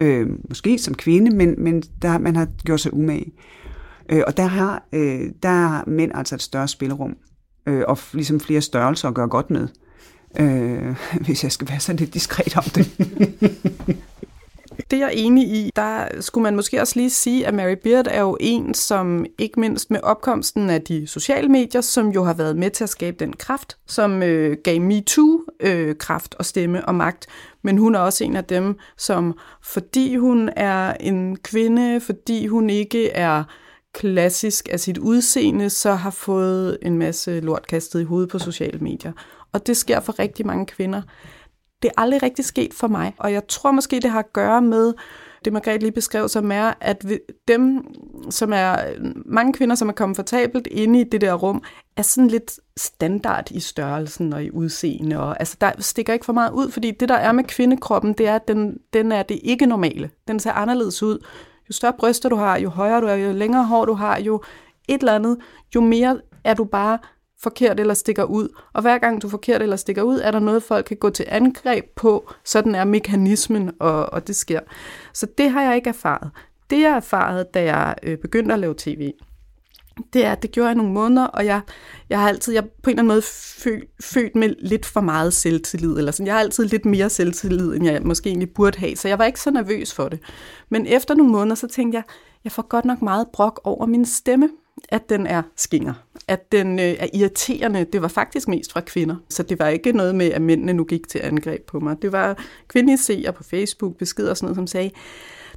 øh, 0.00 0.28
måske 0.48 0.78
som 0.78 0.94
kvinde, 0.94 1.36
men, 1.36 1.54
men 1.58 1.82
der, 2.02 2.18
man 2.18 2.36
har 2.36 2.48
gjort 2.64 2.80
sig 2.80 2.94
umage. 2.94 3.32
Øh, 4.08 4.22
og 4.26 4.36
der 4.36 4.46
har, 4.46 4.84
øh, 4.92 5.20
der 5.42 5.48
har 5.48 5.84
mænd 5.86 6.10
altså 6.14 6.34
et 6.34 6.42
større 6.42 6.68
spillerum 6.68 7.16
øh, 7.66 7.82
og 7.88 7.98
ligesom 8.12 8.40
flere 8.40 8.60
størrelser 8.60 9.08
at 9.08 9.14
gøre 9.14 9.28
godt 9.28 9.50
med. 9.50 9.68
Øh, 10.40 10.96
hvis 11.26 11.44
jeg 11.44 11.52
skal 11.52 11.68
være 11.68 11.80
sådan 11.80 11.98
lidt 11.98 12.14
diskret 12.14 12.56
om 12.56 12.64
det 12.64 12.90
det 15.00 15.06
er 15.06 15.10
jeg 15.10 15.26
enig 15.26 15.48
i. 15.48 15.70
Der 15.76 16.20
skulle 16.20 16.42
man 16.42 16.56
måske 16.56 16.80
også 16.80 16.92
lige 16.96 17.10
sige, 17.10 17.46
at 17.46 17.54
Mary 17.54 17.76
Beard 17.82 18.06
er 18.10 18.20
jo 18.20 18.36
en, 18.40 18.74
som 18.74 19.26
ikke 19.38 19.60
mindst 19.60 19.90
med 19.90 20.00
opkomsten 20.02 20.70
af 20.70 20.82
de 20.82 21.06
sociale 21.06 21.48
medier, 21.48 21.80
som 21.80 22.08
jo 22.08 22.24
har 22.24 22.34
været 22.34 22.56
med 22.56 22.70
til 22.70 22.84
at 22.84 22.90
skabe 22.90 23.16
den 23.20 23.32
kraft, 23.32 23.76
som 23.86 24.22
øh, 24.22 24.56
gav 24.64 24.80
MeToo 24.80 25.40
øh, 25.60 25.96
kraft 25.96 26.34
og 26.38 26.44
stemme 26.44 26.84
og 26.84 26.94
magt. 26.94 27.26
Men 27.62 27.78
hun 27.78 27.94
er 27.94 27.98
også 27.98 28.24
en 28.24 28.36
af 28.36 28.44
dem, 28.44 28.76
som 28.98 29.38
fordi 29.62 30.16
hun 30.16 30.50
er 30.56 30.94
en 31.00 31.36
kvinde, 31.36 32.00
fordi 32.00 32.46
hun 32.46 32.70
ikke 32.70 33.10
er 33.10 33.44
klassisk 33.94 34.68
af 34.72 34.80
sit 34.80 34.98
udseende, 34.98 35.70
så 35.70 35.94
har 35.94 36.10
fået 36.10 36.78
en 36.82 36.98
masse 36.98 37.40
lort 37.40 37.66
kastet 37.66 38.00
i 38.00 38.04
hovedet 38.04 38.30
på 38.30 38.38
sociale 38.38 38.78
medier. 38.78 39.12
Og 39.52 39.66
det 39.66 39.76
sker 39.76 40.00
for 40.00 40.18
rigtig 40.18 40.46
mange 40.46 40.66
kvinder. 40.66 41.02
Det 41.82 41.88
er 41.88 42.00
aldrig 42.02 42.22
rigtig 42.22 42.44
sket 42.44 42.74
for 42.74 42.88
mig, 42.88 43.14
og 43.18 43.32
jeg 43.32 43.48
tror 43.48 43.70
måske, 43.70 44.00
det 44.00 44.10
har 44.10 44.18
at 44.18 44.32
gøre 44.32 44.62
med, 44.62 44.94
det 45.44 45.52
Margrethe 45.52 45.78
lige 45.78 45.92
beskrev, 45.92 46.28
som 46.28 46.52
er, 46.52 46.72
at 46.80 47.06
dem, 47.48 47.84
som 48.30 48.52
er, 48.52 48.76
mange 49.26 49.52
kvinder, 49.52 49.74
som 49.74 49.88
er 49.88 49.92
komfortabelt 49.92 50.66
inde 50.66 51.00
i 51.00 51.04
det 51.04 51.20
der 51.20 51.34
rum, 51.34 51.62
er 51.96 52.02
sådan 52.02 52.28
lidt 52.28 52.60
standard 52.76 53.50
i 53.50 53.60
størrelsen 53.60 54.32
og 54.32 54.44
i 54.44 54.50
udseende, 54.50 55.20
og 55.20 55.40
altså 55.40 55.56
der 55.60 55.72
stikker 55.78 56.12
ikke 56.12 56.24
for 56.24 56.32
meget 56.32 56.52
ud, 56.52 56.70
fordi 56.70 56.90
det 56.90 57.08
der 57.08 57.14
er 57.14 57.32
med 57.32 57.44
kvindekroppen, 57.44 58.12
det 58.12 58.28
er, 58.28 58.34
at 58.34 58.48
den, 58.48 58.78
den 58.92 59.12
er 59.12 59.22
det 59.22 59.40
ikke 59.42 59.66
normale. 59.66 60.10
Den 60.28 60.40
ser 60.40 60.52
anderledes 60.52 61.02
ud. 61.02 61.26
Jo 61.68 61.72
større 61.72 61.92
bryster 61.98 62.28
du 62.28 62.36
har, 62.36 62.58
jo 62.58 62.68
højere 62.68 63.00
du 63.00 63.06
er, 63.06 63.14
jo 63.14 63.32
længere 63.32 63.64
hår 63.64 63.84
du 63.84 63.94
har, 63.94 64.20
jo 64.20 64.42
et 64.88 65.00
eller 65.00 65.14
andet, 65.14 65.38
jo 65.74 65.80
mere 65.80 66.20
er 66.44 66.54
du 66.54 66.64
bare 66.64 66.98
forkert 67.42 67.80
eller 67.80 67.94
stikker 67.94 68.24
ud. 68.24 68.48
Og 68.72 68.82
hver 68.82 68.98
gang 68.98 69.22
du 69.22 69.26
er 69.26 69.30
forkert 69.30 69.62
eller 69.62 69.76
stikker 69.76 70.02
ud, 70.02 70.18
er 70.18 70.30
der 70.30 70.38
noget, 70.38 70.62
folk 70.62 70.84
kan 70.84 70.96
gå 70.96 71.10
til 71.10 71.24
angreb 71.28 71.84
på. 71.96 72.32
Sådan 72.44 72.74
er 72.74 72.84
mekanismen, 72.84 73.70
og, 73.78 74.12
og 74.12 74.26
det 74.26 74.36
sker. 74.36 74.60
Så 75.14 75.26
det 75.38 75.50
har 75.50 75.62
jeg 75.62 75.76
ikke 75.76 75.88
erfaret. 75.88 76.30
Det 76.70 76.80
jeg 76.80 76.96
erfarede, 76.96 77.44
da 77.54 77.62
jeg 77.62 77.94
øh, 78.02 78.18
begyndte 78.18 78.54
at 78.54 78.60
lave 78.60 78.74
tv, 78.78 79.12
det 80.12 80.24
er, 80.24 80.32
at 80.32 80.42
det 80.42 80.50
gjorde 80.50 80.68
jeg 80.68 80.74
nogle 80.74 80.92
måneder, 80.92 81.26
og 81.26 81.46
jeg, 81.46 81.60
jeg 82.10 82.20
har 82.20 82.28
altid, 82.28 82.54
jeg 82.54 82.64
på 82.64 82.90
en 82.90 82.98
eller 82.98 83.02
anden 83.02 83.14
måde 83.14 83.22
født, 83.22 83.84
født 84.00 84.36
med 84.36 84.54
lidt 84.58 84.86
for 84.86 85.00
meget 85.00 85.34
selvtillid, 85.34 85.98
eller 85.98 86.12
sådan, 86.12 86.26
jeg 86.26 86.34
har 86.34 86.40
altid 86.40 86.64
lidt 86.64 86.84
mere 86.84 87.10
selvtillid, 87.10 87.74
end 87.74 87.84
jeg 87.84 88.02
måske 88.02 88.28
egentlig 88.28 88.50
burde 88.54 88.78
have, 88.78 88.96
så 88.96 89.08
jeg 89.08 89.18
var 89.18 89.24
ikke 89.24 89.40
så 89.40 89.50
nervøs 89.50 89.94
for 89.94 90.08
det. 90.08 90.18
Men 90.68 90.86
efter 90.86 91.14
nogle 91.14 91.32
måneder, 91.32 91.54
så 91.54 91.68
tænkte 91.68 91.96
jeg, 91.96 92.02
jeg 92.44 92.52
får 92.52 92.68
godt 92.68 92.84
nok 92.84 93.02
meget 93.02 93.26
brok 93.32 93.60
over 93.64 93.86
min 93.86 94.04
stemme, 94.06 94.48
at 94.88 95.08
den 95.08 95.26
er 95.26 95.42
skinger, 95.56 95.94
at 96.30 96.52
den 96.52 96.78
øh, 96.78 96.94
er 96.98 97.06
irriterende. 97.14 97.84
Det 97.84 98.02
var 98.02 98.08
faktisk 98.08 98.48
mest 98.48 98.72
fra 98.72 98.80
kvinder, 98.80 99.16
så 99.28 99.42
det 99.42 99.58
var 99.58 99.68
ikke 99.68 99.92
noget 99.92 100.14
med, 100.14 100.26
at 100.26 100.42
mændene 100.42 100.72
nu 100.72 100.84
gik 100.84 101.08
til 101.08 101.20
angreb 101.24 101.66
på 101.66 101.80
mig. 101.80 102.02
Det 102.02 102.12
var 102.12 102.44
kvindelige 102.68 102.98
seere 102.98 103.32
på 103.32 103.44
Facebook, 103.44 103.96
beskeder 103.96 104.30
og 104.30 104.36
sådan 104.36 104.46
noget, 104.46 104.56
som 104.56 104.66
sagde, 104.66 104.90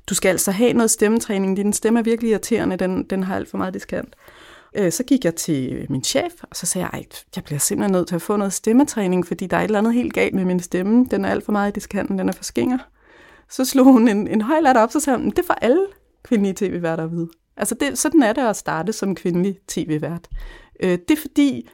du 0.09 0.15
skal 0.15 0.29
altså 0.29 0.51
have 0.51 0.73
noget 0.73 0.91
stemmetræning, 0.91 1.57
din 1.57 1.73
stemme 1.73 1.99
er 1.99 2.03
virkelig 2.03 2.31
irriterende, 2.31 2.77
den, 2.77 3.03
den 3.03 3.23
har 3.23 3.35
alt 3.35 3.49
for 3.49 3.57
meget 3.57 3.73
diskant. 3.73 4.15
Øh, 4.75 4.91
så 4.91 5.03
gik 5.03 5.25
jeg 5.25 5.35
til 5.35 5.85
min 5.89 6.03
chef, 6.03 6.33
og 6.41 6.55
så 6.55 6.65
sagde 6.65 6.87
jeg, 6.93 7.03
jeg 7.35 7.43
bliver 7.43 7.59
simpelthen 7.59 7.91
nødt 7.91 8.07
til 8.07 8.15
at 8.15 8.21
få 8.21 8.35
noget 8.35 8.53
stemmetræning, 8.53 9.27
fordi 9.27 9.47
der 9.47 9.57
er 9.57 9.61
et 9.61 9.65
eller 9.65 9.79
andet 9.79 9.93
helt 9.93 10.13
galt 10.13 10.35
med 10.35 10.45
min 10.45 10.59
stemme. 10.59 11.05
Den 11.11 11.25
er 11.25 11.29
alt 11.29 11.45
for 11.45 11.51
meget 11.51 11.71
i 11.71 11.73
diskanten, 11.73 12.19
den 12.19 12.29
er 12.29 12.33
for 12.33 12.43
skinger. 12.43 12.77
Så 13.49 13.65
slog 13.65 13.85
hun 13.85 14.07
en, 14.07 14.27
en 14.27 14.41
høj 14.41 14.61
op, 14.75 14.91
så 14.91 14.99
sagde 14.99 15.19
hun, 15.19 15.29
det 15.29 15.45
får 15.45 15.53
alle 15.53 15.85
kvindelige 16.23 16.53
tv-værter 16.53 17.03
at 17.03 17.11
vide. 17.11 17.29
Altså 17.57 17.75
det, 17.75 17.97
sådan 17.97 18.23
er 18.23 18.33
det 18.33 18.41
at 18.41 18.55
starte 18.55 18.93
som 18.93 19.15
kvindelig 19.15 19.59
tv-vært. 19.67 20.27
Øh, 20.79 20.97
det 21.07 21.11
er 21.11 21.21
fordi, 21.21 21.69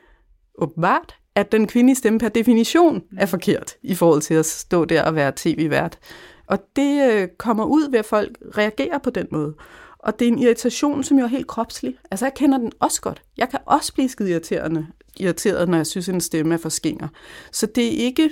åbenbart, 0.55 1.15
at 1.35 1.51
den 1.51 1.67
kvindelige 1.67 1.95
stemme 1.95 2.19
per 2.19 2.29
definition 2.29 3.03
er 3.17 3.25
forkert 3.25 3.75
i 3.83 3.95
forhold 3.95 4.21
til 4.21 4.33
at 4.33 4.45
stå 4.45 4.85
der 4.85 5.03
og 5.03 5.15
være 5.15 5.33
tv-vært. 5.35 5.99
Og 6.47 6.59
det 6.75 7.11
øh, 7.11 7.27
kommer 7.37 7.65
ud 7.65 7.91
ved, 7.91 7.99
at 7.99 8.05
folk 8.05 8.37
reagerer 8.57 8.97
på 8.97 9.09
den 9.09 9.27
måde. 9.31 9.55
Og 9.99 10.19
det 10.19 10.27
er 10.27 10.31
en 10.31 10.39
irritation, 10.39 11.03
som 11.03 11.19
jo 11.19 11.23
er 11.23 11.29
helt 11.29 11.47
kropslig. 11.47 11.97
Altså, 12.11 12.25
jeg 12.25 12.33
kender 12.33 12.57
den 12.57 12.71
også 12.79 13.01
godt. 13.01 13.21
Jeg 13.37 13.49
kan 13.49 13.59
også 13.65 13.93
blive 13.93 14.09
skide 14.09 14.31
irriterende, 14.31 14.87
irriteret, 15.19 15.69
når 15.69 15.77
jeg 15.77 15.87
synes, 15.87 16.09
at 16.09 16.15
en 16.15 16.21
stemme 16.21 16.53
er 16.53 16.57
for 16.57 16.69
skinger. 16.69 17.07
Så 17.51 17.65
det 17.65 17.85
er 17.85 18.05
ikke 18.05 18.29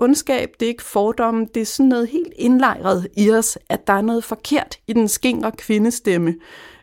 ondskab, 0.00 0.48
det 0.60 0.66
er 0.66 0.70
ikke 0.70 0.82
fordomme, 0.82 1.46
det 1.54 1.60
er 1.60 1.66
sådan 1.66 1.88
noget 1.88 2.08
helt 2.08 2.32
indlejret 2.36 3.08
i 3.16 3.30
os, 3.30 3.58
at 3.68 3.86
der 3.86 3.92
er 3.92 4.00
noget 4.00 4.24
forkert 4.24 4.78
i 4.86 4.92
den 4.92 5.08
skingre 5.08 5.52
kvindestemme, 5.52 6.34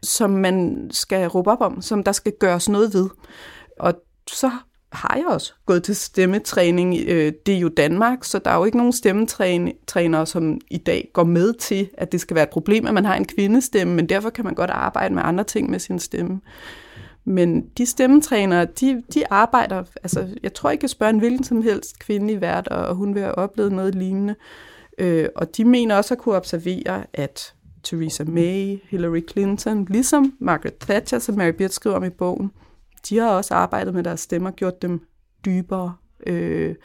som 0.04 0.30
man 0.30 0.88
skal 0.92 1.28
råbe 1.28 1.52
op 1.52 1.62
om, 1.62 1.82
som 1.82 2.04
der 2.04 2.12
skal 2.12 2.34
gøres 2.40 2.70
noget 2.70 2.94
ved. 2.94 3.10
Og 3.80 3.94
så 4.28 4.52
har 4.92 5.16
jeg 5.18 5.26
også 5.28 5.54
gået 5.66 5.84
til 5.84 5.96
stemmetræning. 5.96 6.98
Øh, 7.08 7.34
det 7.46 7.56
er 7.56 7.60
jo 7.60 7.70
Danmark, 7.70 8.24
så 8.24 8.40
der 8.40 8.52
er 8.52 8.56
jo 8.56 8.66
ikke 8.66 8.78
nogen 8.78 8.94
stemmetrænere, 8.94 10.26
som 10.26 10.62
i 10.70 10.78
dag 10.78 11.10
går 11.14 11.24
med 11.24 11.54
til, 11.54 11.90
at 11.98 12.12
det 12.12 12.22
skal 12.22 12.36
være 12.36 12.44
et 12.44 12.50
problem, 12.50 12.88
at 12.88 12.94
man 12.94 13.06
har 13.06 13.16
en 13.16 13.26
kvindestemme, 13.26 13.96
men 13.96 14.10
derfor 14.10 14.30
kan 14.30 14.46
man 14.46 14.56
godt 14.56 14.70
arbejde 14.70 15.16
med 15.16 15.24
andre 15.26 15.44
ting 15.44 15.70
med 15.70 15.80
sin 15.80 16.00
stemme. 16.00 16.42
Men 17.26 17.70
de 17.78 17.86
stemmetrænere, 17.86 18.66
de, 18.66 19.04
de 19.14 19.32
arbejder, 19.32 19.84
altså 20.04 20.28
jeg 20.44 20.54
tror 20.54 20.70
ikke, 20.70 20.84
jeg 20.84 20.90
spørge 20.90 21.10
en 21.10 21.20
hvilken 21.20 21.44
som 21.44 21.62
helst 21.62 22.00
kvinde 22.00 22.34
i 22.34 22.42
vært, 22.42 22.68
og 22.68 22.96
hun 22.96 23.16
vil 23.16 23.22
have 23.22 23.36
oplevet 23.36 23.72
noget 23.72 23.96
lignende. 23.96 24.36
Øh, 24.98 25.30
og 25.36 25.58
de 25.58 25.66
mener 25.66 25.96
også 25.96 26.14
at 26.14 26.18
kunne 26.18 26.36
observere, 26.36 27.06
at 27.14 27.54
Theresa 27.84 28.24
May, 28.24 28.80
Hillary 28.84 29.22
Clinton, 29.32 29.86
ligesom 29.86 30.34
Margaret 30.40 30.76
Thatcher, 30.76 31.20
som 31.20 31.36
Mary 31.36 31.52
Beard 31.52 31.70
skriver 31.70 31.96
om 31.96 32.04
i 32.04 32.10
bogen, 32.10 32.52
de 33.10 33.18
har 33.18 33.30
også 33.30 33.54
arbejdet 33.54 33.94
med 33.94 34.04
deres 34.04 34.20
stemmer, 34.20 34.52
gjort 34.52 34.82
dem 34.82 35.08
dybere, 35.46 35.96
øh, 36.28 36.76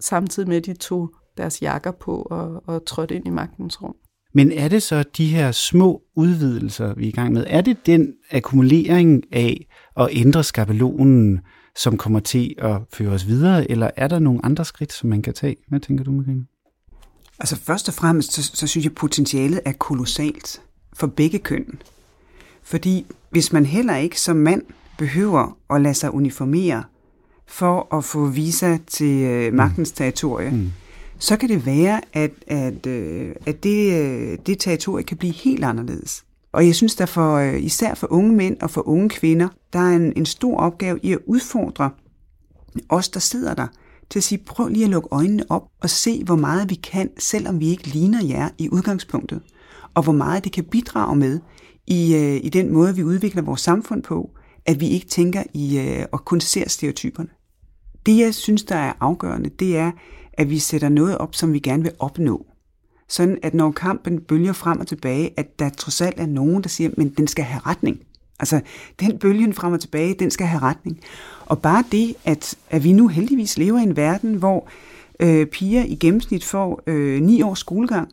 samtidig 0.00 0.48
med, 0.48 0.56
at 0.56 0.66
de 0.66 0.74
tog 0.74 1.14
deres 1.36 1.62
jakker 1.62 1.90
på 1.90 2.22
og, 2.30 2.62
og 2.66 2.86
trådte 2.86 3.14
ind 3.14 3.26
i 3.26 3.30
magtens 3.30 3.82
rum. 3.82 3.96
Men 4.34 4.52
er 4.52 4.68
det 4.68 4.82
så 4.82 5.04
de 5.16 5.26
her 5.26 5.52
små 5.52 6.02
udvidelser, 6.16 6.94
vi 6.94 7.04
er 7.04 7.08
i 7.08 7.10
gang 7.10 7.32
med? 7.32 7.44
Er 7.46 7.60
det 7.60 7.86
den 7.86 8.12
akkumulering 8.30 9.22
af 9.32 9.66
at 9.96 10.08
ændre 10.10 10.44
skabelonen, 10.44 11.40
som 11.76 11.96
kommer 11.96 12.20
til 12.20 12.54
at 12.58 12.76
føre 12.92 13.10
os 13.10 13.26
videre, 13.26 13.70
eller 13.70 13.90
er 13.96 14.08
der 14.08 14.18
nogle 14.18 14.44
andre 14.44 14.64
skridt, 14.64 14.92
som 14.92 15.10
man 15.10 15.22
kan 15.22 15.34
tage? 15.34 15.56
Hvad 15.68 15.80
tænker 15.80 16.04
du, 16.04 16.10
Marine? 16.10 16.44
Altså 17.38 17.56
først 17.56 17.88
og 17.88 17.94
fremmest, 17.94 18.32
så, 18.32 18.42
så 18.42 18.66
synes 18.66 18.84
jeg, 18.84 18.90
at 18.90 18.96
potentialet 18.96 19.60
er 19.64 19.72
kolossalt 19.72 20.62
for 20.92 21.06
begge 21.06 21.38
køn. 21.38 21.66
Fordi 22.62 23.06
hvis 23.30 23.52
man 23.52 23.66
heller 23.66 23.96
ikke 23.96 24.20
som 24.20 24.36
mand 24.36 24.62
behøver 24.98 25.56
at 25.70 25.80
lade 25.80 25.94
sig 25.94 26.14
uniformere 26.14 26.84
for 27.46 27.96
at 27.96 28.04
få 28.04 28.26
visa 28.26 28.78
til 28.86 29.22
øh, 29.22 29.54
magtens 29.54 29.92
territorie, 29.92 30.50
mm 30.50 30.72
så 31.18 31.36
kan 31.36 31.48
det 31.48 31.66
være, 31.66 32.00
at, 32.12 32.30
at, 32.46 32.86
øh, 32.86 33.34
at 33.46 33.62
det, 33.62 34.02
øh, 34.02 34.38
det 34.46 34.58
territorie 34.58 35.04
kan 35.04 35.16
blive 35.16 35.32
helt 35.32 35.64
anderledes. 35.64 36.24
Og 36.52 36.66
jeg 36.66 36.74
synes, 36.74 36.94
der 36.94 37.06
for, 37.06 37.36
øh, 37.36 37.62
især 37.62 37.94
for 37.94 38.12
unge 38.12 38.32
mænd 38.32 38.56
og 38.60 38.70
for 38.70 38.88
unge 38.88 39.08
kvinder, 39.08 39.48
der 39.72 39.78
er 39.78 39.96
en, 39.96 40.12
en 40.16 40.26
stor 40.26 40.56
opgave 40.56 40.98
i 41.02 41.12
at 41.12 41.18
udfordre 41.26 41.90
os, 42.88 43.08
der 43.08 43.20
sidder 43.20 43.54
der, 43.54 43.66
til 44.10 44.18
at 44.18 44.22
sige, 44.22 44.42
prøv 44.46 44.68
lige 44.68 44.84
at 44.84 44.90
lukke 44.90 45.08
øjnene 45.10 45.44
op 45.48 45.68
og 45.82 45.90
se, 45.90 46.24
hvor 46.24 46.36
meget 46.36 46.70
vi 46.70 46.74
kan, 46.74 47.10
selvom 47.18 47.60
vi 47.60 47.68
ikke 47.68 47.88
ligner 47.88 48.24
jer 48.24 48.48
i 48.58 48.68
udgangspunktet. 48.68 49.40
Og 49.94 50.02
hvor 50.02 50.12
meget 50.12 50.44
det 50.44 50.52
kan 50.52 50.64
bidrage 50.64 51.16
med 51.16 51.40
i, 51.86 52.16
i 52.36 52.48
den 52.48 52.72
måde, 52.72 52.96
vi 52.96 53.04
udvikler 53.04 53.42
vores 53.42 53.60
samfund 53.60 54.02
på, 54.02 54.30
at 54.66 54.80
vi 54.80 54.88
ikke 54.88 55.06
tænker 55.06 55.42
i 55.54 55.98
og 56.12 56.24
kun 56.24 56.40
ser 56.40 56.68
stereotyperne. 56.68 57.28
Det, 58.06 58.18
jeg 58.18 58.34
synes, 58.34 58.62
der 58.62 58.76
er 58.76 58.92
afgørende, 59.00 59.50
det 59.58 59.76
er, 59.76 59.90
at 60.38 60.50
vi 60.50 60.58
sætter 60.58 60.88
noget 60.88 61.18
op, 61.18 61.34
som 61.34 61.52
vi 61.52 61.58
gerne 61.58 61.82
vil 61.82 61.92
opnå. 61.98 62.46
Sådan 63.08 63.38
at 63.42 63.54
når 63.54 63.70
kampen 63.70 64.20
bølger 64.20 64.52
frem 64.52 64.80
og 64.80 64.86
tilbage, 64.86 65.34
at 65.36 65.58
der 65.58 65.68
trods 65.68 66.00
alt 66.00 66.20
er 66.20 66.26
nogen, 66.26 66.62
der 66.62 66.68
siger, 66.68 66.90
men 66.96 67.08
den 67.08 67.26
skal 67.26 67.44
have 67.44 67.60
retning. 67.66 68.00
Altså, 68.40 68.60
den 69.00 69.18
bølgen 69.18 69.52
frem 69.52 69.72
og 69.72 69.80
tilbage, 69.80 70.14
den 70.14 70.30
skal 70.30 70.46
have 70.46 70.62
retning. 70.62 71.00
Og 71.46 71.62
bare 71.62 71.84
det, 71.92 72.14
at, 72.24 72.54
at 72.70 72.84
vi 72.84 72.92
nu 72.92 73.08
heldigvis 73.08 73.58
lever 73.58 73.78
i 73.78 73.82
en 73.82 73.96
verden, 73.96 74.34
hvor 74.34 74.68
øh, 75.20 75.46
piger 75.46 75.84
i 75.84 75.94
gennemsnit 75.94 76.44
får 76.44 76.82
øh, 76.86 77.22
ni 77.22 77.42
års 77.42 77.58
skolegang, 77.58 78.08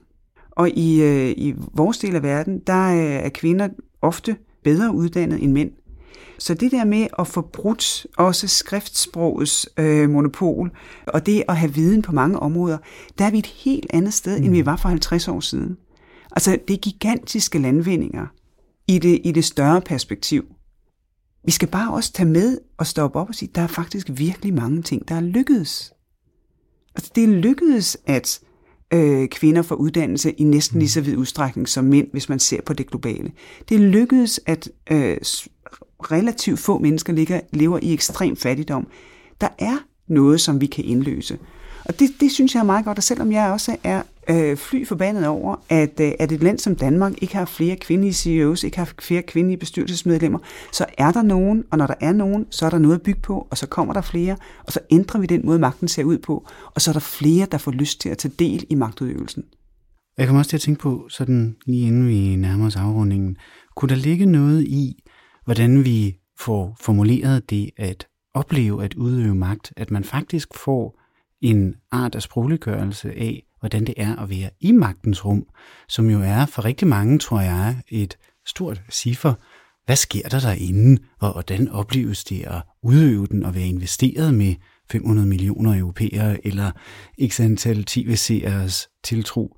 og 0.51 0.69
i, 0.69 1.01
øh, 1.03 1.29
i 1.37 1.55
vores 1.73 1.97
del 1.97 2.15
af 2.15 2.23
verden, 2.23 2.59
der 2.67 2.87
øh, 2.93 3.25
er 3.25 3.29
kvinder 3.29 3.69
ofte 4.01 4.35
bedre 4.63 4.93
uddannet 4.93 5.43
end 5.43 5.51
mænd. 5.51 5.71
Så 6.41 6.53
det 6.53 6.71
der 6.71 6.85
med 6.85 7.07
at 7.19 7.27
få 7.27 7.41
brudt 7.41 8.07
også 8.17 8.47
skriftsprogets 8.47 9.69
øh, 9.77 10.09
monopol, 10.09 10.71
og 11.07 11.25
det 11.25 11.43
at 11.47 11.57
have 11.57 11.73
viden 11.73 12.01
på 12.01 12.11
mange 12.11 12.39
områder, 12.39 12.77
der 13.17 13.25
er 13.25 13.31
vi 13.31 13.37
et 13.37 13.45
helt 13.45 13.85
andet 13.89 14.13
sted, 14.13 14.39
mm. 14.39 14.45
end 14.45 14.53
vi 14.53 14.65
var 14.65 14.75
for 14.75 14.89
50 14.89 15.27
år 15.27 15.39
siden. 15.39 15.77
Altså, 16.31 16.57
det 16.67 16.73
er 16.73 16.77
gigantiske 16.77 17.59
landvindinger 17.59 18.27
i 18.87 18.99
det, 18.99 19.21
i 19.23 19.31
det 19.31 19.45
større 19.45 19.81
perspektiv. 19.81 20.45
Vi 21.45 21.51
skal 21.51 21.67
bare 21.67 21.93
også 21.93 22.13
tage 22.13 22.29
med 22.29 22.57
og 22.77 22.87
stoppe 22.87 23.19
op 23.19 23.29
og 23.29 23.35
sige, 23.35 23.51
der 23.55 23.61
er 23.61 23.67
faktisk 23.67 24.07
virkelig 24.13 24.53
mange 24.53 24.81
ting, 24.81 25.07
der 25.07 25.15
er 25.15 25.21
lykkedes. 25.21 25.93
Altså, 26.95 27.11
det 27.15 27.23
er 27.23 27.27
lykkedes, 27.27 27.97
at 28.05 28.39
øh, 28.93 29.27
kvinder 29.27 29.61
får 29.61 29.75
uddannelse 29.75 30.31
i 30.31 30.43
næsten 30.43 30.79
lige 30.79 30.89
så 30.89 31.01
vid 31.01 31.17
udstrækning 31.17 31.69
som 31.69 31.85
mænd, 31.85 32.07
hvis 32.11 32.29
man 32.29 32.39
ser 32.39 32.61
på 32.61 32.73
det 32.73 32.87
globale. 32.87 33.31
Det 33.69 33.79
lykkedes, 33.79 34.39
at 34.45 34.69
øh, 34.91 35.17
relativt 36.01 36.59
få 36.59 36.77
mennesker 36.77 37.13
ligger, 37.13 37.39
lever 37.51 37.79
i 37.81 37.93
ekstrem 37.93 38.35
fattigdom. 38.35 38.87
Der 39.41 39.49
er 39.59 39.77
noget, 40.07 40.41
som 40.41 40.61
vi 40.61 40.65
kan 40.65 40.85
indløse. 40.85 41.37
Og 41.85 41.99
det, 41.99 42.09
det 42.19 42.31
synes 42.31 42.53
jeg 42.53 42.59
er 42.59 42.65
meget 42.65 42.85
godt, 42.85 42.97
og 42.97 43.03
selvom 43.03 43.31
jeg 43.31 43.51
også 43.51 43.77
er 43.83 44.01
øh, 44.29 44.57
fly 44.57 44.87
forbandet 44.87 45.27
over, 45.27 45.55
at, 45.69 45.99
øh, 45.99 46.11
at 46.19 46.31
et 46.31 46.43
land 46.43 46.59
som 46.59 46.75
Danmark 46.75 47.13
ikke 47.21 47.35
har 47.35 47.45
flere 47.45 47.75
kvindelige 47.75 48.13
CEOs, 48.13 48.63
ikke 48.63 48.77
har 48.77 48.93
flere 48.99 49.21
kvindelige 49.21 49.57
bestyrelsesmedlemmer, 49.57 50.39
så 50.71 50.85
er 50.97 51.11
der 51.11 51.21
nogen, 51.21 51.63
og 51.71 51.77
når 51.77 51.87
der 51.87 51.93
er 52.01 52.13
nogen, 52.13 52.45
så 52.49 52.65
er 52.65 52.69
der 52.69 52.77
noget 52.77 52.95
at 52.95 53.01
bygge 53.01 53.21
på, 53.21 53.47
og 53.51 53.57
så 53.57 53.67
kommer 53.67 53.93
der 53.93 54.01
flere, 54.01 54.37
og 54.63 54.71
så 54.71 54.79
ændrer 54.91 55.19
vi 55.19 55.25
den 55.25 55.41
måde, 55.45 55.59
magten 55.59 55.87
ser 55.87 56.03
ud 56.03 56.17
på, 56.17 56.47
og 56.75 56.81
så 56.81 56.91
er 56.91 56.93
der 56.93 56.99
flere, 56.99 57.47
der 57.51 57.57
får 57.57 57.71
lyst 57.71 58.01
til 58.01 58.09
at 58.09 58.17
tage 58.17 58.33
del 58.39 58.65
i 58.69 58.75
magtudøvelsen. 58.75 59.43
Jeg 60.17 60.27
kommer 60.27 60.39
også 60.39 60.49
til 60.49 60.57
at 60.57 60.61
tænke 60.61 60.81
på, 60.81 61.07
sådan 61.09 61.55
lige 61.65 61.87
inden 61.87 62.07
vi 62.07 62.35
nærmer 62.35 62.65
os 62.65 62.75
afrundingen, 62.75 63.37
kunne 63.75 63.89
der 63.89 63.95
ligge 63.95 64.25
noget 64.25 64.63
i, 64.63 65.03
hvordan 65.51 65.85
vi 65.85 66.17
får 66.39 66.77
formuleret 66.81 67.49
det 67.49 67.69
at 67.77 68.07
opleve 68.33 68.83
at 68.83 68.93
udøve 68.93 69.35
magt, 69.35 69.73
at 69.77 69.91
man 69.91 70.03
faktisk 70.03 70.47
får 70.55 70.99
en 71.41 71.75
art 71.91 72.15
af 72.15 72.21
sprogliggørelse 72.21 73.11
af, 73.11 73.43
hvordan 73.59 73.85
det 73.85 73.93
er 73.97 74.15
at 74.15 74.29
være 74.29 74.49
i 74.59 74.71
magtens 74.71 75.25
rum, 75.25 75.47
som 75.87 76.09
jo 76.09 76.21
er 76.21 76.45
for 76.45 76.65
rigtig 76.65 76.87
mange, 76.87 77.19
tror 77.19 77.41
jeg, 77.41 77.81
et 77.87 78.17
stort 78.45 78.81
ciffer. 78.91 79.33
Hvad 79.85 79.95
sker 79.95 80.29
der 80.29 80.39
derinde, 80.39 81.01
og 81.19 81.31
hvordan 81.31 81.69
opleves 81.69 82.23
det 82.23 82.43
at 82.43 82.61
udøve 82.83 83.27
den 83.27 83.43
og 83.45 83.55
være 83.55 83.67
investeret 83.67 84.33
med 84.33 84.55
500 84.91 85.27
millioner 85.27 85.79
europæere 85.79 86.47
eller 86.47 86.71
x 87.27 87.39
antal 87.39 87.83
tv-seeres 87.83 88.89
tiltro? 89.03 89.57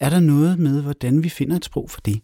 Er 0.00 0.10
der 0.10 0.20
noget 0.20 0.58
med, 0.58 0.82
hvordan 0.82 1.24
vi 1.24 1.28
finder 1.28 1.56
et 1.56 1.64
sprog 1.64 1.90
for 1.90 2.00
det? 2.00 2.20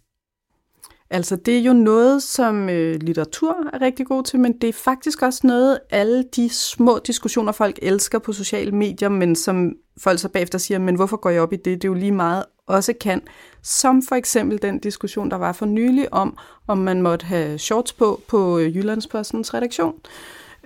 Altså 1.11 1.37
det 1.37 1.59
er 1.59 1.63
jo 1.63 1.73
noget, 1.73 2.23
som 2.23 2.69
øh, 2.69 3.01
litteratur 3.01 3.57
er 3.73 3.81
rigtig 3.81 4.07
god 4.07 4.23
til, 4.23 4.41
men 4.41 4.53
det 4.53 4.69
er 4.69 4.73
faktisk 4.73 5.23
også 5.23 5.47
noget, 5.47 5.79
alle 5.91 6.25
de 6.37 6.51
små 6.51 6.99
diskussioner, 7.07 7.53
folk 7.53 7.79
elsker 7.83 8.19
på 8.19 8.33
sociale 8.33 8.73
medier, 8.73 9.09
men 9.09 9.37
som 9.37 9.73
folk 9.99 10.19
så 10.19 10.29
bagefter 10.29 10.59
siger, 10.59 10.79
men 10.79 10.95
hvorfor 10.95 11.17
går 11.17 11.31
jeg 11.31 11.43
op 11.43 11.53
i 11.53 11.57
det? 11.57 11.65
Det 11.65 11.85
er 11.85 11.89
jo 11.89 11.95
lige 11.95 12.13
meget 12.13 12.45
også 12.67 12.95
kan. 13.01 13.23
Som 13.63 14.03
for 14.03 14.15
eksempel 14.15 14.63
den 14.63 14.79
diskussion, 14.79 15.31
der 15.31 15.37
var 15.37 15.53
for 15.53 15.67
nylig 15.67 16.15
om, 16.15 16.37
om 16.67 16.79
man 16.79 17.03
måtte 17.03 17.27
have 17.27 17.59
shorts 17.59 17.93
på 17.93 18.21
på 18.27 18.59
øh, 18.59 18.77
Jyllandspostens 18.77 19.55
redaktion 19.55 19.95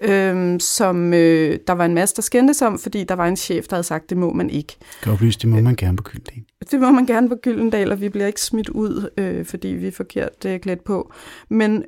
øhm, 0.02 0.60
som 0.60 1.14
øh, 1.14 1.58
der 1.66 1.72
var 1.72 1.84
en 1.84 1.94
masse, 1.94 2.16
der 2.16 2.22
skændtes 2.22 2.62
om, 2.62 2.78
fordi 2.78 3.04
der 3.04 3.14
var 3.14 3.26
en 3.26 3.36
chef, 3.36 3.66
der 3.66 3.76
havde 3.76 3.86
sagt, 3.86 4.10
det 4.10 4.18
må 4.18 4.32
man 4.32 4.50
ikke. 4.50 4.76
Kan 5.02 5.12
oplyse, 5.12 5.38
det 5.38 5.48
må 5.48 5.60
man 5.60 5.76
gerne 5.76 5.96
på 5.96 6.02
Gyldendal. 6.02 6.44
Det 6.70 6.80
må 6.80 6.90
man 6.90 7.06
gerne 7.06 7.28
på 7.28 7.34
Gyldendal, 7.34 7.92
og 7.92 8.00
vi 8.00 8.08
bliver 8.08 8.26
ikke 8.26 8.40
smidt 8.40 8.68
ud, 8.68 9.10
øh, 9.16 9.44
fordi 9.44 9.68
vi 9.68 9.86
er 9.86 9.92
forkert 9.92 10.44
øh, 10.46 10.60
klædt 10.60 10.84
på. 10.84 11.12
Men 11.48 11.84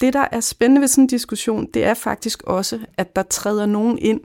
det, 0.00 0.12
der 0.12 0.24
er 0.32 0.40
spændende 0.40 0.80
ved 0.80 0.88
sådan 0.88 1.04
en 1.04 1.08
diskussion, 1.08 1.66
det 1.74 1.84
er 1.84 1.94
faktisk 1.94 2.42
også, 2.42 2.78
at 2.98 3.16
der 3.16 3.22
træder 3.22 3.66
nogen 3.66 3.98
ind 3.98 4.20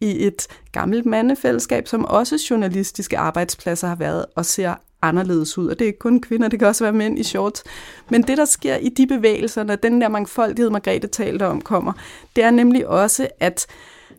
i 0.00 0.26
et 0.26 0.46
gammelt 0.72 1.06
mandefællesskab, 1.06 1.88
som 1.88 2.04
også 2.04 2.46
journalistiske 2.50 3.18
arbejdspladser 3.18 3.88
har 3.88 3.96
været, 3.96 4.26
og 4.36 4.46
ser 4.46 4.74
anderledes 5.04 5.58
ud. 5.58 5.68
Og 5.68 5.78
det 5.78 5.84
er 5.84 5.86
ikke 5.86 5.98
kun 5.98 6.20
kvinder, 6.20 6.48
det 6.48 6.58
kan 6.58 6.68
også 6.68 6.84
være 6.84 6.92
mænd 6.92 7.18
i 7.18 7.22
shorts. 7.22 7.64
Men 8.10 8.22
det, 8.22 8.38
der 8.38 8.44
sker 8.44 8.76
i 8.76 8.88
de 8.88 9.06
bevægelser, 9.06 9.64
når 9.64 9.76
den 9.76 10.00
der 10.00 10.08
mangfoldighed, 10.08 10.70
Margrethe 10.70 11.08
talte 11.08 11.46
om, 11.46 11.60
kommer, 11.60 11.92
det 12.36 12.44
er 12.44 12.50
nemlig 12.50 12.88
også, 12.88 13.28
at 13.40 13.66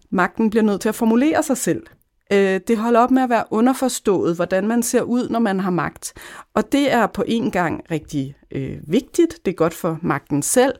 magten 0.09 0.49
bliver 0.49 0.63
nødt 0.63 0.81
til 0.81 0.89
at 0.89 0.95
formulere 0.95 1.43
sig 1.43 1.57
selv. 1.57 1.83
Øh, 2.33 2.59
det 2.67 2.77
holder 2.77 2.99
op 2.99 3.11
med 3.11 3.23
at 3.23 3.29
være 3.29 3.43
underforstået, 3.51 4.35
hvordan 4.35 4.67
man 4.67 4.83
ser 4.83 5.01
ud, 5.01 5.29
når 5.29 5.39
man 5.39 5.59
har 5.59 5.71
magt. 5.71 6.13
Og 6.53 6.71
det 6.71 6.91
er 6.91 7.07
på 7.07 7.23
en 7.27 7.51
gang 7.51 7.83
rigtig 7.91 8.35
øh, 8.51 8.77
vigtigt. 8.87 9.39
Det 9.45 9.51
er 9.51 9.55
godt 9.55 9.73
for 9.73 9.99
magten 10.01 10.41
selv. 10.41 10.73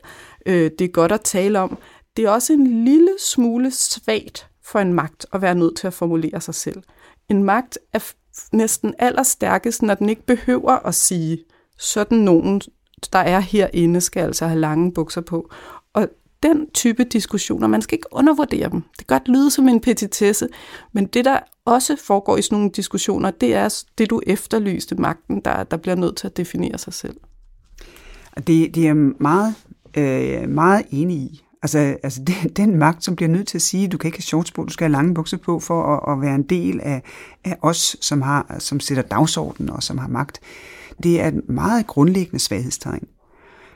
Øh, 0.46 0.70
det 0.78 0.84
er 0.84 0.88
godt 0.88 1.12
at 1.12 1.20
tale 1.20 1.58
om. 1.58 1.78
Det 2.16 2.24
er 2.24 2.30
også 2.30 2.52
en 2.52 2.84
lille 2.84 3.10
smule 3.18 3.70
svagt 3.70 4.48
for 4.64 4.78
en 4.78 4.92
magt 4.92 5.26
at 5.32 5.42
være 5.42 5.54
nødt 5.54 5.76
til 5.76 5.86
at 5.86 5.94
formulere 5.94 6.40
sig 6.40 6.54
selv. 6.54 6.82
En 7.28 7.44
magt 7.44 7.78
er 7.92 8.12
næsten 8.52 8.94
allerstærkest, 8.98 9.82
når 9.82 9.94
den 9.94 10.08
ikke 10.08 10.26
behøver 10.26 10.86
at 10.86 10.94
sige, 10.94 11.38
sådan 11.78 12.18
nogen, 12.18 12.60
der 13.12 13.18
er 13.18 13.40
herinde, 13.40 14.00
skal 14.00 14.20
altså 14.20 14.46
have 14.46 14.60
lange 14.60 14.92
bukser 14.92 15.20
på. 15.20 15.50
Og 15.92 16.08
den 16.42 16.70
type 16.70 17.04
diskussioner, 17.04 17.66
man 17.66 17.82
skal 17.82 17.96
ikke 17.96 18.08
undervurdere 18.12 18.70
dem. 18.70 18.82
Det 18.98 19.06
kan 19.06 19.18
godt 19.18 19.28
lyde 19.28 19.50
som 19.50 19.68
en 19.68 19.80
petitesse, 19.80 20.48
men 20.92 21.06
det, 21.06 21.24
der 21.24 21.38
også 21.64 21.96
foregår 21.96 22.36
i 22.36 22.42
sådan 22.42 22.58
nogle 22.58 22.70
diskussioner, 22.70 23.30
det 23.30 23.54
er 23.54 23.84
det, 23.98 24.10
du 24.10 24.20
efterlyste 24.26 24.94
magten, 24.94 25.40
der, 25.40 25.62
der 25.62 25.76
bliver 25.76 25.94
nødt 25.94 26.16
til 26.16 26.26
at 26.26 26.36
definere 26.36 26.78
sig 26.78 26.92
selv. 26.92 27.16
Det, 28.36 28.74
det 28.74 28.88
er 28.88 29.22
meget, 29.22 29.54
øh, 29.96 30.48
meget 30.48 30.86
enig 30.90 31.16
i. 31.16 31.45
Altså, 31.66 31.96
altså 32.02 32.22
den, 32.22 32.48
den 32.66 32.78
magt, 32.78 33.04
som 33.04 33.16
bliver 33.16 33.28
nødt 33.28 33.48
til 33.48 33.58
at 33.58 33.62
sige, 33.62 33.88
du 33.88 33.98
kan 33.98 34.08
ikke 34.08 34.18
have 34.18 34.22
shorts 34.22 34.50
på, 34.50 34.64
du 34.64 34.72
skal 34.72 34.84
have 34.84 34.92
lange 34.92 35.14
bukser 35.14 35.36
på, 35.36 35.60
for 35.60 35.96
at, 35.96 36.12
at 36.12 36.22
være 36.22 36.34
en 36.34 36.42
del 36.42 36.80
af, 36.82 37.02
af 37.44 37.56
os, 37.62 37.96
som, 38.00 38.22
har, 38.22 38.56
som 38.58 38.80
sætter 38.80 39.02
dagsordenen 39.02 39.70
og 39.70 39.82
som 39.82 39.98
har 39.98 40.08
magt, 40.08 40.40
det 41.02 41.20
er 41.20 41.28
et 41.28 41.48
meget 41.48 41.86
grundlæggende 41.86 42.38
svaghedstegn. 42.38 43.06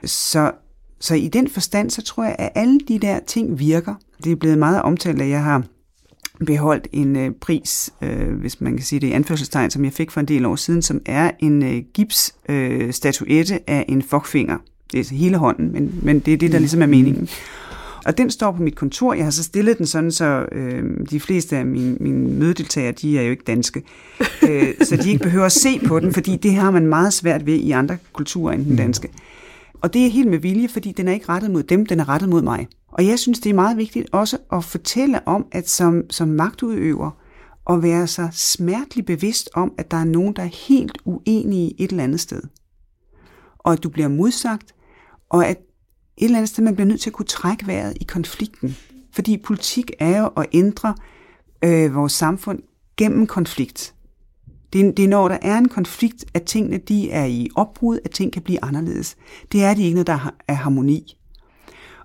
Så, 0.04 0.52
så 1.00 1.14
i 1.14 1.28
den 1.28 1.50
forstand, 1.50 1.90
så 1.90 2.02
tror 2.02 2.24
jeg, 2.24 2.36
at 2.38 2.50
alle 2.54 2.80
de 2.88 2.98
der 2.98 3.20
ting 3.26 3.58
virker. 3.58 3.94
Det 4.24 4.32
er 4.32 4.36
blevet 4.36 4.58
meget 4.58 4.82
omtalt, 4.82 5.22
at 5.22 5.28
jeg 5.28 5.44
har 5.44 5.62
beholdt 6.46 6.88
en 6.92 7.16
øh, 7.16 7.30
pris, 7.40 7.90
øh, 8.02 8.34
hvis 8.34 8.60
man 8.60 8.76
kan 8.76 8.86
sige 8.86 9.00
det 9.00 9.06
i 9.06 9.12
anførselstegn, 9.12 9.70
som 9.70 9.84
jeg 9.84 9.92
fik 9.92 10.10
for 10.10 10.20
en 10.20 10.28
del 10.28 10.46
år 10.46 10.56
siden, 10.56 10.82
som 10.82 11.00
er 11.06 11.30
en 11.38 11.62
øh, 11.62 11.82
gipsstatuette 11.94 13.54
øh, 13.54 13.60
af 13.66 13.84
en 13.88 14.02
fokfinger. 14.02 14.58
Det 14.92 15.00
er 15.00 15.14
hele 15.14 15.36
hånden, 15.36 15.72
men, 15.72 15.98
men 16.02 16.20
det 16.20 16.34
er 16.34 16.38
det, 16.38 16.52
der 16.52 16.58
ligesom 16.58 16.82
er 16.82 16.86
meningen. 16.86 17.28
Og 18.04 18.18
den 18.18 18.30
står 18.30 18.52
på 18.52 18.62
mit 18.62 18.76
kontor. 18.76 19.14
Jeg 19.14 19.24
har 19.24 19.30
så 19.30 19.42
stillet 19.42 19.78
den 19.78 19.86
sådan, 19.86 20.12
så 20.12 20.46
øh, 20.52 20.84
de 21.10 21.20
fleste 21.20 21.56
af 21.56 21.66
mine, 21.66 21.96
mine 22.00 22.30
mødedeltagere, 22.30 22.92
de 22.92 23.18
er 23.18 23.22
jo 23.22 23.30
ikke 23.30 23.44
danske. 23.46 23.82
øh, 24.48 24.74
så 24.82 24.96
de 24.96 25.10
ikke 25.10 25.22
behøver 25.22 25.46
at 25.46 25.52
se 25.52 25.80
på 25.86 26.00
den, 26.00 26.12
fordi 26.12 26.36
det 26.36 26.54
har 26.54 26.70
man 26.70 26.86
meget 26.86 27.12
svært 27.12 27.46
ved 27.46 27.54
i 27.54 27.70
andre 27.70 27.98
kulturer 28.12 28.52
end 28.52 28.64
den 28.64 28.70
mm. 28.70 28.76
danske. 28.76 29.08
Og 29.80 29.94
det 29.94 30.06
er 30.06 30.10
helt 30.10 30.30
med 30.30 30.38
vilje, 30.38 30.68
fordi 30.68 30.92
den 30.92 31.08
er 31.08 31.12
ikke 31.12 31.28
rettet 31.28 31.50
mod 31.50 31.62
dem, 31.62 31.86
den 31.86 32.00
er 32.00 32.08
rettet 32.08 32.28
mod 32.28 32.42
mig. 32.42 32.68
Og 32.92 33.06
jeg 33.06 33.18
synes, 33.18 33.38
det 33.38 33.50
er 33.50 33.54
meget 33.54 33.76
vigtigt 33.76 34.08
også 34.12 34.38
at 34.52 34.64
fortælle 34.64 35.28
om, 35.28 35.46
at 35.52 35.68
som, 35.68 36.10
som 36.10 36.28
magtudøver, 36.28 37.10
at 37.70 37.82
være 37.82 38.06
sig 38.06 38.28
smerteligt 38.32 39.06
bevidst 39.06 39.50
om, 39.54 39.72
at 39.78 39.90
der 39.90 39.96
er 39.96 40.04
nogen, 40.04 40.36
der 40.36 40.42
er 40.42 40.66
helt 40.68 40.98
uenige 41.04 41.74
et 41.78 41.90
eller 41.90 42.04
andet 42.04 42.20
sted. 42.20 42.42
Og 43.58 43.72
at 43.72 43.82
du 43.82 43.88
bliver 43.88 44.08
modsagt, 44.08 44.74
og 45.28 45.46
at 45.46 45.58
et 46.20 46.24
eller 46.24 46.38
andet 46.38 46.48
sted, 46.48 46.64
man 46.64 46.74
bliver 46.74 46.88
nødt 46.88 47.00
til 47.00 47.10
at 47.10 47.14
kunne 47.14 47.26
trække 47.26 47.66
vejret 47.66 47.96
i 48.00 48.04
konflikten. 48.04 48.76
Fordi 49.12 49.36
politik 49.36 49.90
er 49.98 50.20
jo 50.20 50.26
at 50.26 50.46
ændre 50.52 50.94
øh, 51.64 51.94
vores 51.94 52.12
samfund 52.12 52.58
gennem 52.96 53.26
konflikt. 53.26 53.94
Det 54.72 54.86
er, 54.86 54.92
det 54.92 55.04
er 55.04 55.08
når 55.08 55.28
der 55.28 55.38
er 55.42 55.58
en 55.58 55.68
konflikt, 55.68 56.24
at 56.34 56.42
tingene 56.42 56.78
de 56.78 57.10
er 57.10 57.24
i 57.24 57.48
opbrud, 57.54 57.98
at 58.04 58.10
ting 58.10 58.32
kan 58.32 58.42
blive 58.42 58.64
anderledes. 58.64 59.16
Det 59.52 59.64
er 59.64 59.74
de 59.74 59.82
ikke, 59.82 59.96
når 59.96 60.02
der 60.02 60.32
er 60.48 60.54
harmoni. 60.54 61.16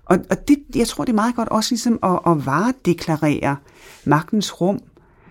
Og, 0.04 0.18
og 0.30 0.48
det, 0.48 0.58
jeg 0.74 0.88
tror, 0.88 1.04
det 1.04 1.12
er 1.12 1.16
meget 1.16 1.36
godt 1.36 1.48
også 1.48 1.72
ligesom 1.72 1.98
at, 2.02 2.18
at 2.26 2.46
varedeklarere 2.46 3.56
magtens 4.04 4.60
rum 4.60 4.80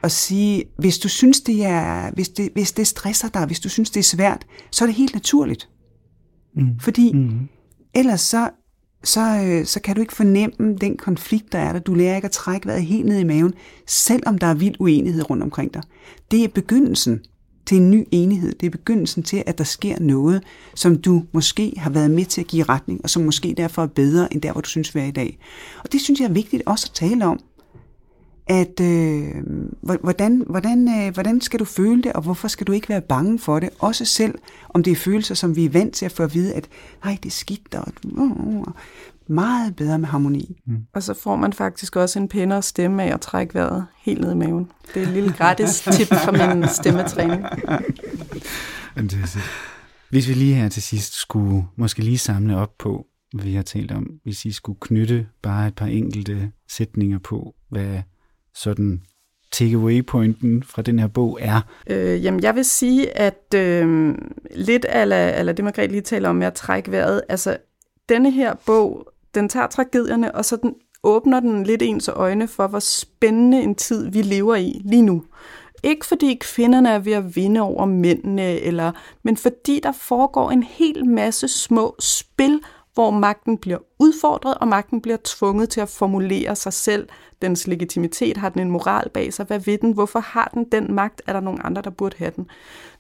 og 0.01 0.11
sige, 0.11 0.63
hvis 0.77 0.99
du 0.99 1.09
synes, 1.09 1.41
det 1.41 1.65
er, 1.65 2.11
hvis 2.11 2.29
det, 2.29 2.49
hvis 2.53 2.71
det 2.71 2.87
stresser 2.87 3.29
dig, 3.29 3.45
hvis 3.45 3.59
du 3.59 3.69
synes, 3.69 3.89
det 3.89 3.99
er 3.99 4.03
svært, 4.03 4.45
så 4.71 4.83
er 4.83 4.87
det 4.87 4.95
helt 4.95 5.13
naturligt. 5.13 5.69
Mm. 6.55 6.79
Fordi 6.79 7.13
mm. 7.13 7.39
ellers 7.93 8.21
så, 8.21 8.49
så, 9.05 9.41
øh, 9.45 9.65
så 9.65 9.79
kan 9.81 9.95
du 9.95 10.01
ikke 10.01 10.13
fornemme 10.13 10.75
den 10.81 10.97
konflikt, 10.97 11.51
der 11.51 11.59
er 11.59 11.73
der. 11.73 11.79
Du 11.79 11.93
lærer 11.93 12.15
ikke 12.15 12.25
at 12.25 12.31
trække 12.31 12.67
vejret 12.67 12.83
helt 12.83 13.05
ned 13.05 13.19
i 13.19 13.23
maven, 13.23 13.53
selvom 13.87 14.37
der 14.37 14.47
er 14.47 14.53
vild 14.53 14.75
uenighed 14.79 15.29
rundt 15.29 15.43
omkring 15.43 15.73
dig. 15.73 15.81
Det 16.31 16.43
er 16.43 16.47
begyndelsen 16.47 17.19
til 17.65 17.77
en 17.77 17.91
ny 17.91 18.07
enighed. 18.11 18.53
Det 18.59 18.65
er 18.65 18.71
begyndelsen 18.71 19.23
til, 19.23 19.43
at 19.45 19.57
der 19.57 19.63
sker 19.63 19.99
noget, 19.99 20.43
som 20.75 20.97
du 20.97 21.23
måske 21.31 21.73
har 21.77 21.89
været 21.89 22.11
med 22.11 22.25
til 22.25 22.41
at 22.41 22.47
give 22.47 22.63
retning, 22.63 22.99
og 23.03 23.09
som 23.09 23.23
måske 23.23 23.53
derfor 23.57 23.83
er 23.83 23.87
bedre 23.87 24.33
end 24.33 24.41
der, 24.41 24.51
hvor 24.51 24.61
du 24.61 24.69
synes, 24.69 24.95
vi 24.95 24.99
er 24.99 25.05
i 25.05 25.11
dag. 25.11 25.37
Og 25.83 25.91
det 25.91 26.01
synes 26.01 26.19
jeg 26.19 26.27
er 26.27 26.33
vigtigt 26.33 26.63
også 26.65 26.87
at 26.89 26.95
tale 26.95 27.25
om, 27.25 27.39
at 28.47 28.79
øh, 28.81 29.43
hvordan, 29.81 30.43
hvordan, 30.49 31.07
øh, 31.07 31.13
hvordan 31.13 31.41
skal 31.41 31.59
du 31.59 31.65
føle 31.65 32.03
det, 32.03 32.13
og 32.13 32.21
hvorfor 32.21 32.47
skal 32.47 32.67
du 32.67 32.71
ikke 32.71 32.89
være 32.89 33.01
bange 33.01 33.39
for 33.39 33.59
det, 33.59 33.69
også 33.79 34.05
selv 34.05 34.35
om 34.69 34.83
det 34.83 34.91
er 34.91 34.95
følelser, 34.95 35.35
som 35.35 35.55
vi 35.55 35.65
er 35.65 35.69
vant 35.69 35.95
til 35.95 36.05
at 36.05 36.11
få 36.11 36.23
at 36.23 36.33
vide, 36.33 36.53
at 36.53 36.67
nej, 37.03 37.17
det 37.23 37.29
er 37.29 37.33
skidt, 37.33 37.75
og 37.75 37.87
uh, 38.03 38.21
uh, 38.21 38.67
meget 39.27 39.75
bedre 39.75 39.99
med 39.99 40.07
harmoni. 40.07 40.61
Mm. 40.65 40.77
Og 40.93 41.03
så 41.03 41.13
får 41.13 41.35
man 41.35 41.53
faktisk 41.53 41.95
også 41.95 42.19
en 42.19 42.27
pænere 42.27 42.61
stemme 42.61 43.03
af 43.03 43.13
at 43.13 43.21
trække 43.21 43.53
vejret 43.53 43.85
helt 43.97 44.21
ned 44.21 44.31
i 44.31 44.35
maven. 44.35 44.71
Det 44.93 45.03
er 45.03 45.07
en 45.07 45.13
lille 45.13 45.33
gratis 45.33 45.81
tip 45.81 46.07
fra 46.07 46.55
min 46.55 46.67
stemmetræning. 46.67 47.45
Hvis 50.09 50.27
vi 50.27 50.33
lige 50.33 50.55
her 50.55 50.69
til 50.69 50.83
sidst 50.83 51.13
skulle 51.13 51.65
måske 51.75 52.01
lige 52.01 52.17
samle 52.17 52.57
op 52.57 52.77
på, 52.79 53.05
hvad 53.33 53.45
vi 53.45 53.53
har 53.53 53.61
talt 53.61 53.91
om, 53.91 54.07
hvis 54.23 54.45
I 54.45 54.51
skulle 54.51 54.79
knytte 54.81 55.27
bare 55.41 55.67
et 55.67 55.75
par 55.75 55.85
enkelte 55.85 56.51
sætninger 56.69 57.19
på, 57.19 57.55
hvad 57.69 58.01
sådan 58.55 59.01
takeaway-pointen 59.51 60.63
fra 60.63 60.81
den 60.81 60.99
her 60.99 61.07
bog 61.07 61.37
er? 61.41 61.61
Øh, 61.87 62.23
jamen, 62.23 62.43
jeg 62.43 62.55
vil 62.55 62.65
sige, 62.65 63.17
at 63.17 63.53
øh, 63.55 64.15
lidt 64.55 64.85
eller 64.89 65.53
det, 65.53 65.65
Margrethe 65.65 65.91
lige 65.91 66.01
taler 66.01 66.29
om 66.29 66.35
med 66.35 66.47
at 66.47 66.53
trække 66.53 66.91
vejret, 66.91 67.21
altså 67.29 67.57
denne 68.09 68.31
her 68.31 68.53
bog, 68.65 69.07
den 69.35 69.49
tager 69.49 69.67
tragedierne, 69.67 70.35
og 70.35 70.45
så 70.45 70.55
den 70.55 70.73
åbner 71.03 71.39
den 71.39 71.63
lidt 71.63 71.81
ens 71.81 72.07
øjne 72.07 72.47
for, 72.47 72.67
hvor 72.67 72.79
spændende 72.79 73.61
en 73.61 73.75
tid 73.75 74.11
vi 74.11 74.21
lever 74.21 74.55
i 74.55 74.81
lige 74.85 75.01
nu. 75.01 75.23
Ikke 75.83 76.05
fordi 76.05 76.37
kvinderne 76.41 76.89
er 76.89 76.99
ved 76.99 77.13
at 77.13 77.35
vinde 77.35 77.61
over 77.61 77.85
mændene, 77.85 78.59
eller, 78.59 78.91
men 79.23 79.37
fordi 79.37 79.79
der 79.83 79.91
foregår 79.91 80.51
en 80.51 80.63
hel 80.63 81.05
masse 81.05 81.47
små 81.47 81.95
spil, 81.99 82.59
hvor 82.95 83.11
magten 83.11 83.57
bliver 83.57 83.77
udfordret, 83.99 84.57
og 84.57 84.67
magten 84.67 85.01
bliver 85.01 85.17
tvunget 85.23 85.69
til 85.69 85.81
at 85.81 85.89
formulere 85.89 86.55
sig 86.55 86.73
selv. 86.73 87.07
Dens 87.41 87.67
legitimitet 87.67 88.37
har 88.37 88.49
den 88.49 88.61
en 88.61 88.71
moral 88.71 89.09
bag 89.09 89.33
sig. 89.33 89.45
Hvad 89.45 89.59
ved 89.59 89.77
den? 89.77 89.91
Hvorfor 89.91 90.19
har 90.19 90.51
den 90.53 90.65
den 90.71 90.93
magt? 90.93 91.21
Er 91.27 91.33
der 91.33 91.39
nogen 91.39 91.61
andre, 91.63 91.81
der 91.81 91.89
burde 91.89 92.15
have 92.17 92.31
den? 92.35 92.47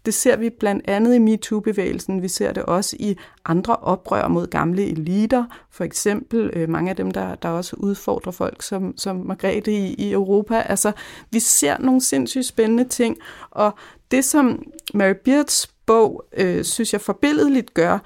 Det 0.05 0.13
ser 0.13 0.37
vi 0.37 0.49
blandt 0.49 0.89
andet 0.89 1.15
i 1.15 1.19
MeToo-bevægelsen. 1.19 2.21
Vi 2.21 2.27
ser 2.27 2.53
det 2.53 2.63
også 2.63 2.95
i 2.99 3.17
andre 3.45 3.75
oprør 3.75 4.27
mod 4.27 4.47
gamle 4.47 4.85
eliter. 4.85 5.45
For 5.71 5.83
eksempel 5.83 6.49
øh, 6.53 6.69
mange 6.69 6.89
af 6.89 6.95
dem, 6.95 7.11
der, 7.11 7.35
der 7.35 7.49
også 7.49 7.75
udfordrer 7.75 8.31
folk 8.31 8.61
som, 8.61 8.97
som 8.97 9.15
Margrethe 9.15 9.71
i, 9.71 9.93
i 9.93 10.11
Europa. 10.11 10.55
Altså, 10.55 10.91
vi 11.31 11.39
ser 11.39 11.77
nogle 11.79 12.01
sindssygt 12.01 12.45
spændende 12.45 12.83
ting, 12.83 13.17
og 13.51 13.73
det 14.11 14.25
som 14.25 14.63
Mary 14.93 15.13
Beards 15.25 15.67
bog, 15.85 16.25
øh, 16.37 16.63
synes 16.63 16.93
jeg 16.93 17.01
forbilledeligt 17.01 17.73
gør, 17.73 17.99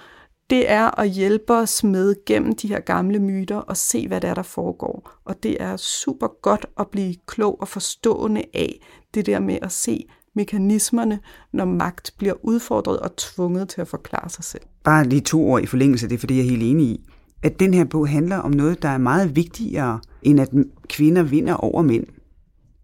det 0.49 0.71
er 0.71 0.99
at 0.99 1.09
hjælpe 1.09 1.53
os 1.53 1.83
med 1.83 2.15
gennem 2.25 2.55
de 2.55 2.67
her 2.67 2.79
gamle 2.79 3.19
myter 3.19 3.57
og 3.57 3.77
se, 3.77 4.07
hvad 4.07 4.21
det 4.21 4.29
er, 4.29 4.33
der 4.33 4.43
foregår. 4.43 5.11
Og 5.25 5.43
det 5.43 5.57
er 5.59 5.77
super 5.77 6.27
godt 6.41 6.65
at 6.79 6.87
blive 6.87 7.15
klog 7.27 7.61
og 7.61 7.67
forstående 7.67 8.43
af 8.53 8.79
det 9.13 9.25
der 9.25 9.39
med 9.39 9.57
at 9.61 9.71
se 9.71 10.05
mekanismerne, 10.35 11.19
når 11.53 11.65
magt 11.65 12.13
bliver 12.17 12.33
udfordret 12.45 12.99
og 12.99 13.15
tvunget 13.15 13.69
til 13.69 13.81
at 13.81 13.87
forklare 13.87 14.29
sig 14.29 14.43
selv. 14.43 14.61
Bare 14.83 15.07
lige 15.07 15.21
to 15.21 15.51
år 15.51 15.59
i 15.59 15.65
forlængelse 15.65 16.05
af 16.05 16.09
det, 16.09 16.19
for 16.19 16.27
det 16.27 16.35
er 16.35 16.41
jeg 16.41 16.49
helt 16.49 16.63
enig 16.63 16.85
i. 16.85 17.09
At 17.43 17.59
den 17.59 17.73
her 17.73 17.85
bog 17.85 18.09
handler 18.09 18.37
om 18.37 18.51
noget, 18.51 18.81
der 18.81 18.89
er 18.89 18.97
meget 18.97 19.35
vigtigere, 19.35 19.99
end 20.21 20.39
at 20.39 20.49
kvinder 20.89 21.23
vinder 21.23 21.53
over 21.53 21.81
mænd. 21.81 22.05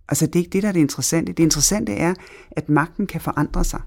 Altså 0.09 0.26
det 0.26 0.36
er 0.36 0.39
ikke 0.39 0.49
det, 0.49 0.63
der 0.63 0.70
er 0.70 0.74
det 0.74 0.80
interessante. 0.80 1.34
Det 1.34 1.43
interessante 1.43 1.93
er, 1.93 2.13
at 2.51 2.70
magten 2.70 3.07
kan 3.07 3.22
forandre 3.22 3.63
sig 3.63 3.82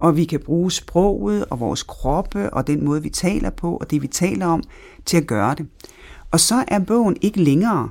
og 0.00 0.16
vi 0.16 0.24
kan 0.24 0.40
bruge 0.40 0.72
sproget 0.72 1.44
og 1.44 1.60
vores 1.60 1.82
kroppe 1.82 2.54
og 2.54 2.66
den 2.66 2.84
måde, 2.84 3.02
vi 3.02 3.10
taler 3.10 3.50
på 3.50 3.76
og 3.76 3.90
det, 3.90 4.02
vi 4.02 4.06
taler 4.06 4.46
om, 4.46 4.62
til 5.06 5.16
at 5.16 5.26
gøre 5.26 5.54
det. 5.54 5.66
Og 6.30 6.40
så 6.40 6.64
er 6.68 6.78
bogen 6.78 7.16
ikke 7.20 7.42
længere 7.42 7.88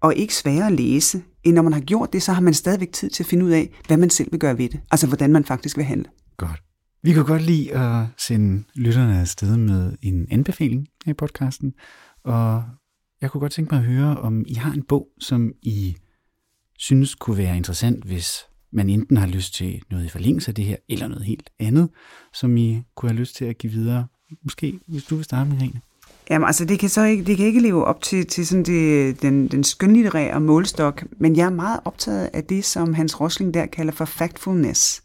og 0.00 0.14
ikke 0.14 0.34
sværere 0.34 0.66
at 0.66 0.72
læse, 0.72 1.22
end 1.44 1.54
når 1.54 1.62
man 1.62 1.72
har 1.72 1.80
gjort 1.80 2.12
det, 2.12 2.22
så 2.22 2.32
har 2.32 2.40
man 2.40 2.54
stadigvæk 2.54 2.92
tid 2.92 3.10
til 3.10 3.22
at 3.22 3.26
finde 3.26 3.44
ud 3.44 3.50
af, 3.50 3.80
hvad 3.86 3.96
man 3.96 4.10
selv 4.10 4.32
vil 4.32 4.40
gøre 4.40 4.58
ved 4.58 4.68
det. 4.68 4.80
Altså, 4.90 5.06
hvordan 5.06 5.32
man 5.32 5.44
faktisk 5.44 5.76
vil 5.76 5.84
handle. 5.84 6.10
Godt. 6.36 6.62
Vi 7.02 7.12
kunne 7.12 7.24
godt 7.24 7.42
lide 7.42 7.74
at 7.74 8.06
sende 8.18 8.64
lytterne 8.74 9.20
afsted 9.20 9.56
med 9.56 9.92
en 10.02 10.26
anbefaling 10.30 10.86
i 11.06 11.12
podcasten, 11.12 11.72
og 12.24 12.62
jeg 13.20 13.30
kunne 13.30 13.40
godt 13.40 13.52
tænke 13.52 13.74
mig 13.74 13.78
at 13.78 13.86
høre, 13.86 14.16
om 14.16 14.44
I 14.46 14.54
har 14.54 14.72
en 14.72 14.82
bog, 14.82 15.08
som 15.20 15.52
I 15.62 15.96
synes 16.78 17.14
kunne 17.14 17.38
være 17.38 17.56
interessant, 17.56 18.04
hvis 18.04 18.46
man 18.76 18.90
enten 18.90 19.16
har 19.16 19.26
lyst 19.26 19.54
til 19.54 19.82
noget 19.90 20.04
i 20.04 20.08
forlængelse 20.08 20.50
af 20.50 20.54
det 20.54 20.64
her, 20.64 20.76
eller 20.88 21.08
noget 21.08 21.24
helt 21.24 21.50
andet, 21.58 21.88
som 22.32 22.56
I 22.56 22.82
kunne 22.96 23.10
have 23.10 23.20
lyst 23.20 23.36
til 23.36 23.44
at 23.44 23.58
give 23.58 23.72
videre. 23.72 24.06
Måske, 24.42 24.78
hvis 24.86 25.04
du 25.04 25.16
vil 25.16 25.24
starte 25.24 25.50
med 25.50 25.60
Rene. 25.60 25.80
Jamen, 26.30 26.46
altså, 26.46 26.64
det 26.64 26.78
kan 26.78 26.88
så 26.88 27.04
ikke, 27.04 27.24
det 27.24 27.36
kan 27.36 27.46
ikke 27.46 27.60
leve 27.60 27.84
op 27.84 28.02
til, 28.02 28.26
til 28.26 28.46
sådan 28.46 28.64
det, 28.64 29.22
den, 29.22 29.48
den 29.48 29.64
skønlitterære 29.64 30.40
målstok, 30.40 31.04
men 31.18 31.36
jeg 31.36 31.46
er 31.46 31.50
meget 31.50 31.80
optaget 31.84 32.30
af 32.32 32.44
det, 32.44 32.64
som 32.64 32.94
Hans 32.94 33.20
Rosling 33.20 33.54
der 33.54 33.66
kalder 33.66 33.92
for 33.92 34.04
factfulness. 34.04 35.02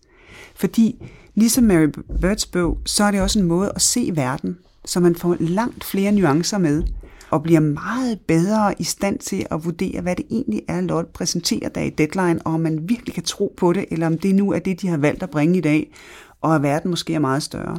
Fordi, 0.56 1.10
ligesom 1.36 1.64
Mary 1.64 1.88
Birds 2.22 2.46
bog, 2.46 2.82
så 2.86 3.04
er 3.04 3.12
det 3.12 3.22
også 3.22 3.40
en 3.40 3.46
måde 3.46 3.72
at 3.76 3.82
se 3.82 4.12
verden, 4.14 4.58
så 4.86 5.00
man 5.00 5.16
får 5.16 5.38
langt 5.40 5.84
flere 5.84 6.12
nuancer 6.12 6.58
med, 6.58 6.84
og 7.32 7.44
bliver 7.44 7.60
meget 7.60 8.20
bedre 8.20 8.74
i 8.80 8.84
stand 8.84 9.20
til 9.20 9.46
at 9.52 9.66
vurdere, 9.66 10.02
hvad 10.02 10.16
det 10.16 10.26
egentlig 10.30 10.62
er, 10.68 10.82
Lot 10.82 11.08
præsenterer 11.08 11.70
der 11.70 11.82
i 11.82 11.90
deadline, 11.90 12.42
og 12.46 12.54
om 12.54 12.60
man 12.60 12.90
virkelig 12.90 13.14
kan 13.14 13.24
tro 13.24 13.54
på 13.58 13.74
det, 13.74 13.86
eller 13.92 14.08
om 14.08 14.18
det 14.18 14.36
nu 14.36 14.52
er 14.52 14.60
det, 14.60 14.82
de 14.82 14.88
har 14.88 14.98
valgt 14.98 15.24
at 15.24 15.30
bringe 15.30 15.58
i 15.58 15.62
dag, 15.62 15.94
og 16.42 16.56
at 16.56 16.64
verden 16.64 16.90
måske 16.90 17.14
er 17.14 17.20
meget 17.20 17.44
større. 17.44 17.78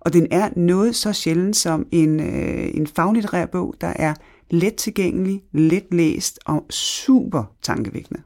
Og 0.00 0.12
den 0.12 0.26
er 0.30 0.50
noget 0.56 0.96
så 0.96 1.12
sjældent 1.12 1.56
som 1.56 1.86
en, 1.92 2.20
øh, 2.20 2.70
en 2.74 2.86
faglitterær 2.86 3.46
bog, 3.46 3.74
der 3.80 3.92
er 3.96 4.14
let 4.50 4.74
tilgængelig, 4.74 5.42
let 5.52 5.86
læst 5.90 6.38
og 6.46 6.66
super 6.70 7.44
tankevækkende. 7.62 8.22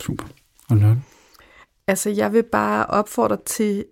Super. 0.00 0.24
Og 0.70 0.76
Lotte? 0.76 1.02
Altså, 1.86 2.10
jeg 2.10 2.32
vil 2.32 2.42
bare 2.42 2.86
opfordre 2.86 3.38
til 3.46 3.84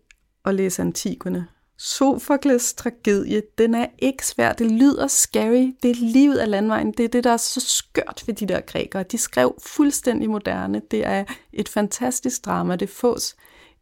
at 0.45 0.55
læse 0.55 0.83
Antigone. 0.83 1.47
Sofokles 1.83 2.75
tragedie, 2.75 3.43
den 3.59 3.75
er 3.75 3.87
ikke 3.99 4.27
svær. 4.27 4.53
Det 4.53 4.71
lyder 4.71 5.07
scary. 5.07 5.75
Det 5.83 5.91
er 5.91 5.95
livet 6.01 6.37
af 6.37 6.51
landvejen. 6.51 6.93
Det 6.93 7.05
er 7.05 7.09
det, 7.09 7.25
der 7.25 7.31
er 7.31 7.37
så 7.37 7.61
skørt 7.61 8.23
ved 8.27 8.35
de 8.35 8.47
der 8.47 8.61
grækere. 8.61 9.03
De 9.03 9.19
skrev 9.19 9.55
fuldstændig 9.67 10.31
moderne. 10.31 10.83
Det 10.91 11.07
er 11.07 11.25
et 11.53 11.69
fantastisk 11.69 12.45
drama. 12.45 12.77
Det 12.77 12.89
fås 12.91 13.37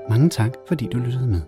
Mange 0.09 0.29
tak, 0.29 0.53
fordi 0.67 0.89
du 0.93 0.97
lyttede 0.97 1.27
med. 1.27 1.41